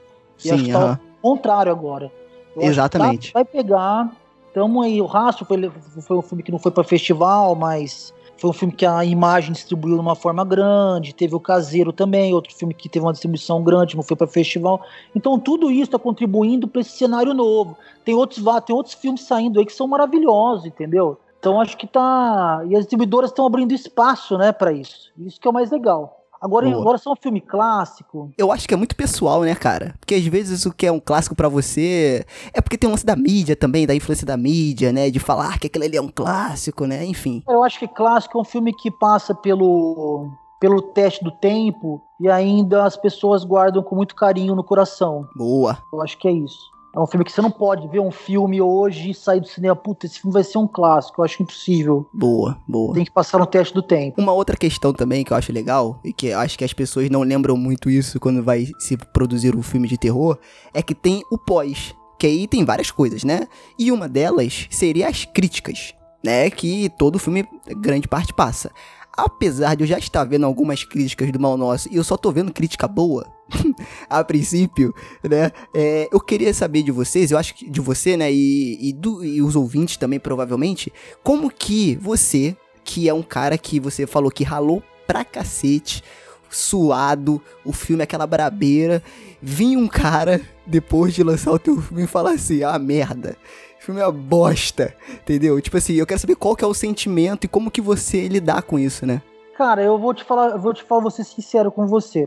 E 0.45 0.51
acho 0.51 0.59
Sim, 0.61 0.67
que 0.67 0.73
tá 0.73 0.79
aham. 0.79 1.01
ao 1.23 1.31
contrário 1.31 1.73
agora. 1.73 2.07
Eu 2.07 2.63
acho 2.63 2.65
que 2.65 2.67
Exatamente. 2.67 3.33
tá- 3.33 3.39
vai 3.39 3.45
pegar. 3.45 4.11
Tamo 4.53 4.83
aí, 4.83 5.01
o 5.03 5.07
Rastro 5.07 5.45
foi, 5.45 5.71
foi 6.01 6.17
um 6.17 6.23
filme 6.23 6.43
que 6.43 6.53
não 6.53 6.59
foi 6.59 6.71
para 6.71 6.85
festival, 6.85 7.55
mas 7.55 8.15
foi 8.45 8.51
um 8.51 8.53
filme 8.53 8.75
que 8.75 8.85
a 8.85 9.03
imagem 9.05 9.53
distribuiu 9.53 9.95
de 9.95 10.01
uma 10.01 10.15
forma 10.15 10.45
grande. 10.45 11.15
Teve 11.15 11.35
o 11.35 11.41
Caseiro 11.41 11.93
também, 11.93 12.35
outro 12.35 12.55
filme 12.55 12.75
que 12.75 12.91
teve 12.91 13.05
uma 13.05 13.13
distribuição 13.13 13.63
grande, 13.63 13.97
não 13.97 14.03
foi 14.03 14.17
para 14.17 14.27
festival. 14.27 14.83
Então 15.15 15.39
tudo 15.39 15.71
isso 15.71 15.85
está 15.85 15.99
contribuindo 15.99 16.69
para 16.69 16.83
esse 16.83 16.91
cenário 16.91 17.33
novo. 17.33 17.77
Tem 18.05 18.15
outros, 18.15 18.45
tem 18.67 18.77
outros 18.77 18.95
filmes 18.95 19.23
saindo 19.23 19.59
aí 19.59 19.65
que 19.65 19.73
são 19.73 19.89
maravilhosos, 19.89 20.67
entendeu? 20.67 21.19
Então 21.39 21.59
acho 21.59 21.77
que 21.77 21.87
tá. 21.87 22.63
E 22.69 22.75
as 22.75 22.81
distribuidoras 22.81 23.31
estão 23.31 23.47
abrindo 23.47 23.73
espaço, 23.73 24.37
né, 24.37 24.53
para 24.53 24.73
isso. 24.73 25.11
Isso 25.19 25.41
que 25.41 25.49
é 25.49 25.51
o 25.51 25.55
mais 25.55 25.71
legal. 25.71 26.24
Agora, 26.45 26.69
Boa. 26.69 26.79
agora 26.83 26.99
só 26.99 27.13
um 27.13 27.17
filme 27.17 27.41
clássico. 27.41 28.31
Eu 28.37 28.53
acho 28.53 28.69
que 28.69 28.75
é 28.75 28.77
muito 28.77 28.95
pessoal, 28.95 29.41
né, 29.41 29.55
cara? 29.55 29.95
Porque 29.99 30.15
às 30.15 30.27
vezes 30.27 30.67
o 30.67 30.75
que 30.75 30.87
é 30.87 30.93
um 30.93 31.01
clássico 31.01 31.35
pra 31.35 31.49
você 31.49 32.27
é 32.53 32.61
porque 32.61 32.77
tem 32.77 32.87
um 32.87 32.93
lance 32.93 33.07
da 33.07 33.17
mídia 33.17 33.57
também, 33.57 33.87
da 33.87 33.95
influência 33.95 34.27
da 34.27 34.37
mídia, 34.37 34.93
né? 34.93 35.09
De 35.09 35.19
falar 35.19 35.59
que 35.59 35.69
aquele 35.69 35.87
ali 35.87 35.97
é 35.97 36.03
um 36.03 36.09
clássico, 36.09 36.85
né? 36.85 37.03
Enfim. 37.03 37.43
Eu 37.49 37.65
acho 37.65 37.79
que 37.79 37.89
clássico 37.89 38.37
é 38.37 38.41
um 38.43 38.45
filme 38.45 38.75
que 38.75 38.91
passa 38.91 39.35
pelo, 39.35 40.29
pelo 40.61 40.83
teste 40.83 41.25
do 41.25 41.31
tempo 41.31 42.03
e 42.21 42.29
ainda 42.29 42.85
as 42.85 42.95
pessoas 42.95 43.43
guardam 43.43 43.83
com 43.83 43.97
muito 43.97 44.15
carinho 44.15 44.55
no 44.55 44.63
coração. 44.63 45.27
Boa. 45.35 45.79
Eu 45.91 46.03
acho 46.03 46.19
que 46.19 46.29
é 46.29 46.33
isso. 46.33 46.74
É 46.95 47.01
um 47.01 47.07
filme 47.07 47.25
que 47.25 47.33
você 47.33 47.43
não 47.43 47.51
pode 47.51 47.89
ver 47.89 47.99
um 47.99 48.11
filme 48.11 48.63
hoje 48.63 49.11
e 49.11 49.15
sair 49.15 49.41
do 49.41 49.49
cinema. 49.49 49.75
Puta, 49.75 50.07
esse 50.07 50.21
filme 50.21 50.33
vai 50.33 50.45
ser 50.45 50.59
um 50.59 50.67
clássico. 50.67 51.21
Eu 51.21 51.25
acho 51.25 51.43
impossível. 51.43 52.09
Boa, 52.13 52.57
boa. 52.69 52.95
Tem 52.95 53.05
que 53.05 53.11
passar 53.11 53.39
no 53.39 53.47
teste 53.47 53.75
do 53.75 53.83
tempo. 53.83 54.21
Uma 54.21 54.33
outra 54.33 54.57
questão 54.57 54.93
também 54.93 55.25
que 55.25 55.33
eu 55.33 55.37
acho 55.37 55.53
legal, 55.53 55.99
e 56.05 56.13
que 56.13 56.33
acho 56.33 56.57
que 56.57 56.65
as 56.65 56.73
pessoas 56.73 57.11
não 57.11 57.23
lembram 57.23 57.57
muito 57.57 57.91
isso 57.91 58.21
quando 58.21 58.43
vai 58.43 58.69
se 58.79 58.97
produzir 58.97 59.57
um 59.57 59.63
filme 59.63 59.89
de 59.89 59.99
terror, 59.99 60.39
é 60.73 60.83
que 60.83 60.95
tem 60.95 61.23
o 61.31 61.39
pós. 61.39 61.95
Que 62.17 62.29
aí 62.29 62.47
tem 62.47 62.65
várias 62.65 62.93
coisas, 62.93 63.25
né? 63.25 63.49
E 63.77 63.91
uma 63.91 64.09
delas 64.09 64.69
seria 64.71 65.09
as 65.09 65.25
críticas, 65.25 65.95
né? 66.23 66.49
Que 66.49 66.89
todo 66.91 67.19
filme, 67.19 67.45
grande 67.77 68.07
parte, 68.07 68.33
passa. 68.33 68.71
Apesar 69.17 69.75
de 69.77 69.85
eu 69.85 69.87
já 69.87 69.99
estar 69.99 70.25
vendo 70.25 70.45
algumas 70.45 70.83
críticas 70.85 71.31
do 71.31 71.39
Mal 71.41 71.57
Nosso 71.57 71.89
e 71.91 71.97
eu 71.97 72.03
só 72.05 72.17
tô 72.17 72.33
vendo 72.33 72.53
crítica 72.53 72.89
boa, 72.89 73.27
a 74.11 74.25
princípio, 74.25 74.93
né? 75.23 75.51
É, 75.75 76.09
eu 76.13 76.21
queria 76.21 76.53
saber 76.53 76.83
de 76.83 76.91
vocês, 76.91 77.31
eu 77.31 77.39
acho 77.39 77.55
que 77.55 77.71
de 77.71 77.81
você, 77.81 78.17
né? 78.17 78.33
E, 78.33 78.89
e, 78.89 78.93
do- 78.93 79.25
e 79.25 79.41
os 79.41 79.55
ouvintes 79.55 79.97
também, 79.97 80.19
provavelmente, 80.19 80.93
como 81.23 81.51
que 81.51 81.95
você, 81.97 82.57
que 82.83 83.09
é 83.09 83.15
um 83.15 83.23
cara 83.23 83.57
que 83.57 83.79
você 83.79 84.07
falou 84.07 84.31
que 84.31 84.43
ralou 84.43 84.83
pra 85.07 85.25
cacete, 85.25 86.03
suado, 86.51 87.41
o 87.65 87.73
filme 87.73 88.03
é 88.03 88.05
aquela 88.05 88.27
brabeira. 88.27 89.03
Vinha 89.43 89.79
um 89.79 89.89
cara, 89.89 90.41
depois 90.67 91.13
de 91.13 91.23
lançar 91.23 91.53
o 91.53 91.59
teu 91.59 91.81
filme, 91.81 92.05
e 92.05 92.07
falar 92.07 92.33
assim: 92.33 92.63
ah, 92.63 92.79
merda. 92.79 93.37
O 93.85 93.89
filme 93.89 94.01
é 94.01 94.07
uma 94.07 94.13
bosta, 94.13 94.95
entendeu? 95.13 95.61
Tipo 95.61 95.77
assim, 95.77 95.93
eu 95.93 96.07
quero 96.07 96.19
saber 96.19 96.37
qual 96.37 96.57
que 96.57 96.65
é 96.65 96.67
o 96.67 96.73
sentimento 96.73 97.45
e 97.45 97.49
como 97.49 97.71
que 97.71 97.83
você 97.83 98.27
lidar 98.29 98.63
com 98.63 98.79
isso, 98.79 99.05
né? 99.05 99.21
Cara, 99.59 99.83
eu 99.83 99.99
vou 99.99 100.15
te 100.15 100.25
falar, 100.25 100.57
vou 100.57 100.73
te 100.73 100.83
falar, 100.83 101.03
vou 101.03 101.11
ser 101.11 101.23
sincero 101.23 101.71
com 101.71 101.87
você. 101.87 102.27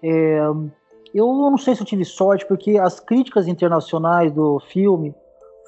É, 0.00 0.38
eu 1.12 1.26
não 1.26 1.58
sei 1.58 1.74
se 1.74 1.82
eu 1.82 1.86
tive 1.86 2.04
sorte, 2.04 2.46
porque 2.46 2.78
as 2.78 3.00
críticas 3.00 3.48
internacionais 3.48 4.30
do 4.30 4.60
filme 4.60 5.12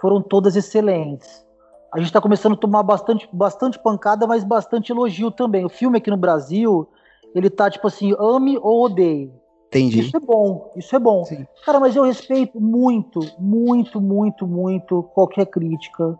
foram 0.00 0.22
todas 0.22 0.54
excelentes. 0.54 1.44
A 1.92 1.98
gente 1.98 2.06
está 2.06 2.20
começando 2.20 2.52
a 2.52 2.56
tomar 2.56 2.84
bastante, 2.84 3.28
bastante 3.32 3.76
pancada, 3.76 4.28
mas 4.28 4.44
bastante 4.44 4.92
elogio 4.92 5.32
também. 5.32 5.64
O 5.64 5.68
filme 5.68 5.98
aqui 5.98 6.12
no 6.12 6.16
Brasil, 6.16 6.88
ele 7.34 7.50
tá 7.50 7.68
tipo 7.68 7.88
assim, 7.88 8.14
ame 8.20 8.56
ou 8.62 8.84
odeie. 8.84 9.32
Entendi. 9.74 10.00
Isso 10.00 10.16
é 10.16 10.20
bom, 10.20 10.70
isso 10.76 10.94
é 10.94 10.98
bom. 10.98 11.24
Sim. 11.24 11.46
Cara, 11.64 11.80
mas 11.80 11.96
eu 11.96 12.04
respeito 12.04 12.60
muito, 12.60 13.20
muito, 13.38 14.00
muito, 14.00 14.46
muito 14.46 15.02
qualquer 15.14 15.46
crítica. 15.46 16.16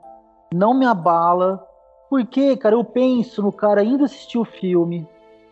Não 0.53 0.75
me 0.75 0.85
abala. 0.85 1.65
Porque, 2.11 2.57
cara, 2.57 2.75
eu 2.75 2.85
penso 2.85 3.43
no 3.43 3.51
cara 3.51 3.83
indo 3.83 4.05
assistir 4.05 4.39
o 4.39 4.45
filme, 4.45 5.07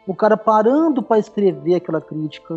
o 0.06 0.14
cara 0.14 0.36
parando 0.36 1.02
para 1.02 1.18
escrever 1.18 1.76
aquela 1.76 2.00
crítica. 2.00 2.54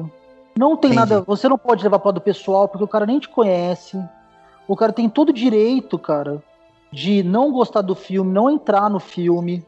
Não 0.57 0.77
tem 0.77 0.91
Entendi. 0.91 1.11
nada, 1.11 1.21
você 1.21 1.49
não 1.49 1.57
pode 1.57 1.83
levar 1.83 1.99
para 1.99 2.11
do 2.11 2.21
pessoal, 2.21 2.67
porque 2.67 2.83
o 2.83 2.87
cara 2.87 3.05
nem 3.05 3.19
te 3.19 3.27
conhece. 3.27 3.99
O 4.67 4.75
cara 4.75 4.93
tem 4.93 5.09
todo 5.09 5.29
o 5.29 5.33
direito, 5.33 5.97
cara, 5.97 6.41
de 6.91 7.23
não 7.23 7.51
gostar 7.51 7.81
do 7.81 7.95
filme, 7.95 8.31
não 8.31 8.49
entrar 8.49 8.89
no 8.89 8.99
filme. 8.99 9.65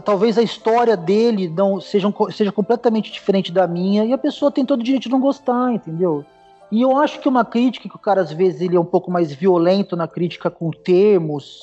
Talvez 0.00 0.38
a 0.38 0.42
história 0.42 0.96
dele 0.96 1.48
não 1.48 1.80
seja, 1.80 2.12
seja 2.30 2.52
completamente 2.52 3.12
diferente 3.12 3.52
da 3.52 3.66
minha, 3.66 4.04
e 4.04 4.12
a 4.12 4.18
pessoa 4.18 4.50
tem 4.50 4.64
todo 4.64 4.80
o 4.80 4.84
direito 4.84 5.04
de 5.04 5.08
não 5.10 5.20
gostar, 5.20 5.72
entendeu? 5.72 6.24
E 6.70 6.80
eu 6.80 6.96
acho 6.96 7.20
que 7.20 7.28
uma 7.28 7.44
crítica 7.44 7.88
que 7.88 7.96
o 7.96 7.98
cara 7.98 8.22
às 8.22 8.32
vezes 8.32 8.60
ele 8.62 8.76
é 8.76 8.80
um 8.80 8.84
pouco 8.84 9.10
mais 9.10 9.30
violento 9.32 9.94
na 9.94 10.08
crítica 10.08 10.50
com 10.50 10.70
termos 10.70 11.60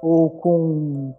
ou 0.00 0.30
com 0.30 1.14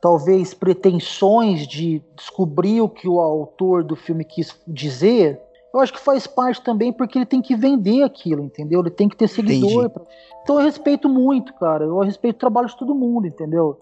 talvez 0.00 0.52
pretensões 0.52 1.66
de 1.66 2.02
descobrir 2.16 2.80
o 2.82 2.88
que 2.88 3.08
o 3.08 3.20
autor 3.20 3.82
do 3.84 3.94
filme 3.96 4.24
quis 4.24 4.54
dizer, 4.66 5.40
eu 5.72 5.80
acho 5.80 5.92
que 5.92 6.00
faz 6.00 6.26
parte 6.26 6.60
também 6.60 6.92
porque 6.92 7.16
ele 7.16 7.24
tem 7.24 7.40
que 7.40 7.54
vender 7.56 8.02
aquilo, 8.02 8.42
entendeu? 8.42 8.80
Ele 8.80 8.90
tem 8.90 9.08
que 9.08 9.16
ter 9.16 9.28
seguidor. 9.28 9.88
pra- 9.88 10.02
Então 10.42 10.58
eu 10.58 10.64
respeito 10.64 11.08
muito, 11.08 11.54
cara. 11.54 11.84
Eu 11.84 11.98
respeito 12.00 12.36
o 12.36 12.40
trabalho 12.40 12.66
de 12.68 12.76
todo 12.76 12.94
mundo, 12.94 13.26
entendeu? 13.26 13.78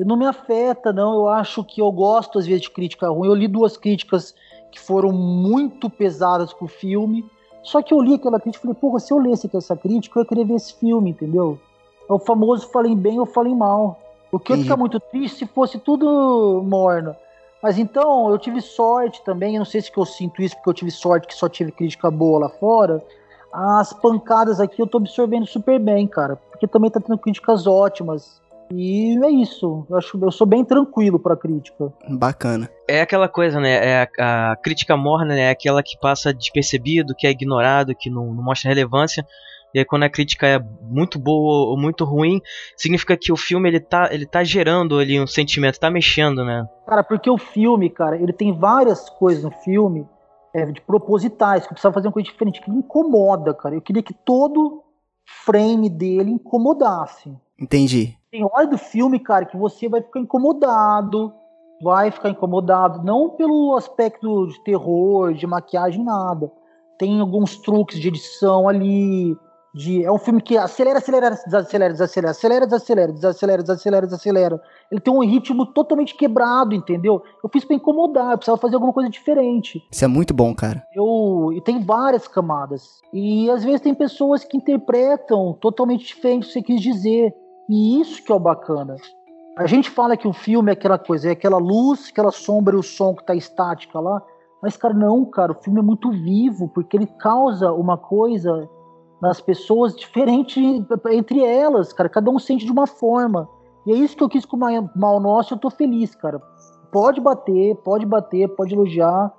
Não 0.00 0.16
me 0.16 0.26
afeta, 0.26 0.92
não. 0.92 1.14
Eu 1.14 1.28
acho 1.28 1.62
que 1.64 1.80
eu 1.80 1.90
gosto 1.92 2.38
às 2.38 2.46
vezes 2.46 2.62
de 2.62 2.70
crítica 2.70 3.08
ruim. 3.08 3.28
Eu 3.28 3.34
li 3.34 3.46
duas 3.46 3.76
críticas 3.76 4.34
que 4.70 4.80
foram 4.80 5.12
muito 5.12 5.88
pesadas 5.88 6.52
com 6.52 6.64
o 6.64 6.68
filme. 6.68 7.24
Só 7.62 7.80
que 7.80 7.94
eu 7.94 8.00
li 8.00 8.14
aquela 8.14 8.40
crítica 8.40 8.64
e 8.64 8.66
falei, 8.66 8.80
porra, 8.80 8.98
se 8.98 9.12
eu 9.12 9.18
lesse 9.18 9.48
essa 9.54 9.76
crítica, 9.76 10.18
eu 10.18 10.22
ia 10.22 10.28
querer 10.28 10.44
ver 10.44 10.54
esse 10.54 10.74
filme, 10.74 11.10
entendeu? 11.10 11.58
É 12.08 12.12
o 12.12 12.18
famoso 12.18 12.68
falem 12.68 12.96
bem 12.96 13.20
ou 13.20 13.26
falem 13.26 13.54
mal. 13.54 13.98
O 14.32 14.38
que 14.38 14.50
eu 14.50 14.54
ia 14.54 14.58
Entendi. 14.58 14.68
ficar 14.68 14.76
muito 14.76 14.98
triste 14.98 15.38
se 15.38 15.46
fosse 15.46 15.78
tudo 15.78 16.62
morno. 16.64 17.14
Mas 17.62 17.78
então, 17.78 18.28
eu 18.30 18.38
tive 18.38 18.60
sorte 18.60 19.22
também, 19.22 19.54
eu 19.54 19.60
não 19.60 19.64
sei 19.64 19.80
se 19.80 19.92
eu 19.96 20.04
sinto 20.04 20.42
isso 20.42 20.56
porque 20.56 20.70
eu 20.70 20.74
tive 20.74 20.90
sorte 20.90 21.28
que 21.28 21.34
só 21.34 21.48
tive 21.48 21.70
crítica 21.70 22.10
boa 22.10 22.40
lá 22.40 22.48
fora. 22.48 23.00
As 23.52 23.92
pancadas 23.92 24.58
aqui 24.58 24.82
eu 24.82 24.86
tô 24.86 24.98
absorvendo 24.98 25.46
super 25.46 25.78
bem, 25.78 26.08
cara, 26.08 26.34
porque 26.34 26.66
também 26.66 26.90
tá 26.90 26.98
tendo 26.98 27.18
críticas 27.18 27.66
ótimas. 27.66 28.40
E 28.76 29.18
é 29.24 29.30
isso, 29.30 29.86
eu 29.88 29.96
acho 29.96 30.18
eu 30.22 30.30
sou 30.30 30.46
bem 30.46 30.64
tranquilo 30.64 31.18
pra 31.18 31.36
crítica. 31.36 31.92
Bacana. 32.08 32.70
É 32.88 33.00
aquela 33.00 33.28
coisa, 33.28 33.60
né? 33.60 33.70
É 33.70 34.08
a, 34.18 34.52
a 34.52 34.56
crítica 34.56 34.96
morna, 34.96 35.34
né? 35.34 35.42
É 35.42 35.50
aquela 35.50 35.82
que 35.82 35.98
passa 35.98 36.32
despercebido, 36.32 37.14
que 37.16 37.26
é 37.26 37.30
ignorado, 37.30 37.94
que 37.94 38.10
não, 38.10 38.32
não 38.32 38.42
mostra 38.42 38.68
relevância. 38.68 39.26
E 39.74 39.78
aí 39.78 39.84
quando 39.84 40.02
a 40.02 40.10
crítica 40.10 40.46
é 40.46 40.58
muito 40.82 41.18
boa 41.18 41.70
ou 41.70 41.78
muito 41.78 42.04
ruim, 42.04 42.40
significa 42.76 43.16
que 43.16 43.32
o 43.32 43.36
filme 43.36 43.68
ele 43.68 43.80
tá, 43.80 44.08
ele 44.12 44.26
tá 44.26 44.44
gerando 44.44 44.98
ali 44.98 45.18
um 45.18 45.26
sentimento, 45.26 45.80
tá 45.80 45.90
mexendo, 45.90 46.44
né? 46.44 46.68
Cara, 46.86 47.02
porque 47.02 47.30
o 47.30 47.38
filme, 47.38 47.88
cara, 47.88 48.16
ele 48.16 48.32
tem 48.32 48.52
várias 48.52 49.08
coisas 49.08 49.42
no 49.42 49.50
filme 49.50 50.06
é, 50.54 50.66
de 50.66 50.80
propositais, 50.82 51.62
que 51.62 51.68
eu 51.68 51.74
precisava 51.74 51.94
fazer 51.94 52.08
uma 52.08 52.12
coisa 52.12 52.30
diferente, 52.30 52.60
que 52.60 52.70
me 52.70 52.78
incomoda, 52.78 53.54
cara. 53.54 53.74
Eu 53.74 53.80
queria 53.80 54.02
que 54.02 54.12
todo 54.12 54.82
frame 55.44 55.88
dele 55.88 56.30
incomodasse. 56.30 57.34
Entendi. 57.58 58.16
Tem 58.32 58.42
hora 58.42 58.66
do 58.66 58.78
filme, 58.78 59.20
cara, 59.20 59.44
que 59.44 59.58
você 59.58 59.90
vai 59.90 60.00
ficar 60.00 60.18
incomodado, 60.18 61.34
vai 61.82 62.10
ficar 62.10 62.30
incomodado, 62.30 63.04
não 63.04 63.28
pelo 63.28 63.76
aspecto 63.76 64.46
de 64.46 64.58
terror, 64.64 65.34
de 65.34 65.46
maquiagem, 65.46 66.02
nada. 66.02 66.50
Tem 66.98 67.20
alguns 67.20 67.58
truques 67.58 68.00
de 68.00 68.08
edição 68.08 68.66
ali, 68.66 69.36
de 69.74 70.02
é 70.02 70.10
um 70.10 70.18
filme 70.18 70.40
que 70.40 70.56
acelera, 70.56 70.98
acelera, 70.98 71.30
desacelera, 71.30 71.92
desacelera, 71.92 72.30
acelera, 72.30 72.66
desacelera, 72.66 73.12
desacelera, 73.12 73.62
desacelera, 73.62 74.06
desacelera. 74.06 74.62
Ele 74.90 75.00
tem 75.00 75.12
um 75.12 75.24
ritmo 75.24 75.66
totalmente 75.66 76.14
quebrado, 76.14 76.74
entendeu? 76.74 77.22
Eu 77.44 77.50
fiz 77.50 77.66
pra 77.66 77.76
incomodar, 77.76 78.32
eu 78.32 78.38
precisava 78.38 78.60
fazer 78.60 78.76
alguma 78.76 78.94
coisa 78.94 79.10
diferente. 79.10 79.86
Isso 79.90 80.04
é 80.06 80.08
muito 80.08 80.32
bom, 80.32 80.54
cara. 80.54 80.82
Eu, 80.94 81.50
e 81.54 81.60
tem 81.60 81.82
várias 81.82 82.26
camadas. 82.26 83.00
E 83.12 83.50
às 83.50 83.62
vezes 83.62 83.82
tem 83.82 83.94
pessoas 83.94 84.42
que 84.42 84.56
interpretam 84.56 85.52
totalmente 85.60 86.06
diferente 86.06 86.44
do 86.44 86.46
que 86.46 86.52
você 86.52 86.62
quis 86.62 86.80
dizer. 86.80 87.34
E 87.72 88.00
isso 88.00 88.22
que 88.22 88.30
é 88.30 88.34
o 88.34 88.38
bacana. 88.38 88.96
A 89.56 89.66
gente 89.66 89.88
fala 89.88 90.16
que 90.16 90.28
o 90.28 90.32
filme 90.32 90.70
é 90.70 90.74
aquela 90.74 90.98
coisa, 90.98 91.28
é 91.28 91.32
aquela 91.32 91.56
luz, 91.58 92.08
aquela 92.10 92.30
sombra 92.30 92.76
e 92.76 92.78
o 92.78 92.82
som 92.82 93.14
que 93.14 93.24
tá 93.24 93.34
estática 93.34 93.98
lá. 93.98 94.20
Mas, 94.62 94.76
cara, 94.76 94.92
não, 94.94 95.24
cara, 95.24 95.52
o 95.52 95.62
filme 95.62 95.80
é 95.80 95.82
muito 95.82 96.10
vivo, 96.10 96.68
porque 96.68 96.96
ele 96.96 97.06
causa 97.06 97.72
uma 97.72 97.96
coisa 97.96 98.68
nas 99.20 99.40
pessoas 99.40 99.94
diferente 99.96 100.60
entre 101.10 101.42
elas, 101.44 101.92
cara. 101.92 102.08
Cada 102.08 102.30
um 102.30 102.38
sente 102.38 102.64
de 102.66 102.72
uma 102.72 102.86
forma. 102.86 103.48
E 103.86 103.92
é 103.92 103.96
isso 103.96 104.16
que 104.16 104.22
eu 104.22 104.28
quis 104.28 104.44
com 104.44 104.56
o 104.56 104.60
Ma- 104.60 104.90
Mal 104.94 105.18
Nosso, 105.20 105.54
eu 105.54 105.58
tô 105.58 105.70
feliz, 105.70 106.14
cara. 106.14 106.40
Pode 106.92 107.20
bater, 107.20 107.74
pode 107.76 108.04
bater, 108.04 108.48
pode 108.54 108.74
elogiar. 108.74 109.32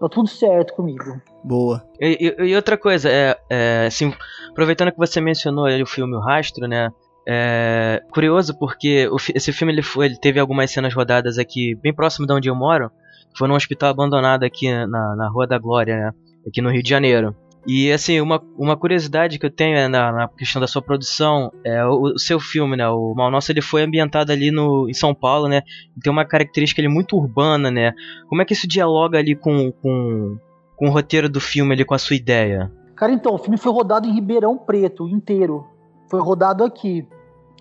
Tá 0.00 0.08
tudo 0.08 0.28
certo 0.28 0.74
comigo. 0.74 1.20
Boa. 1.44 1.82
E, 2.00 2.34
e- 2.38 2.44
e 2.50 2.56
outra 2.56 2.78
coisa, 2.78 3.08
é, 3.10 3.36
é, 3.50 3.86
assim, 3.86 4.14
aproveitando 4.50 4.92
que 4.92 4.96
você 4.98 5.20
mencionou 5.20 5.66
ali 5.66 5.82
o 5.82 5.86
filme 5.86 6.14
O 6.16 6.20
Rastro, 6.20 6.66
né? 6.66 6.90
É 7.26 8.02
curioso 8.10 8.58
porque 8.58 9.08
o 9.08 9.16
esse 9.34 9.52
filme 9.52 9.72
ele, 9.72 9.82
foi, 9.82 10.06
ele 10.06 10.16
teve 10.16 10.40
algumas 10.40 10.70
cenas 10.70 10.94
rodadas 10.94 11.38
aqui 11.38 11.74
bem 11.76 11.94
próximo 11.94 12.26
de 12.26 12.32
onde 12.32 12.48
eu 12.48 12.54
moro. 12.54 12.90
Foi 13.36 13.46
num 13.46 13.54
hospital 13.54 13.90
abandonado 13.90 14.42
aqui 14.42 14.72
na, 14.72 15.14
na 15.16 15.28
Rua 15.28 15.46
da 15.46 15.58
Glória, 15.58 15.96
né? 15.96 16.10
Aqui 16.46 16.60
no 16.60 16.70
Rio 16.70 16.82
de 16.82 16.88
Janeiro. 16.88 17.36
E 17.66 17.92
assim, 17.92 18.20
uma, 18.20 18.42
uma 18.56 18.76
curiosidade 18.76 19.38
que 19.38 19.44
eu 19.44 19.50
tenho 19.50 19.76
é 19.76 19.86
na, 19.86 20.10
na 20.10 20.28
questão 20.28 20.60
da 20.60 20.66
sua 20.66 20.80
produção 20.80 21.52
é 21.62 21.84
o, 21.84 22.14
o 22.14 22.18
seu 22.18 22.40
filme, 22.40 22.76
né? 22.76 22.88
O 22.88 23.14
Mal 23.14 23.30
Nosso 23.30 23.52
ele 23.52 23.60
foi 23.60 23.82
ambientado 23.82 24.32
ali 24.32 24.50
no, 24.50 24.88
em 24.88 24.94
São 24.94 25.14
Paulo, 25.14 25.46
né? 25.46 25.62
Tem 26.02 26.10
uma 26.10 26.24
característica 26.24 26.80
ali 26.80 26.88
muito 26.88 27.16
urbana, 27.16 27.70
né? 27.70 27.92
Como 28.28 28.40
é 28.40 28.44
que 28.44 28.54
isso 28.54 28.66
dialoga 28.66 29.18
ali 29.18 29.36
com, 29.36 29.70
com, 29.72 30.38
com 30.74 30.88
o 30.88 30.90
roteiro 30.90 31.28
do 31.28 31.40
filme 31.40 31.74
ali, 31.74 31.84
com 31.84 31.94
a 31.94 31.98
sua 31.98 32.16
ideia? 32.16 32.72
Cara, 32.96 33.12
então, 33.12 33.34
o 33.34 33.38
filme 33.38 33.56
foi 33.56 33.72
rodado 33.72 34.06
em 34.06 34.12
Ribeirão 34.12 34.56
Preto 34.56 35.08
inteiro. 35.08 35.66
Foi 36.10 36.20
rodado 36.20 36.64
aqui. 36.64 37.06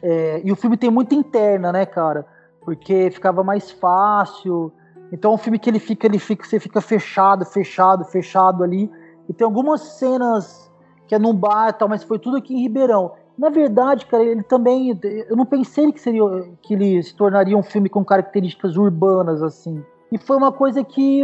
É, 0.01 0.41
e 0.43 0.51
o 0.51 0.55
filme 0.55 0.75
tem 0.75 0.89
muita 0.89 1.13
interna, 1.13 1.71
né, 1.71 1.85
cara? 1.85 2.25
Porque 2.61 3.11
ficava 3.11 3.43
mais 3.43 3.71
fácil. 3.71 4.71
Então, 5.11 5.33
um 5.33 5.37
filme 5.37 5.59
que 5.59 5.69
ele 5.69 5.79
fica, 5.79 6.07
ele 6.07 6.19
fica, 6.19 6.45
você 6.45 6.59
fica 6.59 6.81
fechado, 6.81 7.45
fechado, 7.45 8.03
fechado 8.05 8.63
ali. 8.63 8.91
E 9.27 9.33
tem 9.33 9.45
algumas 9.45 9.81
cenas 9.81 10.69
que 11.07 11.15
é 11.15 11.19
num 11.19 11.33
bar 11.33 11.69
e 11.69 11.73
tal, 11.73 11.87
mas 11.87 12.03
foi 12.03 12.19
tudo 12.19 12.37
aqui 12.37 12.53
em 12.53 12.61
Ribeirão. 12.61 13.13
Na 13.37 13.49
verdade, 13.49 14.05
cara, 14.05 14.23
ele 14.23 14.43
também. 14.43 14.99
Eu 15.29 15.35
não 15.35 15.45
pensei 15.45 15.91
que 15.91 16.01
seria 16.01 16.23
que 16.61 16.73
ele 16.73 17.01
se 17.01 17.15
tornaria 17.15 17.57
um 17.57 17.63
filme 17.63 17.87
com 17.87 18.03
características 18.03 18.75
urbanas, 18.75 19.41
assim. 19.41 19.83
E 20.11 20.17
foi 20.17 20.35
uma 20.35 20.51
coisa 20.51 20.83
que 20.83 21.23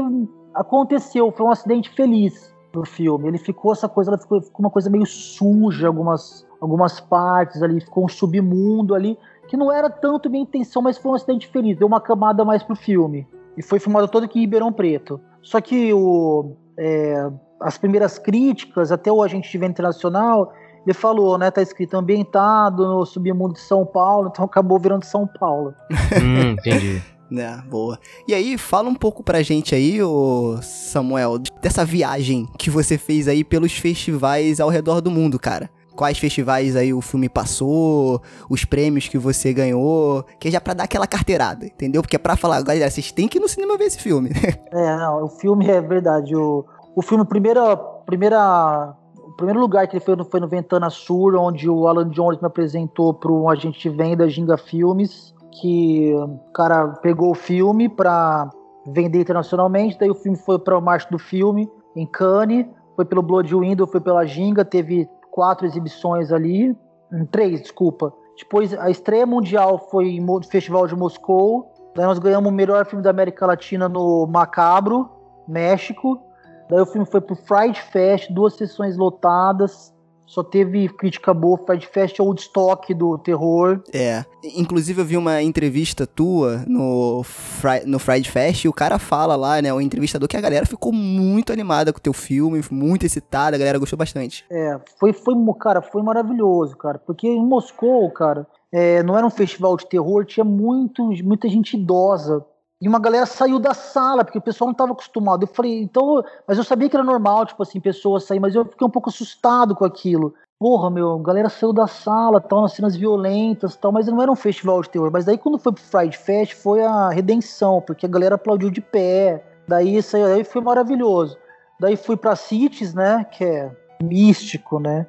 aconteceu, 0.53 1.31
foi 1.31 1.45
um 1.45 1.51
acidente 1.51 1.89
feliz 1.89 2.55
pro 2.71 2.85
filme. 2.85 3.27
Ele 3.27 3.37
ficou 3.37 3.73
essa 3.73 3.89
coisa, 3.89 4.11
ela 4.11 4.17
ficou, 4.17 4.41
ficou 4.41 4.63
uma 4.63 4.69
coisa 4.69 4.89
meio 4.89 5.05
suja, 5.05 5.87
algumas, 5.87 6.44
algumas 6.59 6.99
partes 6.99 7.61
ali, 7.61 7.81
ficou 7.81 8.05
um 8.05 8.07
submundo 8.07 8.95
ali, 8.95 9.17
que 9.47 9.57
não 9.57 9.71
era 9.71 9.89
tanto 9.89 10.29
minha 10.29 10.43
intenção, 10.43 10.81
mas 10.81 10.97
foi 10.97 11.11
um 11.11 11.15
acidente 11.15 11.47
feliz, 11.47 11.77
deu 11.77 11.87
uma 11.87 12.01
camada 12.01 12.43
mais 12.43 12.63
pro 12.63 12.75
filme. 12.75 13.27
E 13.57 13.61
foi 13.61 13.79
filmado 13.79 14.07
todo 14.07 14.23
aqui 14.25 14.39
em 14.39 14.41
Ribeirão 14.41 14.71
Preto. 14.71 15.19
Só 15.41 15.61
que 15.61 15.93
o, 15.93 16.55
é, 16.77 17.29
as 17.59 17.77
primeiras 17.77 18.17
críticas, 18.17 18.91
até 18.91 19.11
o 19.11 19.21
agente 19.21 19.57
de 19.57 19.65
internacional, 19.65 20.51
ele 20.85 20.93
falou, 20.93 21.37
né, 21.37 21.49
tá 21.49 21.61
escrito 21.61 21.95
ambientado 21.95 22.85
no 22.85 23.05
submundo 23.05 23.53
de 23.53 23.61
São 23.61 23.85
Paulo, 23.85 24.29
então 24.31 24.45
acabou 24.45 24.79
virando 24.79 25.03
São 25.03 25.27
Paulo. 25.27 25.73
Hum, 26.21 26.51
entendi. 26.51 27.01
Né, 27.27 27.59
boa. 27.67 27.97
E 28.27 28.35
aí, 28.35 28.55
fala 28.55 28.87
um 28.87 28.93
pouco 28.93 29.23
pra 29.23 29.41
gente 29.41 29.73
aí, 29.73 29.99
ô 29.99 30.59
Samuel, 30.61 31.39
dessa 31.59 31.83
viagem 31.83 32.47
que 32.55 32.69
você 32.69 32.99
fez 32.99 33.27
aí 33.27 33.43
pelos 33.43 33.75
festivais 33.75 34.59
ao 34.59 34.69
redor 34.69 35.01
do 35.01 35.09
mundo, 35.09 35.39
cara. 35.39 35.67
Quais 35.95 36.17
festivais 36.17 36.75
aí 36.75 36.93
o 36.93 37.01
filme 37.01 37.29
passou, 37.29 38.21
os 38.49 38.65
prêmios 38.65 39.07
que 39.07 39.17
você 39.17 39.53
ganhou, 39.53 40.23
que 40.39 40.49
é 40.49 40.51
já 40.51 40.61
pra 40.61 40.73
dar 40.73 40.83
aquela 40.83 41.07
carteirada, 41.07 41.65
entendeu? 41.65 42.01
Porque 42.01 42.15
é 42.15 42.19
pra 42.19 42.35
falar, 42.35 42.61
galera, 42.61 42.89
vocês 42.89 43.11
têm 43.11 43.27
que 43.27 43.37
ir 43.37 43.41
no 43.41 43.47
cinema 43.47 43.77
ver 43.77 43.85
esse 43.85 43.99
filme. 43.99 44.29
É, 44.71 44.97
não, 44.97 45.23
o 45.23 45.27
filme 45.29 45.69
é 45.69 45.79
verdade. 45.79 46.35
O, 46.35 46.65
o 46.95 47.01
filme, 47.01 47.23
primeira, 47.23 47.77
primeira, 47.77 48.93
o 49.15 49.31
primeiro 49.37 49.59
lugar 49.59 49.87
que 49.87 49.95
ele 49.95 50.03
foi 50.03 50.15
foi 50.25 50.39
no 50.39 50.47
Ventana 50.47 50.89
Sur, 50.89 51.35
onde 51.35 51.69
o 51.69 51.87
Alan 51.87 52.09
Jones 52.09 52.41
me 52.41 52.47
apresentou 52.47 53.13
para 53.13 53.31
um 53.31 53.49
agente 53.49 53.79
de 53.79 53.89
venda, 53.95 54.27
Ginga 54.27 54.57
Filmes, 54.57 55.33
que 55.61 56.13
o 56.13 56.51
cara 56.53 56.87
pegou 57.01 57.31
o 57.31 57.35
filme 57.35 57.87
para 57.87 58.49
vender 58.85 59.21
internacionalmente, 59.21 59.97
daí 59.97 60.09
o 60.09 60.15
filme 60.15 60.37
foi 60.37 60.59
para 60.59 60.77
o 60.77 60.81
Marcha 60.81 61.07
do 61.09 61.17
Filme, 61.17 61.69
em 61.95 62.05
Cannes, 62.05 62.65
foi 62.95 63.05
pelo 63.05 63.21
Blood 63.21 63.53
Window, 63.55 63.87
foi 63.87 63.99
pela 63.99 64.25
Ginga, 64.25 64.63
teve 64.63 65.07
quatro 65.35 65.67
exibições 65.67 66.31
ali, 66.31 66.71
hum, 67.11 67.25
três, 67.29 67.61
desculpa. 67.61 68.13
Depois 68.37 68.73
a 68.73 68.89
estreia 68.89 69.25
mundial 69.25 69.77
foi 69.91 70.17
Mo- 70.21 70.41
Festival 70.41 70.87
de 70.87 70.95
Moscou, 70.95 71.73
daí 71.93 72.05
nós 72.05 72.19
ganhamos 72.19 72.49
o 72.49 72.55
melhor 72.55 72.85
filme 72.85 73.03
da 73.03 73.09
América 73.09 73.45
Latina 73.45 73.89
no 73.89 74.25
Macabro, 74.27 75.09
México. 75.45 76.21
Daí 76.69 76.79
o 76.79 76.85
filme 76.85 77.05
foi 77.05 77.19
pro 77.19 77.35
Fright 77.35 77.81
Fest, 77.81 78.31
duas 78.31 78.55
sessões 78.55 78.95
lotadas. 78.97 79.93
Só 80.25 80.43
teve 80.43 80.89
crítica 80.89 81.33
boa. 81.33 81.57
Fright 81.57 81.87
Fest 81.87 82.19
é 82.19 82.23
o 82.23 82.25
Woodstock 82.25 82.93
do 82.93 83.17
terror. 83.17 83.81
É. 83.93 84.25
Inclusive 84.55 85.01
eu 85.01 85.05
vi 85.05 85.17
uma 85.17 85.41
entrevista 85.41 86.07
tua 86.07 86.63
no, 86.67 87.21
Fri 87.23 87.85
no 87.85 87.99
Friday 87.99 88.29
Fest 88.29 88.65
e 88.65 88.67
o 88.67 88.73
cara 88.73 88.97
fala 88.97 89.35
lá, 89.35 89.61
né, 89.61 89.73
o 89.73 89.81
entrevistador, 89.81 90.27
que 90.27 90.37
a 90.37 90.41
galera 90.41 90.65
ficou 90.65 90.91
muito 90.91 91.53
animada 91.53 91.93
com 91.93 91.99
o 91.99 92.01
teu 92.01 92.13
filme, 92.13 92.61
muito 92.71 93.05
excitada, 93.05 93.55
a 93.55 93.59
galera 93.59 93.79
gostou 93.79 93.97
bastante. 93.97 94.45
É, 94.49 94.79
foi, 94.99 95.13
foi, 95.13 95.35
cara, 95.59 95.81
foi 95.81 96.01
maravilhoso, 96.01 96.75
cara. 96.75 96.99
Porque 96.99 97.27
em 97.27 97.45
Moscou, 97.45 98.09
cara, 98.11 98.47
é, 98.71 99.03
não 99.03 99.17
era 99.17 99.25
um 99.25 99.31
festival 99.31 99.77
de 99.77 99.87
terror, 99.87 100.25
tinha 100.25 100.43
muito, 100.43 101.03
muita 101.23 101.47
gente 101.47 101.75
idosa. 101.75 102.45
E 102.81 102.87
uma 102.87 102.99
galera 102.99 103.25
saiu 103.25 103.57
da 103.57 103.73
sala, 103.73 104.23
porque 104.25 104.37
o 104.37 104.41
pessoal 104.41 104.67
não 104.67 104.73
estava 104.73 104.91
acostumado. 104.91 105.43
Eu 105.43 105.47
falei, 105.47 105.81
então. 105.81 106.23
Mas 106.47 106.57
eu 106.57 106.63
sabia 106.63 106.89
que 106.89 106.95
era 106.95 107.03
normal, 107.05 107.45
tipo 107.45 107.63
assim, 107.63 107.79
pessoas 107.79 108.25
sair, 108.25 108.39
mas 108.39 108.53
eu 108.53 108.65
fiquei 108.65 108.85
um 108.85 108.89
pouco 108.89 109.09
assustado 109.09 109.73
com 109.73 109.85
aquilo. 109.85 110.33
Porra, 110.59 110.89
meu, 110.89 111.15
a 111.15 111.23
galera 111.23 111.49
saiu 111.49 111.73
da 111.73 111.87
sala, 111.87 112.39
tal, 112.39 112.61
nas 112.61 112.73
cenas 112.73 112.95
violentas 112.95 113.75
tal, 113.75 113.91
mas 113.91 114.07
não 114.07 114.21
era 114.21 114.31
um 114.31 114.35
festival 114.35 114.81
de 114.81 114.89
terror. 114.89 115.09
Mas 115.11 115.25
daí 115.25 115.37
quando 115.37 115.57
foi 115.57 115.71
pro 115.73 115.83
Friday 115.83 116.17
Fest 116.17 116.53
foi 116.55 116.81
a 116.83 117.09
redenção, 117.09 117.81
porque 117.81 118.05
a 118.05 118.09
galera 118.09 118.35
aplaudiu 118.35 118.69
de 118.69 118.81
pé. 118.81 119.43
Daí 119.67 119.97
isso 119.97 120.15
aí, 120.15 120.43
foi 120.43 120.61
maravilhoso. 120.61 121.37
Daí 121.79 121.97
fui 121.97 122.15
pra 122.15 122.35
Cities, 122.35 122.93
né, 122.93 123.25
que 123.31 123.43
é 123.43 123.71
místico, 124.01 124.79
né. 124.79 125.05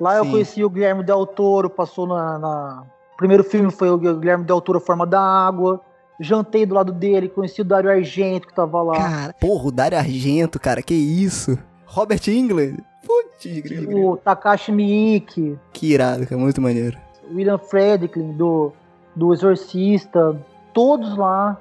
Lá 0.00 0.16
eu 0.16 0.24
Sim. 0.24 0.30
conheci 0.30 0.64
o 0.64 0.70
Guilherme 0.70 1.04
Del 1.04 1.26
Toro, 1.26 1.68
passou 1.70 2.06
na, 2.06 2.38
na- 2.38 2.82
O 3.14 3.16
primeiro 3.16 3.44
filme 3.44 3.70
foi 3.70 3.90
o 3.90 3.98
Guilherme 3.98 4.44
Del 4.44 4.60
Toro, 4.60 4.80
Forma 4.80 5.06
da 5.06 5.20
Água. 5.20 5.80
Jantei 6.20 6.66
do 6.66 6.74
lado 6.74 6.92
dele, 6.92 7.28
conheci 7.28 7.60
o 7.60 7.64
Dario 7.64 7.90
Argento 7.90 8.48
que 8.48 8.54
tava 8.54 8.82
lá. 8.82 8.96
Cara, 8.96 9.32
porra, 9.34 9.68
o 9.68 9.70
Dario 9.70 9.98
Argento, 9.98 10.58
cara, 10.58 10.82
que 10.82 10.94
isso? 10.94 11.58
Robert 11.86 12.20
England? 12.28 12.76
Putz. 13.06 13.46
O 13.94 14.16
Takashi 14.16 14.72
Miike, 14.72 15.56
Que 15.72 15.92
irado, 15.92 16.26
cara, 16.26 16.40
muito 16.40 16.60
maneiro. 16.60 16.98
William 17.32 17.58
Friedkin 17.58 18.32
do, 18.32 18.72
do 19.14 19.32
Exorcista, 19.32 20.36
todos 20.74 21.16
lá. 21.16 21.56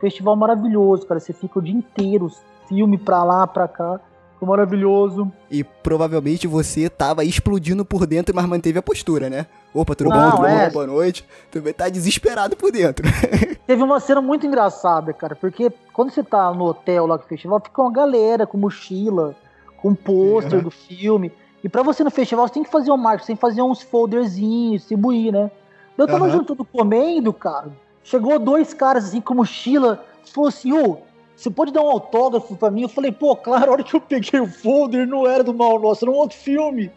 Festival 0.00 0.36
maravilhoso, 0.36 1.06
cara. 1.06 1.20
Você 1.20 1.32
fica 1.32 1.58
o 1.58 1.62
dia 1.62 1.74
inteiro, 1.74 2.30
filme 2.68 2.96
pra 2.96 3.22
lá, 3.24 3.46
pra 3.46 3.68
cá. 3.68 4.00
Foi 4.38 4.48
maravilhoso. 4.48 5.30
E 5.50 5.64
provavelmente 5.64 6.46
você 6.46 6.88
tava 6.88 7.24
explodindo 7.24 7.84
por 7.84 8.06
dentro, 8.06 8.34
mas 8.34 8.46
manteve 8.46 8.78
a 8.78 8.82
postura, 8.82 9.28
né? 9.28 9.46
Opa, 9.74 9.96
tudo 9.96 10.10
Não, 10.10 10.30
bom, 10.30 10.36
tudo 10.36 10.46
é. 10.46 10.66
bom, 10.66 10.72
boa 10.72 10.86
noite. 10.86 11.24
Também 11.50 11.72
tá 11.72 11.88
desesperado 11.88 12.56
por 12.56 12.70
dentro. 12.70 13.04
Teve 13.68 13.82
uma 13.82 14.00
cena 14.00 14.22
muito 14.22 14.46
engraçada, 14.46 15.12
cara, 15.12 15.36
porque 15.36 15.70
quando 15.92 16.10
você 16.10 16.22
tá 16.22 16.50
no 16.54 16.64
hotel 16.64 17.04
lá 17.06 17.18
do 17.18 17.24
festival, 17.24 17.60
fica 17.60 17.82
uma 17.82 17.92
galera 17.92 18.46
com 18.46 18.56
mochila, 18.56 19.36
com 19.76 19.94
pôster 19.94 20.54
Uhum. 20.56 20.64
do 20.64 20.70
filme. 20.70 21.30
E 21.62 21.68
pra 21.68 21.82
você 21.82 22.02
no 22.02 22.10
festival, 22.10 22.48
você 22.48 22.54
tem 22.54 22.62
que 22.62 22.70
fazer 22.70 22.90
um 22.90 22.96
marketing, 22.96 23.24
você 23.24 23.26
tem 23.26 23.36
que 23.36 23.40
fazer 23.42 23.60
uns 23.60 23.82
folderzinhos, 23.82 24.80
distribuir, 24.80 25.34
né? 25.34 25.50
Eu 25.98 26.06
tava 26.06 26.30
junto 26.30 26.56
comendo, 26.64 27.30
cara. 27.30 27.70
Chegou 28.02 28.38
dois 28.38 28.72
caras 28.72 29.04
assim 29.04 29.20
com 29.20 29.34
mochila, 29.34 30.02
falou 30.32 30.48
assim, 30.48 30.72
ô, 30.72 31.00
você 31.36 31.50
pode 31.50 31.70
dar 31.70 31.82
um 31.82 31.90
autógrafo 31.90 32.56
pra 32.56 32.70
mim? 32.70 32.82
Eu 32.84 32.88
falei, 32.88 33.12
pô, 33.12 33.36
claro, 33.36 33.68
a 33.68 33.72
hora 33.74 33.84
que 33.84 33.94
eu 33.94 34.00
peguei 34.00 34.40
o 34.40 34.46
folder 34.46 35.06
não 35.06 35.26
era 35.26 35.44
do 35.44 35.52
Mal 35.52 35.78
Nosso, 35.78 36.06
era 36.06 36.10
um 36.10 36.16
outro 36.16 36.38
filme. 36.38 36.90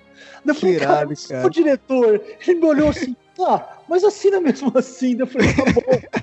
Eu 0.46 0.56
falei, 0.56 0.80
cara, 0.80 1.12
é 1.12 1.28
cara. 1.28 1.48
o 1.48 1.50
diretor. 1.50 2.22
Ele 2.48 2.60
me 2.62 2.66
olhou 2.66 2.90
assim, 2.90 3.14
tá, 3.36 3.80
mas 3.90 4.06
assina 4.06 4.40
mesmo 4.40 4.72
assim. 4.78 5.18
Eu 5.20 5.28
falei, 5.28 5.54
tá 5.54 5.64
bom. 5.66 6.21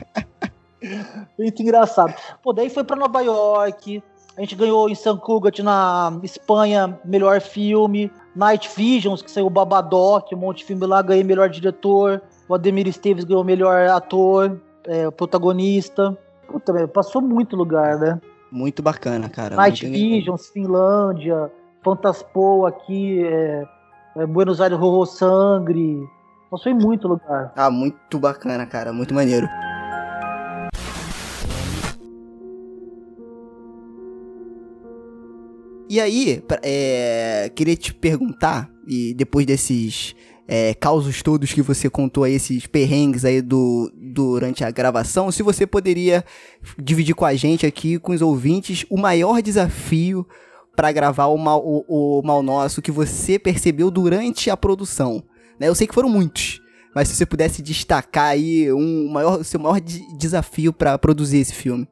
Muito 1.38 1.62
engraçado. 1.62 2.14
Pô, 2.42 2.52
daí 2.52 2.70
foi 2.70 2.84
pra 2.84 2.96
Nova 2.96 3.20
York. 3.20 4.02
A 4.36 4.40
gente 4.40 4.54
ganhou 4.54 4.88
em 4.88 4.94
San 4.94 5.16
Cugat, 5.16 5.60
na 5.62 6.16
Espanha, 6.22 6.98
melhor 7.04 7.40
filme. 7.40 8.10
Night 8.36 8.70
Visions, 8.76 9.20
que 9.20 9.30
saiu 9.30 9.46
o 9.46 9.50
Babadoc, 9.50 10.32
um 10.32 10.38
monte 10.38 10.58
de 10.58 10.66
filme 10.66 10.86
lá, 10.86 11.02
ganhei 11.02 11.24
melhor 11.24 11.48
diretor. 11.48 12.22
O 12.48 12.54
Ademir 12.54 12.86
Esteves 12.86 13.24
ganhou 13.24 13.42
melhor 13.42 13.88
ator, 13.88 14.60
é, 14.86 15.10
protagonista. 15.10 16.16
Puta, 16.46 16.72
velho, 16.72 16.86
passou 16.86 17.20
muito 17.20 17.56
lugar, 17.56 17.98
né? 17.98 18.20
Muito 18.50 18.80
bacana, 18.80 19.28
cara. 19.28 19.56
Night 19.56 19.84
muito 19.84 19.98
Visions, 19.98 20.46
Finlândia, 20.48 21.50
Fantaspo 21.82 22.64
aqui, 22.64 23.24
é, 23.24 23.66
é, 24.16 24.26
Buenos 24.26 24.60
Aires 24.60 24.78
Rorô 24.78 25.04
Sangre. 25.04 25.98
Passou 26.50 26.70
em 26.70 26.74
muito 26.74 27.08
lugar. 27.08 27.52
Ah, 27.56 27.70
muito 27.70 28.18
bacana, 28.18 28.64
cara. 28.64 28.92
Muito 28.92 29.12
maneiro. 29.12 29.48
E 35.88 36.00
aí, 36.00 36.42
é, 36.62 37.50
queria 37.54 37.74
te 37.76 37.94
perguntar, 37.94 38.70
e 38.86 39.14
depois 39.14 39.46
desses 39.46 40.14
é, 40.46 40.74
causos 40.74 41.22
todos 41.22 41.52
que 41.52 41.62
você 41.62 41.88
contou 41.88 42.24
aí, 42.24 42.34
esses 42.34 42.66
perrengues 42.66 43.24
aí 43.24 43.40
do, 43.40 43.90
durante 43.94 44.62
a 44.64 44.70
gravação, 44.70 45.32
se 45.32 45.42
você 45.42 45.66
poderia 45.66 46.24
dividir 46.78 47.14
com 47.14 47.24
a 47.24 47.34
gente 47.34 47.66
aqui, 47.66 47.98
com 47.98 48.12
os 48.12 48.20
ouvintes, 48.20 48.84
o 48.90 48.98
maior 48.98 49.40
desafio 49.40 50.26
para 50.76 50.92
gravar 50.92 51.26
o 51.26 51.36
mal, 51.36 51.62
o, 51.64 52.18
o 52.18 52.22
mal 52.22 52.42
Nosso 52.42 52.82
que 52.82 52.90
você 52.90 53.38
percebeu 53.38 53.90
durante 53.90 54.50
a 54.50 54.56
produção. 54.56 55.22
Né? 55.58 55.68
Eu 55.68 55.74
sei 55.74 55.86
que 55.86 55.94
foram 55.94 56.08
muitos, 56.08 56.60
mas 56.94 57.08
se 57.08 57.16
você 57.16 57.26
pudesse 57.26 57.62
destacar 57.62 58.26
aí 58.26 58.72
um 58.72 59.08
maior, 59.10 59.42
seu 59.42 59.58
maior 59.58 59.80
de- 59.80 60.06
desafio 60.16 60.72
para 60.72 60.98
produzir 60.98 61.38
esse 61.38 61.54
filme. 61.54 61.88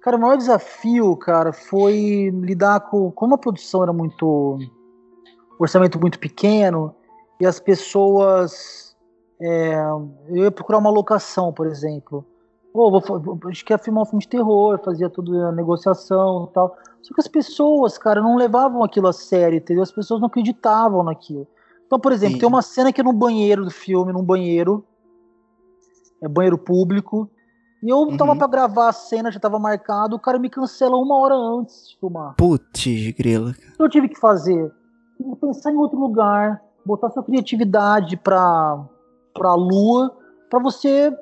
Cara, 0.00 0.16
o 0.16 0.20
maior 0.20 0.36
desafio, 0.36 1.14
cara, 1.16 1.52
foi 1.52 2.30
lidar 2.32 2.80
com. 2.80 3.10
Como 3.10 3.34
a 3.34 3.38
produção 3.38 3.82
era 3.82 3.92
muito. 3.92 4.58
orçamento 5.58 6.00
muito 6.00 6.18
pequeno, 6.18 6.94
e 7.40 7.46
as 7.46 7.60
pessoas. 7.60 8.96
é, 9.40 9.74
eu 10.28 10.44
ia 10.44 10.50
procurar 10.50 10.78
uma 10.78 10.90
locação, 10.90 11.52
por 11.52 11.66
exemplo. 11.66 12.24
Pô, 12.72 12.90
vou, 12.90 13.38
a 13.44 13.48
gente 13.48 13.64
quer 13.64 13.80
filmar 13.80 14.04
um 14.04 14.06
filme 14.06 14.22
de 14.22 14.28
terror, 14.28 14.80
fazia 14.84 15.10
tudo 15.10 15.36
a 15.44 15.52
negociação 15.52 16.46
e 16.48 16.54
tal. 16.54 16.76
Só 17.02 17.14
que 17.14 17.20
as 17.20 17.28
pessoas, 17.28 17.98
cara, 17.98 18.20
não 18.20 18.36
levavam 18.36 18.84
aquilo 18.84 19.08
a 19.08 19.12
sério, 19.12 19.56
entendeu? 19.56 19.82
As 19.82 19.90
pessoas 19.90 20.20
não 20.20 20.28
acreditavam 20.28 21.02
naquilo. 21.02 21.46
Então, 21.86 21.98
por 21.98 22.12
exemplo, 22.12 22.36
Entendi. 22.36 22.40
tem 22.40 22.48
uma 22.48 22.62
cena 22.62 22.92
que 22.92 23.00
é 23.00 23.04
no 23.04 23.12
banheiro 23.12 23.64
do 23.64 23.70
filme, 23.70 24.12
num 24.12 24.22
banheiro. 24.22 24.84
É 26.22 26.28
banheiro 26.28 26.56
público. 26.56 27.28
E 27.82 27.88
eu 27.88 28.16
tava 28.16 28.32
Uhum. 28.32 28.38
pra 28.38 28.46
gravar 28.46 28.88
a 28.88 28.92
cena, 28.92 29.30
já 29.30 29.40
tava 29.40 29.58
marcado, 29.58 30.16
o 30.16 30.18
cara 30.18 30.38
me 30.38 30.50
cancela 30.50 30.96
uma 30.96 31.16
hora 31.18 31.34
antes 31.34 31.88
de 31.88 31.96
filmar. 31.98 32.34
Putz, 32.36 32.84
grilo. 33.16 33.50
O 33.50 33.54
que 33.54 33.82
eu 33.82 33.88
tive 33.88 34.08
que 34.08 34.18
fazer? 34.20 34.70
Tive 35.16 35.30
que 35.30 35.36
pensar 35.36 35.72
em 35.72 35.76
outro 35.76 35.98
lugar, 35.98 36.62
botar 36.84 37.10
sua 37.10 37.22
criatividade 37.22 38.16
pra, 38.18 38.78
pra 39.34 39.54
lua, 39.54 40.14
pra 40.50 40.58
você 40.60 41.16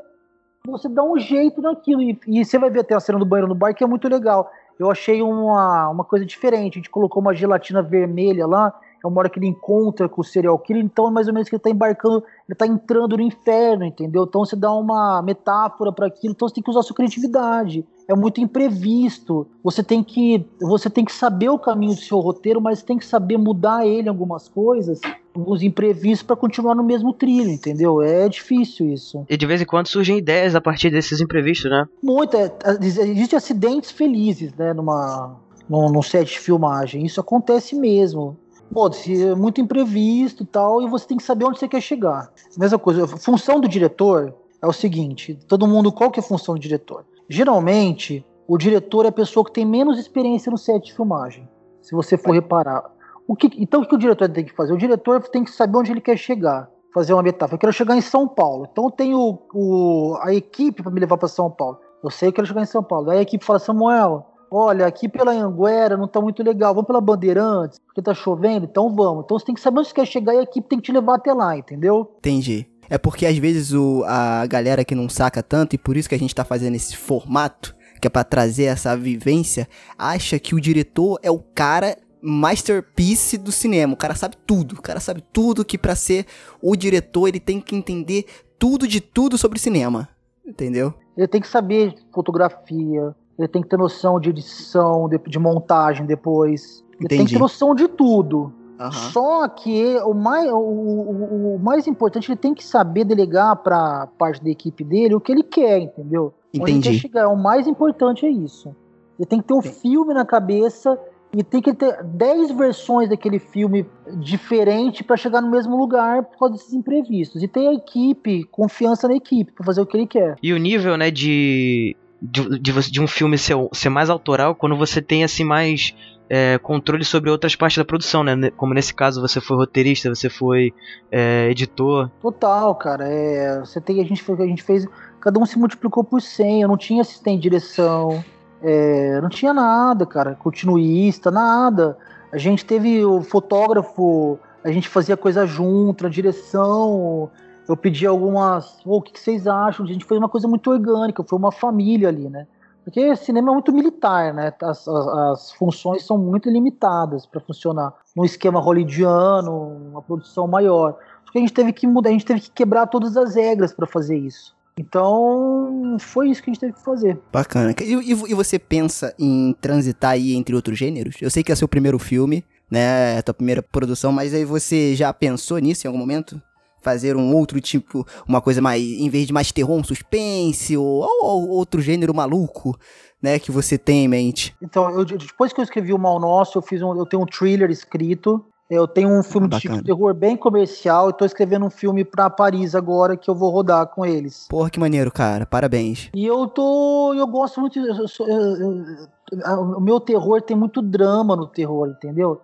você 0.67 0.89
dar 0.89 1.03
um 1.05 1.17
jeito 1.19 1.63
naquilo. 1.63 2.03
E, 2.03 2.19
e 2.27 2.45
você 2.45 2.59
vai 2.59 2.69
ver 2.69 2.81
até 2.81 2.95
a 2.95 3.01
cena 3.01 3.19
do 3.19 3.25
banheiro 3.25 3.49
no 3.49 3.55
bar, 3.55 3.73
que 3.75 3.83
é 3.83 3.87
muito 3.87 4.07
legal. 4.07 4.51
Eu 4.79 4.91
achei 4.91 5.23
uma, 5.23 5.89
uma 5.89 6.05
coisa 6.05 6.27
diferente. 6.27 6.75
A 6.75 6.79
gente 6.79 6.91
colocou 6.91 7.23
uma 7.23 7.35
gelatina 7.35 7.81
vermelha 7.83 8.47
lá. 8.47 8.79
É 9.03 9.07
uma 9.07 9.21
hora 9.21 9.29
que 9.29 9.39
ele 9.39 9.47
encontra 9.47 10.09
com 10.09 10.21
o 10.21 10.25
serial 10.25 10.59
killer, 10.59 10.85
então 10.85 11.09
é 11.09 11.11
mais 11.11 11.29
ou 11.29 11.35
menos 11.35 11.49
que 11.49 11.55
ele 11.55 11.63
tá 11.63 11.71
embarcando, 11.71 12.23
ele 12.49 12.57
tá 12.57 12.67
entrando 12.67 13.17
no 13.17 13.23
inferno, 13.23 13.85
entendeu? 13.85 14.25
Então 14.25 14.45
você 14.45 14.57
dá 14.57 14.73
uma 14.73 15.23
metáfora 15.23 15.93
para 15.93 16.07
aquilo, 16.07 16.33
então 16.33 16.49
você 16.49 16.55
tem 16.55 16.65
que 16.65 16.71
usar 16.71 16.83
sua 16.83 16.97
criatividade. 16.97 17.87
É 18.09 18.15
muito 18.15 18.41
imprevisto. 18.41 19.47
Você 19.63 19.83
tem 19.83 20.03
que 20.03 20.45
você 20.61 20.89
tem 20.89 21.05
que 21.05 21.13
saber 21.13 21.51
o 21.51 21.59
caminho 21.59 21.95
do 21.95 22.01
seu 22.01 22.19
roteiro, 22.19 22.61
mas 22.61 22.83
tem 22.83 22.97
que 22.97 23.05
saber 23.05 23.37
mudar 23.37 23.87
ele 23.87 24.09
algumas 24.09 24.49
coisas, 24.49 24.99
alguns 25.35 25.63
imprevistos 25.63 26.23
para 26.23 26.35
continuar 26.35 26.75
no 26.75 26.83
mesmo 26.83 27.13
trilho, 27.13 27.51
entendeu? 27.51 28.01
É 28.01 28.29
difícil 28.29 28.89
isso. 28.89 29.27
E 29.29 29.37
de 29.37 29.47
vez 29.47 29.61
em 29.61 29.67
quando 29.67 29.89
surgem 29.89 30.17
ideias 30.17 30.55
a 30.55 30.61
partir 30.61 30.91
desses 30.91 31.21
imprevistos, 31.21 31.71
né? 31.71 31.87
Muito, 32.03 32.35
é, 32.35 32.51
existem 32.81 33.37
acidentes 33.37 33.91
felizes, 33.91 34.55
né, 34.55 34.73
numa 34.73 35.37
num, 35.69 35.91
num 35.91 36.03
set 36.03 36.33
de 36.33 36.41
filmagem. 36.41 37.05
Isso 37.05 37.21
acontece 37.21 37.77
mesmo. 37.77 38.37
Pô, 38.73 38.93
se 38.93 39.25
é 39.25 39.35
muito 39.35 39.61
imprevisto 39.61 40.45
tal, 40.45 40.83
e 40.83 40.89
você 40.89 41.07
tem 41.07 41.17
que 41.17 41.23
saber 41.23 41.45
onde 41.45 41.59
você 41.59 41.69
quer 41.69 41.81
chegar. 41.81 42.31
Mesma 42.57 42.79
coisa, 42.79 43.07
função 43.07 43.61
do 43.61 43.69
diretor 43.69 44.35
é 44.61 44.67
o 44.67 44.73
seguinte: 44.73 45.39
todo 45.49 45.67
mundo, 45.67 45.91
qual 45.91 46.11
que 46.11 46.21
é 46.21 46.23
a 46.23 46.27
função 46.27 46.55
do 46.55 46.61
diretor? 46.61 47.05
Geralmente, 47.29 48.25
o 48.47 48.57
diretor 48.57 49.05
é 49.05 49.09
a 49.09 49.13
pessoa 49.13 49.45
que 49.45 49.53
tem 49.53 49.65
menos 49.65 49.99
experiência 49.99 50.51
no 50.51 50.59
set 50.59 50.87
de 50.87 50.95
filmagem. 50.95 51.49
Se 51.81 51.95
você 51.95 52.17
for 52.17 52.33
reparar. 52.33 52.91
O 53.27 53.37
que, 53.37 53.51
então, 53.59 53.83
o 53.83 53.87
que 53.87 53.95
o 53.95 53.99
diretor 53.99 54.29
tem 54.31 54.45
que 54.45 54.55
fazer? 54.55 54.73
O 54.73 54.79
diretor 54.79 55.21
tem 55.29 55.45
que 55.45 55.51
saber 55.51 55.77
onde 55.77 55.93
ele 55.93 56.01
quer 56.01 56.17
chegar. 56.17 56.71
Fazer 56.95 57.13
uma 57.13 57.23
metáfora. 57.23 57.57
Eu 57.57 57.59
quero 57.59 57.73
chegar 57.73 57.95
em 57.95 58.01
São 58.01 58.27
Paulo. 58.27 58.67
Então, 58.73 58.85
eu 58.85 58.91
tenho 58.91 59.39
o, 59.53 60.19
a 60.23 60.33
equipe 60.33 60.83
para 60.83 60.91
me 60.91 60.99
levar 60.99 61.19
para 61.19 61.29
São 61.29 61.51
Paulo. 61.51 61.79
Eu 62.03 62.11
sei 62.11 62.29
que 62.29 62.33
eu 62.33 62.37
quero 62.37 62.47
chegar 62.47 62.63
em 62.63 62.67
São 62.67 62.83
Paulo. 62.83 63.11
Aí 63.11 63.19
a 63.19 63.23
equipe 63.23 63.45
fala: 63.45 63.59
Samuel, 63.59 64.27
olha, 64.51 64.87
aqui 64.87 65.09
pela 65.09 65.33
Anguera 65.33 65.97
não 65.97 66.09
tá 66.09 66.21
muito 66.21 66.43
legal. 66.43 66.75
Vamos 66.75 66.87
pela 66.87 67.01
Bandeirantes, 67.01 67.79
porque 67.87 68.03
tá 68.03 68.15
chovendo. 68.15 68.67
Então, 68.67 68.95
vamos. 68.95 69.25
Então, 69.25 69.39
você 69.39 69.47
tem 69.47 69.55
que 69.55 69.61
saber 69.61 69.81
onde 69.81 69.89
você 69.89 69.95
quer 69.95 70.07
chegar 70.07 70.35
e 70.35 70.39
a 70.39 70.43
equipe 70.43 70.69
tem 70.69 70.79
que 70.79 70.87
te 70.87 70.93
levar 70.93 71.17
até 71.17 71.33
lá, 71.33 71.57
entendeu? 71.57 72.15
Entendi. 72.19 72.67
É 72.91 72.97
porque 72.97 73.27
às 73.27 73.37
vezes 73.37 73.73
o, 73.73 74.03
a 74.07 74.47
galera 74.47 74.85
que 74.85 74.95
não 74.95 75.09
saca 75.09 75.43
tanto, 75.43 75.75
e 75.75 75.79
por 75.79 75.97
isso 75.97 76.09
que 76.09 76.15
a 76.15 76.19
gente 76.19 76.35
tá 76.35 76.45
fazendo 76.45 76.75
esse 76.75 76.97
formato, 76.97 77.77
que 78.01 78.07
é 78.07 78.11
pra 78.11 78.25
trazer 78.25 78.65
essa 78.65 78.97
vivência, 78.97 79.69
acha 79.99 80.39
que 80.39 80.55
o 80.55 80.61
diretor 80.61 81.19
é 81.23 81.31
o 81.31 81.39
cara 81.39 81.97
masterpiece 82.23 83.37
do 83.37 83.53
cinema. 83.53 83.95
O 83.95 83.97
cara 83.97 84.15
sabe 84.15 84.37
tudo. 84.47 84.77
O 84.77 84.83
cara 84.83 85.01
sabe 85.01 85.23
tudo 85.33 85.65
que 85.65 85.79
pra 85.79 85.95
ser 85.95 86.27
o 86.63 86.75
diretor 86.75 87.29
ele 87.29 87.41
tem 87.41 87.61
que 87.61 87.77
entender 87.77 88.27
tudo 88.59 88.89
de 88.89 89.01
tudo 89.01 89.37
sobre 89.37 89.59
cinema. 89.59 90.09
Entendeu? 90.47 90.95
Ele 91.17 91.29
tem 91.29 91.41
que 91.41 91.49
saber 91.49 91.95
fotografia, 92.13 93.15
ele 93.39 93.49
tem 93.49 93.63
que 93.63 93.69
ter 93.69 93.77
noção 93.77 94.19
de 94.19 94.31
edição, 94.31 95.09
de, 95.09 95.19
de 95.19 95.39
montagem 95.39 96.05
depois. 96.05 96.85
Ele 96.99 97.09
tem 97.09 97.25
que 97.25 97.33
ter 97.33 97.39
noção 97.39 97.75
de 97.75 97.87
tudo. 97.89 98.53
Aham. 98.81 98.91
Só 98.93 99.49
que 99.49 99.97
o 100.05 100.15
mais, 100.15 100.51
o, 100.51 100.57
o- 100.57 101.55
o 101.57 101.59
mais 101.59 101.87
importante, 101.87 102.31
ele 102.31 102.37
tem 102.39 102.55
que 102.55 102.65
saber 102.65 103.05
delegar 103.05 103.57
para 103.57 104.07
parte 104.19 104.43
da 104.43 104.51
equipe 104.51 104.85
dele 104.85 105.15
o 105.15 105.21
que 105.21 105.33
ele 105.33 105.43
quer, 105.43 105.79
entendeu? 105.81 106.33
Onde 106.55 106.71
ele 106.71 106.79
Entendi. 106.79 106.91
quer 106.91 106.99
chegar. 107.01 107.29
O 107.29 107.37
mais 107.37 107.67
importante 107.67 108.25
é 108.25 108.31
isso. 108.31 108.75
Ele 109.19 109.27
tem 109.27 109.41
que 109.41 109.47
ter 109.49 109.55
um 109.55 109.63
filme 109.63 110.15
na 110.15 110.25
cabeça 110.25 110.97
e 111.37 111.43
tem 111.43 111.61
que 111.61 111.75
ter 111.75 112.03
10 112.05 112.53
versões 112.53 113.09
daquele 113.09 113.39
filme 113.39 113.85
diferente 114.17 115.03
para 115.05 115.17
chegar 115.17 115.41
no 115.41 115.51
mesmo 115.51 115.77
lugar 115.77 116.25
por 116.25 116.39
causa 116.39 116.55
desses 116.55 116.73
imprevistos. 116.73 117.43
E 117.43 117.49
ter 117.49 117.67
a 117.69 117.73
equipe, 117.75 118.45
confiança 118.45 119.09
na 119.09 119.15
equipe 119.17 119.53
para 119.53 119.65
fazer 119.67 119.81
o 119.81 119.87
que 119.87 119.97
ele 119.97 120.07
quer. 120.07 120.37
E 120.43 120.53
o 120.53 120.57
nível, 120.59 120.97
né, 120.97 121.11
de. 121.11 121.97
De, 122.21 122.59
de, 122.59 122.91
de 122.91 123.01
um 123.01 123.07
filme 123.07 123.39
ser, 123.39 123.55
ser 123.73 123.89
mais 123.89 124.11
autoral 124.11 124.55
quando 124.55 124.77
você 124.77 125.01
tem 125.01 125.23
assim 125.23 125.45
mais 125.45 125.95
é, 126.29 126.59
controle 126.59 127.05
sobre 127.05 127.31
outras 127.31 127.57
partes 127.57 127.79
da 127.79 127.85
produção, 127.85 128.23
né? 128.23 128.51
Como 128.57 128.75
nesse 128.75 128.93
caso 128.93 129.21
você 129.21 129.41
foi 129.41 129.57
roteirista, 129.57 130.15
você 130.15 130.29
foi 130.29 130.75
é, 131.11 131.49
editor. 131.51 132.11
Total, 132.21 132.75
cara. 132.75 133.09
É, 133.09 133.61
você 133.61 133.81
tem, 133.81 134.01
a 134.01 134.05
gente, 134.05 134.23
a 134.31 134.47
gente 134.47 134.63
fez. 134.63 134.87
Cada 135.21 135.41
um 135.41 135.47
se 135.47 135.59
multiplicou 135.59 136.05
por 136.05 136.21
100. 136.21 136.63
Eu 136.63 136.69
não 136.69 136.77
tinha 136.77 137.01
assistente 137.01 137.37
de 137.37 137.43
direção. 137.43 138.23
é, 138.63 139.21
não 139.21 139.29
tinha 139.29 139.55
nada, 139.55 140.05
cara. 140.05 140.35
Continuista, 140.35 141.31
nada. 141.31 141.97
A 142.31 142.37
gente 142.37 142.65
teve 142.65 143.05
o 143.05 143.23
fotógrafo. 143.23 144.39
A 144.63 144.71
gente 144.71 144.89
fazia 144.89 145.17
coisa 145.17 145.47
junto, 145.47 146.07
a 146.07 146.11
direção. 146.11 147.31
Eu 147.69 147.77
pedi 147.77 148.07
algumas. 148.07 148.79
"Ô, 148.87 148.97
o 148.97 149.03
que, 149.03 149.19
vocês 149.19 149.47
acham? 149.47 149.85
A 149.85 149.89
gente 149.89 150.05
fez 150.05 150.19
uma 150.19 150.29
coisa 150.29 150.49
muito 150.49 150.71
orgânica. 150.71 151.23
Foi 151.23 151.39
uma 151.39 151.53
família 151.53 152.09
ali, 152.09 152.29
né? 152.29 152.47
Porque 152.85 153.15
cinema 153.17 153.51
é 153.51 153.53
muito 153.53 153.71
militar, 153.73 154.33
né? 154.33 154.53
As, 154.63 154.89
as- 154.89 155.09
as 155.09 155.53
funções 155.53 156.07
são 156.07 156.17
muito 156.17 156.49
limitadas 156.49 157.27
para 157.27 157.39
funcionar 157.41 157.93
num 158.17 158.25
esquema 158.25 158.59
hollywoodiano, 158.61 159.53
uma 159.91 160.01
produção 160.03 160.47
maior. 160.49 160.97
Só 161.27 161.33
que 161.33 161.39
a 161.39 161.41
gente 161.43 161.53
teve 161.53 161.73
que 161.75 161.87
mudar, 161.87 162.09
a 162.09 162.13
gente 162.13 162.25
teve 162.25 162.41
que 162.41 162.51
quebrar 162.51 162.87
todas 162.87 163.15
as 163.17 163.35
regras 163.35 163.73
para 163.75 163.87
fazer 163.87 164.17
isso. 164.17 164.57
Então, 164.79 165.97
foi 166.01 166.31
isso 166.31 166.43
que 166.43 166.51
a 166.51 166.53
gente 166.55 166.61
teve 166.61 166.73
que 166.73 166.83
fazer. 166.85 167.21
Bacana. 167.33 167.75
E, 167.81 167.93
e- 167.95 168.31
e 168.31 168.35
você 168.35 168.59
pensa 168.59 169.15
em 169.19 169.55
transitar 169.61 170.13
aí 170.13 170.35
entre 170.35 170.55
outros 170.55 170.79
gêneros? 170.79 171.17
Eu 171.21 171.31
sei 171.31 171.43
que 171.43 171.53
é 171.53 171.55
seu 171.55 171.69
primeiro 171.69 171.99
filme, 171.99 172.45
né? 172.71 173.17
É 173.17 173.19
a 173.19 173.23
tua 173.23 173.35
primeira 173.35 173.63
produção, 173.63 174.13
mas 174.13 174.33
aí 174.33 174.45
você 174.45 174.95
já 174.95 175.13
pensou 175.13 175.59
nisso 175.59 175.87
em 175.87 175.89
algum 175.89 175.99
momento? 175.99 176.41
Fazer 176.81 177.17
um 177.17 177.35
outro 177.35 177.61
tipo, 177.61 178.07
uma 178.27 178.41
coisa 178.41 178.61
mais, 178.61 178.83
em 178.83 179.09
vez 179.09 179.27
de 179.27 179.33
mais 179.33 179.51
terror, 179.53 179.77
um 179.77 179.85
suspense, 179.85 180.77
ou, 180.77 180.85
ou- 181.03 181.09
ou 181.23 181.49
outro 181.51 181.81
gênero 181.81 182.15
maluco, 182.15 182.79
né, 183.23 183.39
que 183.39 183.51
você 183.51 183.77
tem 183.77 184.05
em 184.05 184.09
mente. 184.09 184.55
Então, 184.63 184.91
eu- 184.91 185.05
depois 185.05 185.53
que 185.53 185.61
eu 185.61 185.65
escrevi 185.65 185.93
o 185.93 185.99
Mal 185.99 186.21
Nosso, 186.21 186.59
eu 186.59 186.63
fiz 186.63 186.81
um, 186.83 186.97
eu 186.97 187.05
tenho 187.07 187.23
um 187.23 187.27
thriller 187.27 187.71
escrito. 187.71 188.45
Eu 188.71 188.87
tenho 188.87 189.09
um 189.09 189.23
filme 189.23 189.49
Ah, 189.51 189.57
de 189.59 189.83
terror 189.83 190.13
bem 190.13 190.37
comercial. 190.37 191.09
e 191.09 191.13
tô 191.15 191.25
escrevendo 191.25 191.65
um 191.65 191.71
filme 191.71 192.05
para 192.05 192.29
Paris 192.29 192.75
agora 192.75 193.17
que 193.17 193.31
eu 193.31 193.35
vou 193.35 193.49
rodar 193.51 193.87
com 193.87 194.05
eles. 194.05 194.47
Porra, 194.47 194.69
que 194.69 194.79
maneiro, 194.79 195.11
cara. 195.11 195.47
Parabéns. 195.47 196.11
E 196.15 196.27
eu 196.27 196.47
tô. 196.47 197.15
Eu 197.15 197.27
gosto 197.27 197.63
muito. 197.63 197.79
eu 197.79 198.07
sou- 198.07 198.29
eu- 198.29 198.37
eu- 198.61 198.85
eu- 199.33 199.61
o 199.79 199.81
meu 199.81 199.99
terror 199.99 200.43
tem 200.43 200.55
muito 200.55 200.83
drama 200.83 201.35
no 201.35 201.47
terror, 201.47 201.89
entendeu? 201.89 202.43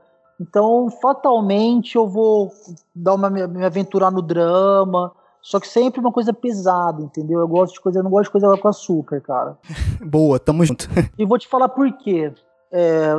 Então, 0.49 0.91
fatalmente, 1.01 1.97
eu 1.97 2.07
vou 2.07 2.53
dar 2.95 3.15
uma, 3.15 3.31
me 3.31 3.65
aventurar 3.65 4.11
no 4.11 4.21
drama. 4.21 5.13
Só 5.41 5.59
que 5.61 5.67
sempre 5.69 6.01
uma 6.01 6.13
coisa 6.13 6.33
pesada, 6.33 7.03
entendeu? 7.03 7.41
Eu 7.41 7.49
gosto 7.49 7.75
de 7.75 7.81
coisa, 7.81 7.99
eu 7.99 8.03
não 8.03 8.11
gosto 8.11 8.25
de 8.25 8.31
coisa 8.33 8.57
com 8.57 8.69
açúcar, 8.69 9.21
cara. 9.21 9.59
Boa, 10.05 10.39
tamo 10.39 10.65
junto. 10.65 10.89
E 11.19 11.25
vou 11.25 11.39
te 11.39 11.49
falar 11.49 11.69
por 11.69 11.91
quê. 11.99 12.33
É, 12.73 13.15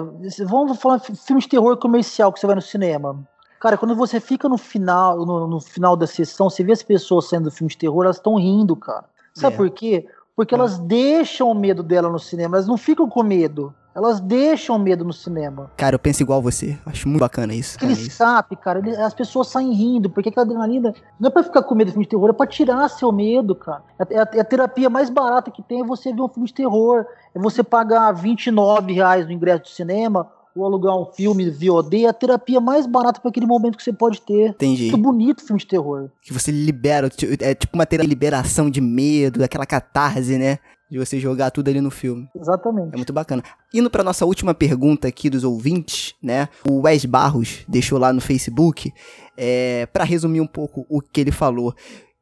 vamos 0.45 0.79
falar 0.79 0.97
de 0.97 1.15
filme 1.15 1.41
de 1.41 1.47
terror 1.47 1.77
comercial 1.77 2.31
que 2.33 2.39
você 2.39 2.45
vai 2.47 2.55
no 2.55 2.61
cinema. 2.61 3.17
Cara, 3.59 3.77
quando 3.77 3.95
você 3.95 4.19
fica 4.19 4.49
no 4.49 4.57
final, 4.57 5.25
no, 5.25 5.47
no 5.47 5.59
final 5.61 5.95
da 5.95 6.05
sessão, 6.07 6.49
você 6.49 6.63
vê 6.63 6.73
as 6.73 6.83
pessoas 6.83 7.29
saindo 7.29 7.45
do 7.45 7.51
filme 7.51 7.69
de 7.71 7.77
terror, 7.77 8.03
elas 8.03 8.17
estão 8.17 8.35
rindo, 8.35 8.75
cara. 8.75 9.05
Sabe 9.33 9.53
É. 9.55 9.57
por 9.57 9.69
quê? 9.69 10.07
Porque 10.35 10.53
É. 10.53 10.57
elas 10.57 10.77
deixam 10.79 11.49
o 11.49 11.55
medo 11.55 11.81
dela 11.81 12.09
no 12.09 12.19
cinema, 12.19 12.57
elas 12.57 12.67
não 12.67 12.77
ficam 12.77 13.07
com 13.09 13.23
medo. 13.23 13.73
Elas 13.95 14.19
deixam 14.19 14.75
o 14.75 14.79
medo 14.79 15.05
no 15.05 15.13
cinema. 15.13 15.71
Cara, 15.77 15.95
eu 15.95 15.99
penso 15.99 16.21
igual 16.21 16.41
você. 16.41 16.77
Acho 16.85 17.07
muito 17.07 17.21
bacana 17.21 17.53
isso. 17.53 17.77
Aquele 17.77 17.93
Cara, 17.93 18.01
isso. 18.01 18.11
escape, 18.11 18.55
cara, 18.57 18.79
ele- 18.79 18.97
as 18.97 19.13
pessoas 19.13 19.47
saem 19.47 19.71
rindo, 19.71 20.09
porque 20.09 20.27
aquela 20.27 20.43
adrenalina 20.45 20.93
não 21.17 21.29
é 21.29 21.31
pra 21.31 21.41
ficar 21.43 21.63
com 21.63 21.73
medo 21.73 21.87
do 21.87 21.91
filme 21.93 22.03
de 22.03 22.09
terror, 22.09 22.29
é 22.29 22.33
pra 22.33 22.45
tirar 22.45 22.89
seu 22.89 23.09
medo, 23.13 23.55
cara. 23.55 23.81
É 23.97 24.19
a, 24.19 24.27
é 24.33 24.39
a 24.41 24.43
terapia 24.43 24.89
mais 24.89 25.09
barata 25.09 25.49
que 25.49 25.61
tem 25.63 25.79
é 25.79 25.85
você 25.85 26.11
ver 26.11 26.21
um 26.21 26.27
filme 26.27 26.45
de 26.45 26.53
terror. 26.53 27.05
É 27.33 27.39
você 27.39 27.63
pagar 27.63 28.11
29 28.11 28.91
reais 28.91 29.25
no 29.25 29.31
ingresso 29.31 29.61
do 29.63 29.69
cinema 29.69 30.29
ou 30.55 30.65
alugar 30.65 30.97
um 30.97 31.05
filme 31.05 31.49
VOD, 31.49 32.05
é 32.05 32.07
a 32.07 32.13
terapia 32.13 32.61
mais 32.61 32.87
barata 32.87 33.19
para 33.19 33.29
aquele 33.29 33.45
momento 33.45 33.77
que 33.77 33.83
você 33.83 33.91
pode 33.91 34.21
ter. 34.21 34.49
Entendi. 34.49 34.83
Muito 34.83 34.97
bonito 34.97 35.45
filme 35.45 35.59
de 35.59 35.67
terror. 35.67 36.09
Que 36.21 36.31
você 36.31 36.49
libera, 36.51 37.09
é 37.41 37.53
tipo 37.53 37.75
uma 37.75 37.85
terapia 37.85 38.07
de 38.07 38.09
liberação 38.09 38.69
de 38.69 38.79
medo, 38.79 39.43
aquela 39.43 39.65
catarse, 39.65 40.37
né? 40.37 40.59
De 40.89 40.97
você 40.97 41.19
jogar 41.19 41.51
tudo 41.51 41.67
ali 41.67 41.81
no 41.81 41.91
filme. 41.91 42.29
É 42.33 42.39
Exatamente. 42.39 42.95
muito 42.95 43.11
bacana. 43.11 43.43
Indo 43.73 43.89
pra 43.89 44.03
nossa 44.03 44.25
última 44.25 44.53
pergunta 44.53 45.07
aqui 45.07 45.29
dos 45.29 45.43
ouvintes, 45.43 46.13
né? 46.23 46.47
O 46.69 46.81
Wes 46.81 47.03
Barros 47.03 47.65
deixou 47.67 47.99
lá 47.99 48.13
no 48.13 48.21
Facebook, 48.21 48.93
é, 49.35 49.87
para 49.87 50.05
resumir 50.05 50.39
um 50.39 50.47
pouco 50.47 50.85
o 50.89 51.01
que 51.01 51.19
ele 51.19 51.31
falou. 51.31 51.73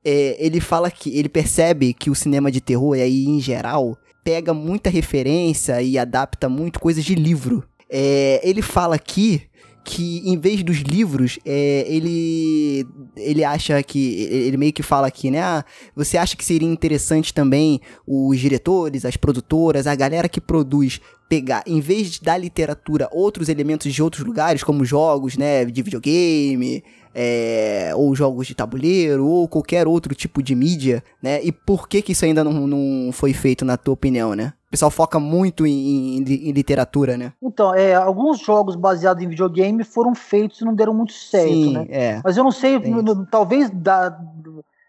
É, 0.03 0.35
ele 0.43 0.59
fala 0.59 0.89
que 0.89 1.15
ele 1.17 1.29
percebe 1.29 1.93
que 1.93 2.09
o 2.09 2.15
cinema 2.15 2.49
de 2.49 2.61
terror, 2.61 2.95
e 2.95 3.01
aí 3.01 3.25
em 3.25 3.39
geral, 3.39 3.97
pega 4.23 4.53
muita 4.53 4.89
referência 4.89 5.81
e 5.81 5.97
adapta 5.97 6.47
muito 6.47 6.79
coisas 6.79 7.03
de 7.03 7.15
livro. 7.15 7.63
É, 7.89 8.41
ele 8.43 8.61
fala 8.61 8.95
aqui 8.95 9.43
que 9.83 10.21
em 10.25 10.37
vez 10.37 10.63
dos 10.63 10.77
livros, 10.77 11.37
é, 11.45 11.85
ele 11.87 12.87
ele 13.17 13.43
acha 13.43 13.83
que 13.83 14.23
ele 14.23 14.55
meio 14.55 14.71
que 14.71 14.81
fala 14.81 15.07
aqui, 15.07 15.29
né? 15.29 15.41
Ah, 15.41 15.65
você 15.95 16.17
acha 16.17 16.37
que 16.37 16.45
seria 16.45 16.67
interessante 16.67 17.33
também 17.33 17.81
os 18.07 18.39
diretores, 18.39 19.03
as 19.05 19.17
produtoras, 19.17 19.85
a 19.85 19.93
galera 19.93 20.29
que 20.29 20.39
produz 20.39 21.01
pegar, 21.27 21.63
em 21.67 21.79
vez 21.81 22.11
de 22.11 22.21
da 22.21 22.37
literatura, 22.37 23.09
outros 23.11 23.49
elementos 23.49 23.91
de 23.93 24.01
outros 24.01 24.23
lugares, 24.23 24.63
como 24.63 24.85
jogos, 24.85 25.35
né, 25.35 25.65
de 25.65 25.81
videogame, 25.81 26.83
é, 27.13 27.91
ou 27.95 28.15
jogos 28.15 28.47
de 28.47 28.55
tabuleiro, 28.55 29.25
ou 29.25 29.47
qualquer 29.47 29.87
outro 29.87 30.15
tipo 30.15 30.41
de 30.41 30.55
mídia, 30.55 31.03
né? 31.21 31.43
E 31.43 31.51
por 31.51 31.87
que 31.87 32.01
que 32.01 32.13
isso 32.13 32.23
ainda 32.25 32.43
não, 32.43 32.67
não 32.67 33.11
foi 33.11 33.33
feito, 33.33 33.65
na 33.65 33.77
tua 33.77 33.93
opinião, 33.93 34.33
né? 34.35 34.53
O 34.73 34.75
pessoal 34.75 34.89
foca 34.89 35.19
muito 35.19 35.67
em, 35.67 36.17
em, 36.17 36.23
em 36.23 36.51
literatura, 36.51 37.15
né? 37.15 37.31
Então, 37.39 37.75
é, 37.75 37.93
alguns 37.93 38.39
jogos 38.39 38.75
baseados 38.75 39.21
em 39.23 39.27
videogame 39.29 39.83
foram 39.83 40.15
feitos 40.15 40.61
e 40.61 40.65
não 40.65 40.73
deram 40.73 40.95
muito 40.95 41.13
certo, 41.13 41.47
Sim, 41.47 41.73
né? 41.73 41.85
é. 41.91 42.21
Mas 42.23 42.35
eu 42.37 42.43
não 42.43 42.49
sei, 42.49 42.79
Tem 42.79 42.95
talvez 43.29 43.69
dá- 43.69 44.19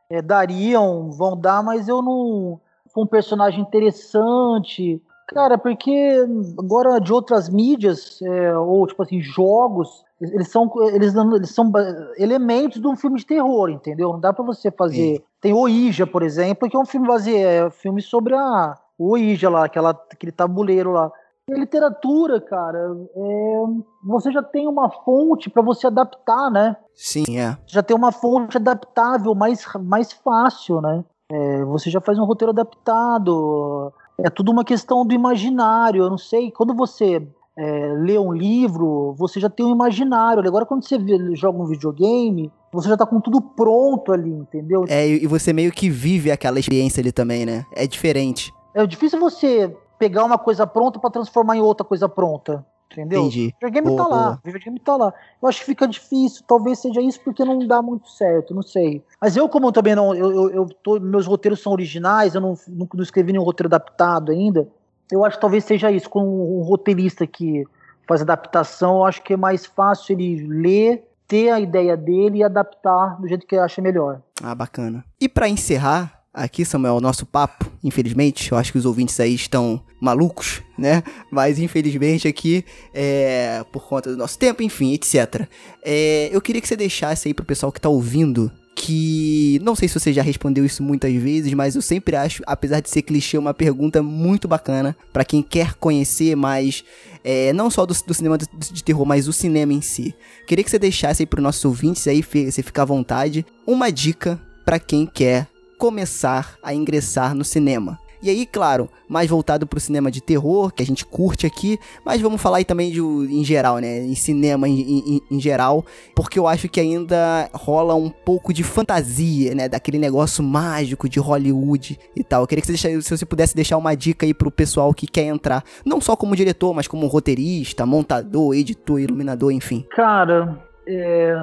é, 0.08 0.22
dariam, 0.22 1.10
vão 1.10 1.36
dar, 1.38 1.62
mas 1.62 1.86
eu 1.86 2.00
não. 2.00 2.58
Foi 2.94 3.04
um 3.04 3.06
personagem 3.06 3.60
interessante. 3.60 5.02
Cara, 5.28 5.58
porque 5.58 6.24
agora 6.58 6.98
de 6.98 7.12
outras 7.12 7.50
mídias, 7.50 8.22
é, 8.22 8.56
ou 8.56 8.86
tipo 8.86 9.02
assim, 9.02 9.20
jogos, 9.20 10.02
eles 10.18 10.48
são, 10.48 10.70
eles, 10.94 11.14
eles 11.14 11.50
são 11.50 11.70
elementos 12.16 12.80
de 12.80 12.86
um 12.86 12.96
filme 12.96 13.18
de 13.18 13.26
terror, 13.26 13.68
entendeu? 13.68 14.14
Não 14.14 14.20
dá 14.20 14.32
pra 14.32 14.44
você 14.46 14.70
fazer. 14.70 15.22
Tem 15.42 15.52
o 15.52 15.58
Ouija, 15.58 16.06
por 16.06 16.22
exemplo, 16.22 16.70
que 16.70 16.76
é 16.76 16.80
um 16.80 16.86
filme 16.86 17.06
baseado, 17.06 17.36
é 17.36 17.66
um 17.66 17.70
filme 17.70 18.00
sobre 18.00 18.34
a 18.34 18.78
o 18.98 19.10
Ouija 19.12 19.48
lá, 19.48 19.64
aquela, 19.64 19.90
aquele 19.90 20.32
tabuleiro 20.32 20.92
lá. 20.92 21.10
E 21.48 21.52
a 21.52 21.58
literatura, 21.58 22.40
cara, 22.40 22.78
é, 23.14 23.62
você 24.02 24.32
já 24.32 24.42
tem 24.42 24.66
uma 24.66 24.90
fonte 24.90 25.50
para 25.50 25.62
você 25.62 25.86
adaptar, 25.86 26.50
né? 26.50 26.76
Sim, 26.94 27.38
é. 27.38 27.56
Já 27.66 27.82
tem 27.82 27.94
uma 27.94 28.12
fonte 28.12 28.56
adaptável 28.56 29.34
mais, 29.34 29.62
mais 29.82 30.12
fácil, 30.12 30.80
né? 30.80 31.04
É, 31.30 31.64
você 31.64 31.90
já 31.90 32.00
faz 32.00 32.18
um 32.18 32.24
roteiro 32.24 32.50
adaptado. 32.50 33.92
É 34.18 34.30
tudo 34.30 34.52
uma 34.52 34.64
questão 34.64 35.04
do 35.04 35.14
imaginário. 35.14 36.04
Eu 36.04 36.10
não 36.10 36.16
sei. 36.16 36.50
Quando 36.50 36.74
você 36.74 37.26
é, 37.58 37.94
lê 37.98 38.18
um 38.18 38.32
livro, 38.32 39.14
você 39.18 39.38
já 39.38 39.50
tem 39.50 39.66
um 39.66 39.72
imaginário. 39.72 40.42
Agora, 40.46 40.64
quando 40.64 40.86
você 40.86 40.96
vê, 40.96 41.34
joga 41.34 41.60
um 41.60 41.66
videogame, 41.66 42.50
você 42.72 42.88
já 42.88 42.96
tá 42.96 43.04
com 43.04 43.20
tudo 43.20 43.40
pronto 43.40 44.12
ali, 44.12 44.30
entendeu? 44.30 44.84
É, 44.88 45.06
e 45.06 45.26
você 45.26 45.52
meio 45.52 45.72
que 45.72 45.90
vive 45.90 46.30
aquela 46.30 46.58
experiência 46.58 47.00
ali 47.00 47.12
também, 47.12 47.44
né? 47.44 47.66
É 47.72 47.86
diferente. 47.86 48.52
É 48.74 48.86
difícil 48.86 49.18
você 49.20 49.74
pegar 49.98 50.24
uma 50.24 50.38
coisa 50.38 50.66
pronta 50.66 50.98
para 50.98 51.10
transformar 51.10 51.56
em 51.56 51.60
outra 51.62 51.86
coisa 51.86 52.08
pronta. 52.08 52.64
Entendeu? 52.92 53.22
Entendi. 53.22 53.48
O 53.48 53.66
videogame 53.66 53.88
Boa, 53.88 53.96
tá 53.96 54.06
lá, 54.06 54.22
boa. 54.24 54.34
o 54.34 54.46
videogame 54.46 54.78
tá 54.78 54.96
lá. 54.96 55.12
Eu 55.42 55.48
acho 55.48 55.60
que 55.60 55.66
fica 55.66 55.88
difícil, 55.88 56.44
talvez 56.46 56.78
seja 56.78 57.00
isso 57.00 57.20
porque 57.24 57.44
não 57.44 57.58
dá 57.66 57.82
muito 57.82 58.08
certo, 58.08 58.54
não 58.54 58.62
sei. 58.62 59.02
Mas 59.20 59.36
eu, 59.36 59.48
como 59.48 59.66
eu 59.66 59.72
também 59.72 59.96
não, 59.96 60.14
eu, 60.14 60.30
eu, 60.32 60.50
eu 60.50 60.66
tô- 60.82 61.00
meus 61.00 61.26
roteiros 61.26 61.60
são 61.60 61.72
originais, 61.72 62.34
eu 62.36 62.40
não, 62.40 62.54
não, 62.68 62.88
não 62.94 63.02
escrevi 63.02 63.32
nenhum 63.32 63.42
roteiro 63.44 63.66
adaptado 63.68 64.30
ainda. 64.30 64.68
Eu 65.10 65.24
acho 65.24 65.36
que 65.36 65.40
talvez 65.40 65.64
seja 65.64 65.90
isso, 65.90 66.08
com 66.08 66.22
um 66.22 66.62
roteirista 66.62 67.26
que 67.26 67.64
faz 68.06 68.22
adaptação, 68.22 68.98
eu 68.98 69.04
acho 69.06 69.22
que 69.22 69.32
é 69.32 69.36
mais 69.36 69.66
fácil 69.66 70.12
ele 70.12 70.46
ler, 70.46 71.04
ter 71.26 71.50
a 71.50 71.58
ideia 71.58 71.96
dele 71.96 72.38
e 72.38 72.44
adaptar 72.44 73.20
do 73.20 73.26
jeito 73.26 73.44
que 73.46 73.56
ele 73.56 73.62
acha 73.62 73.82
melhor. 73.82 74.20
Ah, 74.42 74.54
bacana. 74.54 75.04
E 75.20 75.28
pra 75.28 75.48
encerrar 75.48 76.22
aqui, 76.34 76.64
Samuel, 76.64 76.96
o 76.96 77.00
nosso 77.00 77.24
papo, 77.24 77.70
infelizmente, 77.82 78.50
eu 78.50 78.58
acho 78.58 78.72
que 78.72 78.78
os 78.78 78.84
ouvintes 78.84 79.18
aí 79.20 79.34
estão 79.34 79.80
malucos, 80.00 80.60
né? 80.76 81.02
Mas 81.30 81.60
infelizmente 81.60 82.26
aqui, 82.26 82.64
é, 82.92 83.64
por 83.72 83.86
conta 83.86 84.10
do 84.10 84.16
nosso 84.16 84.36
tempo, 84.36 84.62
enfim, 84.62 84.92
etc. 84.92 85.46
É, 85.82 86.28
eu 86.32 86.40
queria 86.40 86.60
que 86.60 86.66
você 86.66 86.76
deixasse 86.76 87.28
aí 87.28 87.34
pro 87.34 87.44
pessoal 87.44 87.70
que 87.70 87.80
tá 87.80 87.88
ouvindo 87.88 88.50
que 88.76 89.60
não 89.62 89.76
sei 89.76 89.86
se 89.86 89.98
você 89.98 90.12
já 90.12 90.20
respondeu 90.20 90.64
isso 90.64 90.82
muitas 90.82 91.14
vezes, 91.14 91.54
mas 91.54 91.76
eu 91.76 91.80
sempre 91.80 92.16
acho, 92.16 92.42
apesar 92.44 92.80
de 92.80 92.90
ser 92.90 93.02
clichê, 93.02 93.38
uma 93.38 93.54
pergunta 93.54 94.02
muito 94.02 94.48
bacana 94.48 94.96
pra 95.12 95.24
quem 95.24 95.42
quer 95.42 95.74
conhecer 95.74 96.34
mais, 96.34 96.84
é, 97.22 97.52
não 97.52 97.70
só 97.70 97.86
do, 97.86 97.94
do 98.04 98.12
cinema 98.12 98.36
de, 98.36 98.46
de 98.72 98.82
terror, 98.82 99.06
mas 99.06 99.28
o 99.28 99.32
cinema 99.32 99.72
em 99.72 99.80
si. 99.80 100.12
Queria 100.44 100.64
que 100.64 100.70
você 100.70 100.78
deixasse 100.78 101.22
aí 101.22 101.26
pros 101.26 101.42
nossos 101.42 101.64
ouvintes 101.64 102.06
aí, 102.08 102.20
você 102.20 102.62
fica 102.62 102.82
à 102.82 102.84
vontade, 102.84 103.46
uma 103.64 103.92
dica 103.92 104.40
pra 104.64 104.80
quem 104.80 105.06
quer 105.06 105.46
começar 105.88 106.56
a 106.62 106.72
ingressar 106.72 107.34
no 107.34 107.44
cinema. 107.44 107.98
E 108.22 108.30
aí, 108.30 108.46
claro, 108.46 108.88
mais 109.06 109.28
voltado 109.28 109.66
pro 109.66 109.78
cinema 109.78 110.10
de 110.10 110.22
terror, 110.22 110.72
que 110.72 110.82
a 110.82 110.86
gente 110.86 111.04
curte 111.04 111.44
aqui, 111.44 111.78
mas 112.02 112.22
vamos 112.22 112.40
falar 112.40 112.56
aí 112.56 112.64
também 112.64 112.90
de, 112.90 112.98
em 113.00 113.44
geral, 113.44 113.76
né? 113.76 113.98
Em 113.98 114.14
cinema 114.14 114.66
em, 114.66 114.80
em- 114.80 115.20
em 115.30 115.38
geral, 115.38 115.84
porque 116.16 116.38
eu 116.38 116.48
acho 116.48 116.66
que 116.70 116.80
ainda 116.80 117.50
rola 117.52 117.94
um 117.94 118.08
pouco 118.08 118.50
de 118.50 118.62
fantasia, 118.64 119.54
né? 119.54 119.68
Daquele 119.68 119.98
negócio 119.98 120.42
mágico 120.42 121.06
de 121.06 121.20
Hollywood 121.20 121.98
e 122.16 122.24
tal. 122.24 122.44
Eu 122.44 122.46
queria 122.46 122.62
que 122.62 122.66
você 122.66 122.72
deixasse, 122.72 123.02
se 123.02 123.14
você 123.18 123.26
pudesse 123.26 123.54
deixar 123.54 123.76
uma 123.76 123.94
dica 123.94 124.24
aí 124.24 124.32
pro 124.32 124.50
pessoal 124.50 124.94
que 124.94 125.06
quer 125.06 125.24
entrar, 125.26 125.62
não 125.84 126.00
só 126.00 126.16
como 126.16 126.34
diretor, 126.34 126.72
mas 126.72 126.88
como 126.88 127.06
roteirista, 127.08 127.84
montador, 127.84 128.54
editor, 128.54 129.00
iluminador, 129.00 129.52
enfim. 129.52 129.84
Cara, 129.94 130.58
é, 130.88 131.34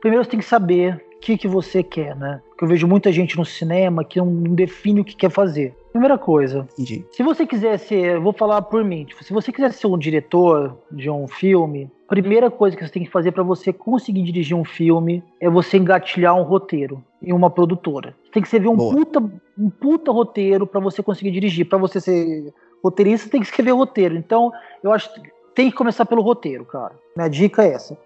primeiro 0.00 0.24
você 0.24 0.30
tem 0.30 0.38
que 0.38 0.46
saber 0.46 0.94
o 0.94 1.09
que, 1.20 1.36
que 1.36 1.46
você 1.46 1.82
quer, 1.82 2.16
né? 2.16 2.40
Porque 2.48 2.64
eu 2.64 2.68
vejo 2.68 2.86
muita 2.88 3.12
gente 3.12 3.36
no 3.36 3.44
cinema 3.44 4.04
que 4.04 4.18
não 4.18 4.54
define 4.54 5.00
o 5.00 5.04
que 5.04 5.14
quer 5.14 5.30
fazer. 5.30 5.76
Primeira 5.92 6.16
coisa, 6.16 6.68
Entendi. 6.72 7.04
se 7.10 7.22
você 7.22 7.44
quiser 7.44 7.76
ser, 7.78 8.18
vou 8.20 8.32
falar 8.32 8.62
por 8.62 8.84
mim, 8.84 9.04
tipo, 9.04 9.24
se 9.24 9.32
você 9.32 9.50
quiser 9.50 9.72
ser 9.72 9.88
um 9.88 9.98
diretor 9.98 10.78
de 10.90 11.10
um 11.10 11.26
filme, 11.26 11.90
primeira 12.08 12.48
coisa 12.50 12.76
que 12.76 12.86
você 12.86 12.92
tem 12.92 13.04
que 13.04 13.10
fazer 13.10 13.32
para 13.32 13.42
você 13.42 13.72
conseguir 13.72 14.22
dirigir 14.22 14.56
um 14.56 14.64
filme 14.64 15.22
é 15.40 15.50
você 15.50 15.76
engatilhar 15.76 16.36
um 16.36 16.42
roteiro 16.42 17.02
em 17.22 17.32
uma 17.32 17.50
produtora. 17.50 18.14
Você 18.24 18.32
tem 18.32 18.42
que 18.42 18.46
escrever 18.48 18.68
um 18.68 18.76
Boa. 18.76 18.94
puta, 18.94 19.20
um 19.58 19.70
puta 19.70 20.12
roteiro 20.12 20.66
para 20.66 20.80
você 20.80 21.02
conseguir 21.02 21.32
dirigir. 21.32 21.68
Para 21.68 21.78
você 21.78 22.00
ser 22.00 22.52
roteirista, 22.82 23.26
você 23.26 23.30
tem 23.30 23.40
que 23.40 23.46
escrever 23.46 23.72
roteiro. 23.72 24.16
Então, 24.16 24.52
eu 24.82 24.92
acho 24.92 25.12
que 25.12 25.20
tem 25.54 25.70
que 25.70 25.76
começar 25.76 26.06
pelo 26.06 26.22
roteiro, 26.22 26.64
cara. 26.64 26.94
Minha 27.16 27.28
dica 27.28 27.64
é 27.64 27.72
essa. 27.72 27.98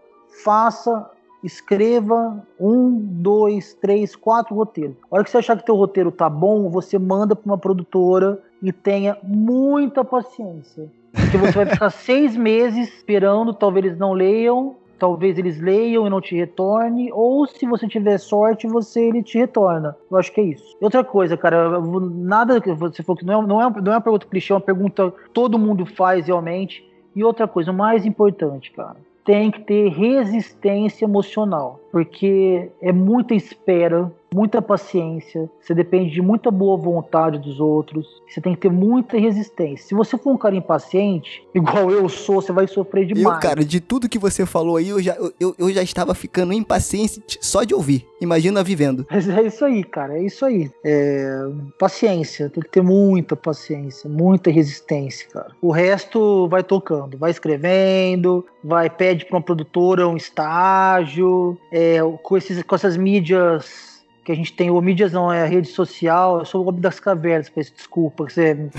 Faça, 0.42 1.08
escreva 1.45 2.42
um, 2.59 2.90
dois, 2.99 3.74
três, 3.74 4.16
quatro 4.16 4.55
roteiros. 4.55 4.97
A 5.11 5.14
hora 5.14 5.24
que 5.24 5.30
você 5.30 5.38
achar 5.38 5.57
que 5.57 5.64
teu 5.64 5.76
roteiro 5.76 6.11
tá 6.11 6.28
bom, 6.28 6.70
você 6.70 6.99
manda 6.99 7.36
para 7.36 7.47
uma 7.47 7.59
produtora 7.59 8.40
e 8.62 8.72
tenha 8.72 9.16
muita 9.22 10.03
paciência. 10.03 10.90
Porque 11.12 11.36
você 11.36 11.53
vai 11.53 11.66
ficar 11.66 11.90
seis 11.92 12.34
meses 12.36 12.88
esperando, 12.88 13.53
talvez 13.53 13.84
eles 13.84 13.99
não 13.99 14.12
leiam, 14.12 14.76
talvez 14.99 15.36
eles 15.38 15.61
leiam 15.61 16.07
e 16.07 16.11
não 16.11 16.20
te 16.20 16.34
retorne, 16.34 17.12
ou 17.12 17.47
se 17.47 17.66
você 17.66 17.86
tiver 17.86 18.16
sorte, 18.18 18.66
você 18.66 19.03
ele 19.03 19.22
te 19.22 19.36
retorna. 19.36 19.95
Eu 20.11 20.16
acho 20.16 20.32
que 20.32 20.40
é 20.40 20.45
isso. 20.45 20.76
Outra 20.80 21.05
coisa, 21.05 21.36
cara, 21.36 21.78
nada 21.80 22.61
que 22.61 22.72
você 22.72 23.03
falou 23.03 23.18
que 23.18 23.24
não 23.26 23.42
é, 23.42 23.47
não 23.47 23.61
é, 23.61 23.70
não 23.82 23.92
é 23.92 23.97
uma 23.97 24.01
pergunta 24.01 24.26
clichê, 24.26 24.53
é 24.53 24.57
uma 24.57 24.62
pergunta 24.62 25.11
que 25.11 25.30
todo 25.30 25.59
mundo 25.59 25.84
faz 25.84 26.26
realmente. 26.26 26.82
E 27.14 27.22
outra 27.22 27.47
coisa, 27.47 27.70
o 27.70 27.74
mais 27.74 28.07
importante, 28.07 28.72
cara, 28.72 28.97
tem 29.25 29.51
que 29.51 29.61
ter 29.62 29.89
resistência 29.89 31.05
emocional, 31.05 31.81
porque 31.91 32.70
é 32.81 32.93
muita 32.93 33.35
espera, 33.35 34.12
muita 34.35 34.61
paciência, 34.61 35.49
você 35.61 35.72
depende 35.72 36.11
de 36.11 36.20
muita 36.20 36.51
boa 36.51 36.76
vontade 36.76 37.39
dos 37.39 37.61
outros, 37.61 38.20
você 38.28 38.41
tem 38.41 38.53
que 38.53 38.62
ter 38.62 38.70
muita 38.70 39.16
resistência. 39.16 39.87
Se 39.87 39.95
você 39.95 40.18
for 40.18 40.32
um 40.32 40.37
cara 40.37 40.57
impaciente, 40.57 41.47
igual 41.55 41.89
eu 41.89 42.09
sou, 42.09 42.43
você 42.43 42.53
vai 42.53 42.66
sofrer 42.66 43.07
demais. 43.07 43.37
Eu, 43.37 43.41
cara, 43.41 43.64
de 43.64 43.80
tudo 43.80 44.09
que 44.09 44.18
você 44.18 44.45
falou 44.45 44.76
aí, 44.76 44.89
eu 44.89 45.01
já, 45.01 45.16
eu, 45.39 45.55
eu 45.57 45.72
já 45.72 45.82
estava 45.85 46.14
ficando 46.14 46.53
impaciente 46.53 47.22
só 47.41 47.62
de 47.62 47.72
ouvir. 47.72 48.05
Imagina 48.20 48.64
vivendo. 48.64 49.07
Mas 49.12 49.28
é 49.28 49.43
isso 49.43 49.64
aí, 49.64 49.85
cara, 49.85 50.18
é 50.18 50.22
isso 50.24 50.45
aí. 50.45 50.68
É, 50.85 51.47
paciência, 51.78 52.51
tem 52.51 52.62
que 52.62 52.70
ter 52.70 52.82
muita 52.82 53.37
paciência, 53.37 54.11
muita 54.11 54.51
resistência, 54.51 55.28
cara. 55.28 55.53
O 55.62 55.70
resto 55.70 56.49
vai 56.49 56.64
tocando, 56.64 57.16
vai 57.16 57.30
escrevendo, 57.30 58.45
vai 58.64 58.91
pede 58.91 59.26
para 59.26 59.37
uma 59.37 59.43
produtora 59.43 60.09
um 60.09 60.16
estágio, 60.16 61.57
é, 61.70 61.99
com, 62.22 62.37
esses, 62.37 62.62
com 62.64 62.74
essas 62.74 62.97
mídias 62.97 63.93
que 64.25 64.33
a 64.33 64.35
gente 64.35 64.53
tem, 64.53 64.70
ou 64.70 64.81
mídias 64.81 65.12
não, 65.12 65.31
é 65.31 65.47
rede 65.47 65.68
social, 65.68 66.39
eu 66.39 66.45
sou 66.45 66.64
o 66.64 66.68
homem 66.68 66.81
das 66.81 66.99
cavernas, 66.99 67.51
peço 67.51 67.75
desculpa, 67.75 68.25
você 68.25 68.70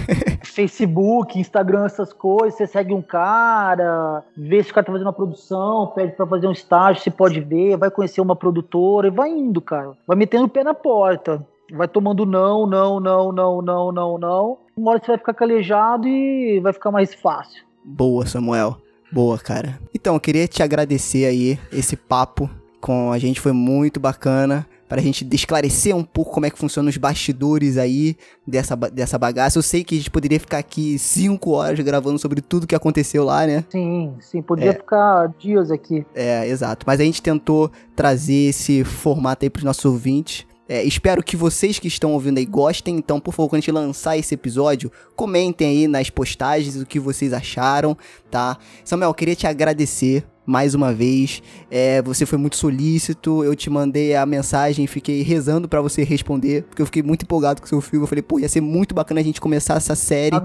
Facebook, 0.42 1.38
Instagram, 1.38 1.84
essas 1.84 2.12
coisas, 2.12 2.54
você 2.54 2.66
segue 2.66 2.94
um 2.94 3.02
cara, 3.02 4.24
vê 4.36 4.62
se 4.62 4.70
o 4.70 4.74
cara 4.74 4.86
tá 4.86 4.92
fazendo 4.92 5.06
uma 5.06 5.12
produção, 5.12 5.88
pede 5.94 6.12
pra 6.12 6.26
fazer 6.26 6.46
um 6.46 6.52
estágio, 6.52 7.02
você 7.02 7.10
pode 7.10 7.40
ver, 7.40 7.76
vai 7.76 7.90
conhecer 7.90 8.20
uma 8.20 8.34
produtora 8.34 9.08
e 9.08 9.10
vai 9.10 9.30
indo, 9.30 9.60
cara. 9.60 9.92
Vai 10.06 10.16
metendo 10.16 10.44
o 10.44 10.48
pé 10.48 10.64
na 10.64 10.74
porta. 10.74 11.46
Vai 11.72 11.88
tomando 11.88 12.26
não, 12.26 12.66
não, 12.66 13.00
não, 13.00 13.32
não, 13.32 13.62
não, 13.62 13.92
não, 13.92 14.18
não. 14.18 14.58
Uma 14.76 14.92
hora 14.92 15.00
você 15.00 15.06
vai 15.08 15.18
ficar 15.18 15.34
calejado 15.34 16.06
e 16.06 16.60
vai 16.60 16.72
ficar 16.72 16.90
mais 16.90 17.14
fácil. 17.14 17.64
Boa, 17.82 18.26
Samuel. 18.26 18.76
Boa, 19.10 19.38
cara. 19.38 19.78
Então, 19.94 20.14
eu 20.14 20.20
queria 20.20 20.46
te 20.46 20.62
agradecer 20.62 21.24
aí 21.24 21.58
esse 21.72 21.96
papo 21.96 22.50
com 22.80 23.10
a 23.10 23.18
gente, 23.18 23.40
foi 23.40 23.52
muito 23.52 23.98
bacana. 23.98 24.66
Pra 24.94 25.02
gente 25.02 25.26
esclarecer 25.32 25.92
um 25.96 26.04
pouco 26.04 26.30
como 26.30 26.46
é 26.46 26.50
que 26.50 26.56
funcionam 26.56 26.88
os 26.88 26.96
bastidores 26.96 27.76
aí 27.76 28.16
dessa, 28.46 28.76
dessa 28.76 29.18
bagaça. 29.18 29.58
Eu 29.58 29.62
sei 29.64 29.82
que 29.82 29.96
a 29.96 29.98
gente 29.98 30.08
poderia 30.08 30.38
ficar 30.38 30.58
aqui 30.58 30.96
cinco 31.00 31.50
horas 31.50 31.80
gravando 31.80 32.16
sobre 32.16 32.40
tudo 32.40 32.64
que 32.64 32.76
aconteceu 32.76 33.24
lá, 33.24 33.44
né? 33.44 33.64
Sim, 33.70 34.14
sim, 34.20 34.40
poderia 34.40 34.70
É. 34.70 34.74
ficar 34.74 35.34
dias 35.36 35.72
aqui. 35.72 36.06
É, 36.14 36.46
exato. 36.46 36.86
Mas 36.86 37.00
a 37.00 37.02
gente 37.02 37.20
tentou 37.20 37.72
trazer 37.96 38.50
esse 38.50 38.84
formato 38.84 39.44
aí 39.44 39.50
pros 39.50 39.64
nossos 39.64 39.84
ouvintes. 39.84 40.46
É, 40.68 40.84
espero 40.84 41.24
que 41.24 41.36
vocês 41.36 41.80
que 41.80 41.88
estão 41.88 42.12
ouvindo 42.12 42.38
aí 42.38 42.46
gostem. 42.46 42.96
Então, 42.96 43.18
por 43.18 43.34
favor, 43.34 43.48
quando 43.48 43.58
a 43.58 43.60
gente 43.62 43.72
lançar 43.72 44.16
esse 44.16 44.32
episódio, 44.32 44.92
comentem 45.16 45.66
aí 45.66 45.88
nas 45.88 46.08
postagens 46.08 46.76
o 46.80 46.86
que 46.86 47.00
vocês 47.00 47.32
acharam, 47.32 47.98
tá? 48.30 48.56
Samuel, 48.84 49.10
eu 49.10 49.14
queria 49.14 49.34
te 49.34 49.44
agradecer 49.48 50.24
mais 50.46 50.74
uma 50.74 50.92
vez. 50.92 51.42
É, 51.70 52.00
você 52.02 52.24
foi 52.26 52.38
muito 52.38 52.56
solícito. 52.56 53.44
Eu 53.44 53.54
te 53.54 53.68
mandei 53.70 54.14
a 54.14 54.24
mensagem 54.24 54.86
fiquei 54.86 55.22
rezando 55.22 55.68
pra 55.68 55.80
você 55.80 56.04
responder, 56.04 56.64
porque 56.64 56.80
eu 56.80 56.86
fiquei 56.86 57.02
muito 57.02 57.24
empolgado 57.24 57.60
com 57.60 57.66
o 57.66 57.68
seu 57.68 57.80
filme. 57.80 58.04
Eu 58.04 58.08
falei, 58.08 58.22
pô, 58.22 58.38
ia 58.38 58.48
ser 58.48 58.60
muito 58.60 58.94
bacana 58.94 59.20
a 59.20 59.24
gente 59.24 59.40
começar 59.40 59.74
essa 59.74 59.94
série 59.94 60.36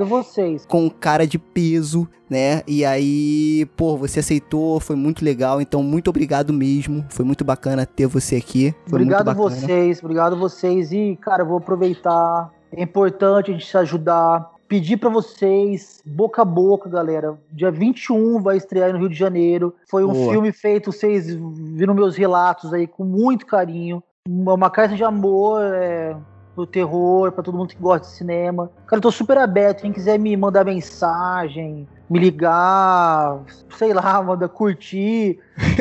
com 0.67 0.89
cara 0.89 1.25
de 1.25 1.37
peso, 1.37 2.07
né? 2.29 2.61
E 2.67 2.83
aí, 2.83 3.67
pô, 3.77 3.97
você 3.97 4.19
aceitou, 4.19 4.79
foi 4.79 4.95
muito 4.95 5.23
legal. 5.23 5.61
Então, 5.61 5.83
muito 5.83 6.09
obrigado 6.09 6.51
mesmo. 6.51 7.05
Foi 7.09 7.25
muito 7.25 7.43
bacana 7.43 7.85
ter 7.85 8.07
você 8.07 8.35
aqui. 8.35 8.73
Foi 8.87 9.01
Obrigado 9.01 9.33
vocês, 9.35 9.99
obrigado 9.99 10.37
vocês. 10.37 10.91
E, 10.91 11.17
cara, 11.21 11.43
eu 11.43 11.47
vou 11.47 11.57
aproveitar. 11.57 12.51
É 12.71 12.83
importante 12.83 13.51
a 13.51 13.53
gente 13.53 13.65
se 13.65 13.77
ajudar. 13.77 14.59
Pedir 14.70 14.97
pra 14.97 15.09
vocês, 15.09 15.99
boca 16.05 16.43
a 16.43 16.45
boca, 16.45 16.88
galera. 16.88 17.38
Dia 17.51 17.72
21 17.72 18.39
vai 18.39 18.55
estrear 18.55 18.93
no 18.93 18.99
Rio 18.99 19.09
de 19.09 19.15
Janeiro. 19.15 19.76
Foi 19.89 20.05
um 20.05 20.13
Boa. 20.13 20.32
filme 20.32 20.51
feito, 20.51 20.91
vocês 20.91 21.26
viram 21.36 21.95
meus 21.95 22.15
relatos 22.15 22.72
aí 22.72 22.86
com 22.86 23.03
muito 23.03 23.47
carinho. 23.47 24.03
Uma, 24.28 24.70
carta 24.70 24.95
de 24.95 25.03
amor. 25.03 25.59
é, 25.63 26.15
pro 26.59 26.67
terror, 26.67 27.32
pra 27.32 27.41
todo 27.41 27.57
mundo 27.57 27.70
que 27.70 27.82
gosta 27.82 28.07
de 28.07 28.13
cinema. 28.13 28.70
Cara, 28.86 28.97
eu 28.97 29.01
tô 29.01 29.11
super 29.11 29.38
aberto. 29.38 29.82
Quem 29.82 29.93
quiser 29.93 30.20
me 30.20 30.36
mandar 30.36 30.65
mensagem, 30.65 31.88
me 32.09 32.20
ligar, 32.20 33.39
sei 33.78 33.93
lá, 33.93 34.22
manda 34.24 34.47
curtir. 34.49 35.39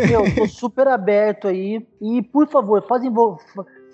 Meu, 0.09 0.23
tô 0.35 0.47
super 0.49 0.87
aberto 0.89 1.49
aí. 1.49 1.87
E, 2.01 2.23
por 2.23 2.47
favor, 2.47 2.83
fazem, 2.87 3.13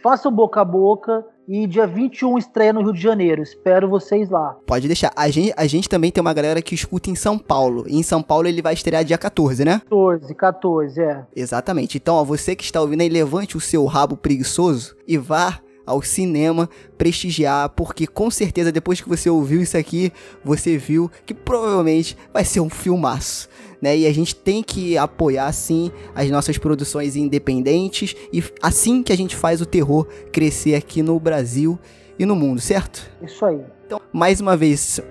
façam 0.03 0.31
boca 0.31 0.61
a 0.61 0.65
boca. 0.65 1.25
E 1.47 1.67
dia 1.67 1.87
21 1.87 2.39
estreia 2.39 2.73
no 2.73 2.83
Rio 2.83 2.93
de 2.93 3.01
Janeiro. 3.01 3.43
Espero 3.43 3.89
vocês 3.89 4.31
lá. 4.31 4.57
Pode 4.67 4.87
deixar. 4.87 5.13
A 5.15 5.29
gente, 5.29 5.53
a 5.57 5.67
gente 5.67 5.89
também 5.89 6.11
tem 6.11 6.21
uma 6.21 6.33
galera 6.33 6.63
que 6.63 6.75
escuta 6.75 7.11
em 7.11 7.15
São 7.15 7.39
Paulo. 7.39 7.85
E 7.87 7.99
em 7.99 8.03
São 8.03 8.23
Paulo 8.23 8.49
ele 8.49 8.63
vai 8.63 8.73
estrear 8.73 9.05
dia 9.05 9.19
14, 9.19 9.63
né? 9.63 9.81
14, 9.81 10.35
14, 10.35 11.01
é. 11.03 11.27
Exatamente. 11.37 11.99
Então, 11.99 12.15
ó, 12.15 12.25
você 12.25 12.57
que 12.57 12.65
está 12.65 12.81
ouvindo 12.81 13.03
aí, 13.03 13.11
levante 13.11 13.59
o 13.59 13.61
seu 13.61 13.85
rabo 13.85 14.17
preguiçoso 14.17 14.97
e 15.07 15.19
vá 15.19 15.61
ao 15.87 16.01
cinema 16.01 16.69
prestigiar, 16.97 17.69
porque 17.71 18.07
com 18.07 18.31
certeza 18.31 18.73
depois 18.73 19.03
que 19.03 19.09
você 19.09 19.29
ouviu 19.29 19.61
isso 19.61 19.77
aqui, 19.77 20.11
você 20.43 20.79
viu 20.79 21.11
que 21.27 21.35
provavelmente 21.35 22.17
vai 22.33 22.43
ser 22.43 22.61
um 22.61 22.71
filmaço. 22.71 23.51
Né? 23.85 23.99
E 23.99 24.07
a 24.07 24.15
gente 24.15 24.35
tem 24.35 24.63
que 24.63 24.97
apoiar 24.97 25.53
sim 25.53 25.93
as 26.15 26.31
nossas 26.31 26.57
produções 26.57 27.17
independentes 27.17 28.17
e 28.33 28.43
assim 28.63 29.03
que 29.03 29.13
a 29.13 29.17
gente 29.17 29.37
faz 29.37 29.61
o 29.61 29.67
terror 29.67 30.07
crescer 30.33 30.75
aqui 30.75 31.03
no 31.03 31.21
Brasil 31.21 31.79
e 32.19 32.25
no 32.25 32.35
mundo, 32.35 32.63
certo? 32.63 33.07
Isso 33.21 33.45
aí. 33.45 33.61
Então, 33.85 34.01
mais 34.11 34.41
uma 34.41 34.57
vez, 34.57 35.03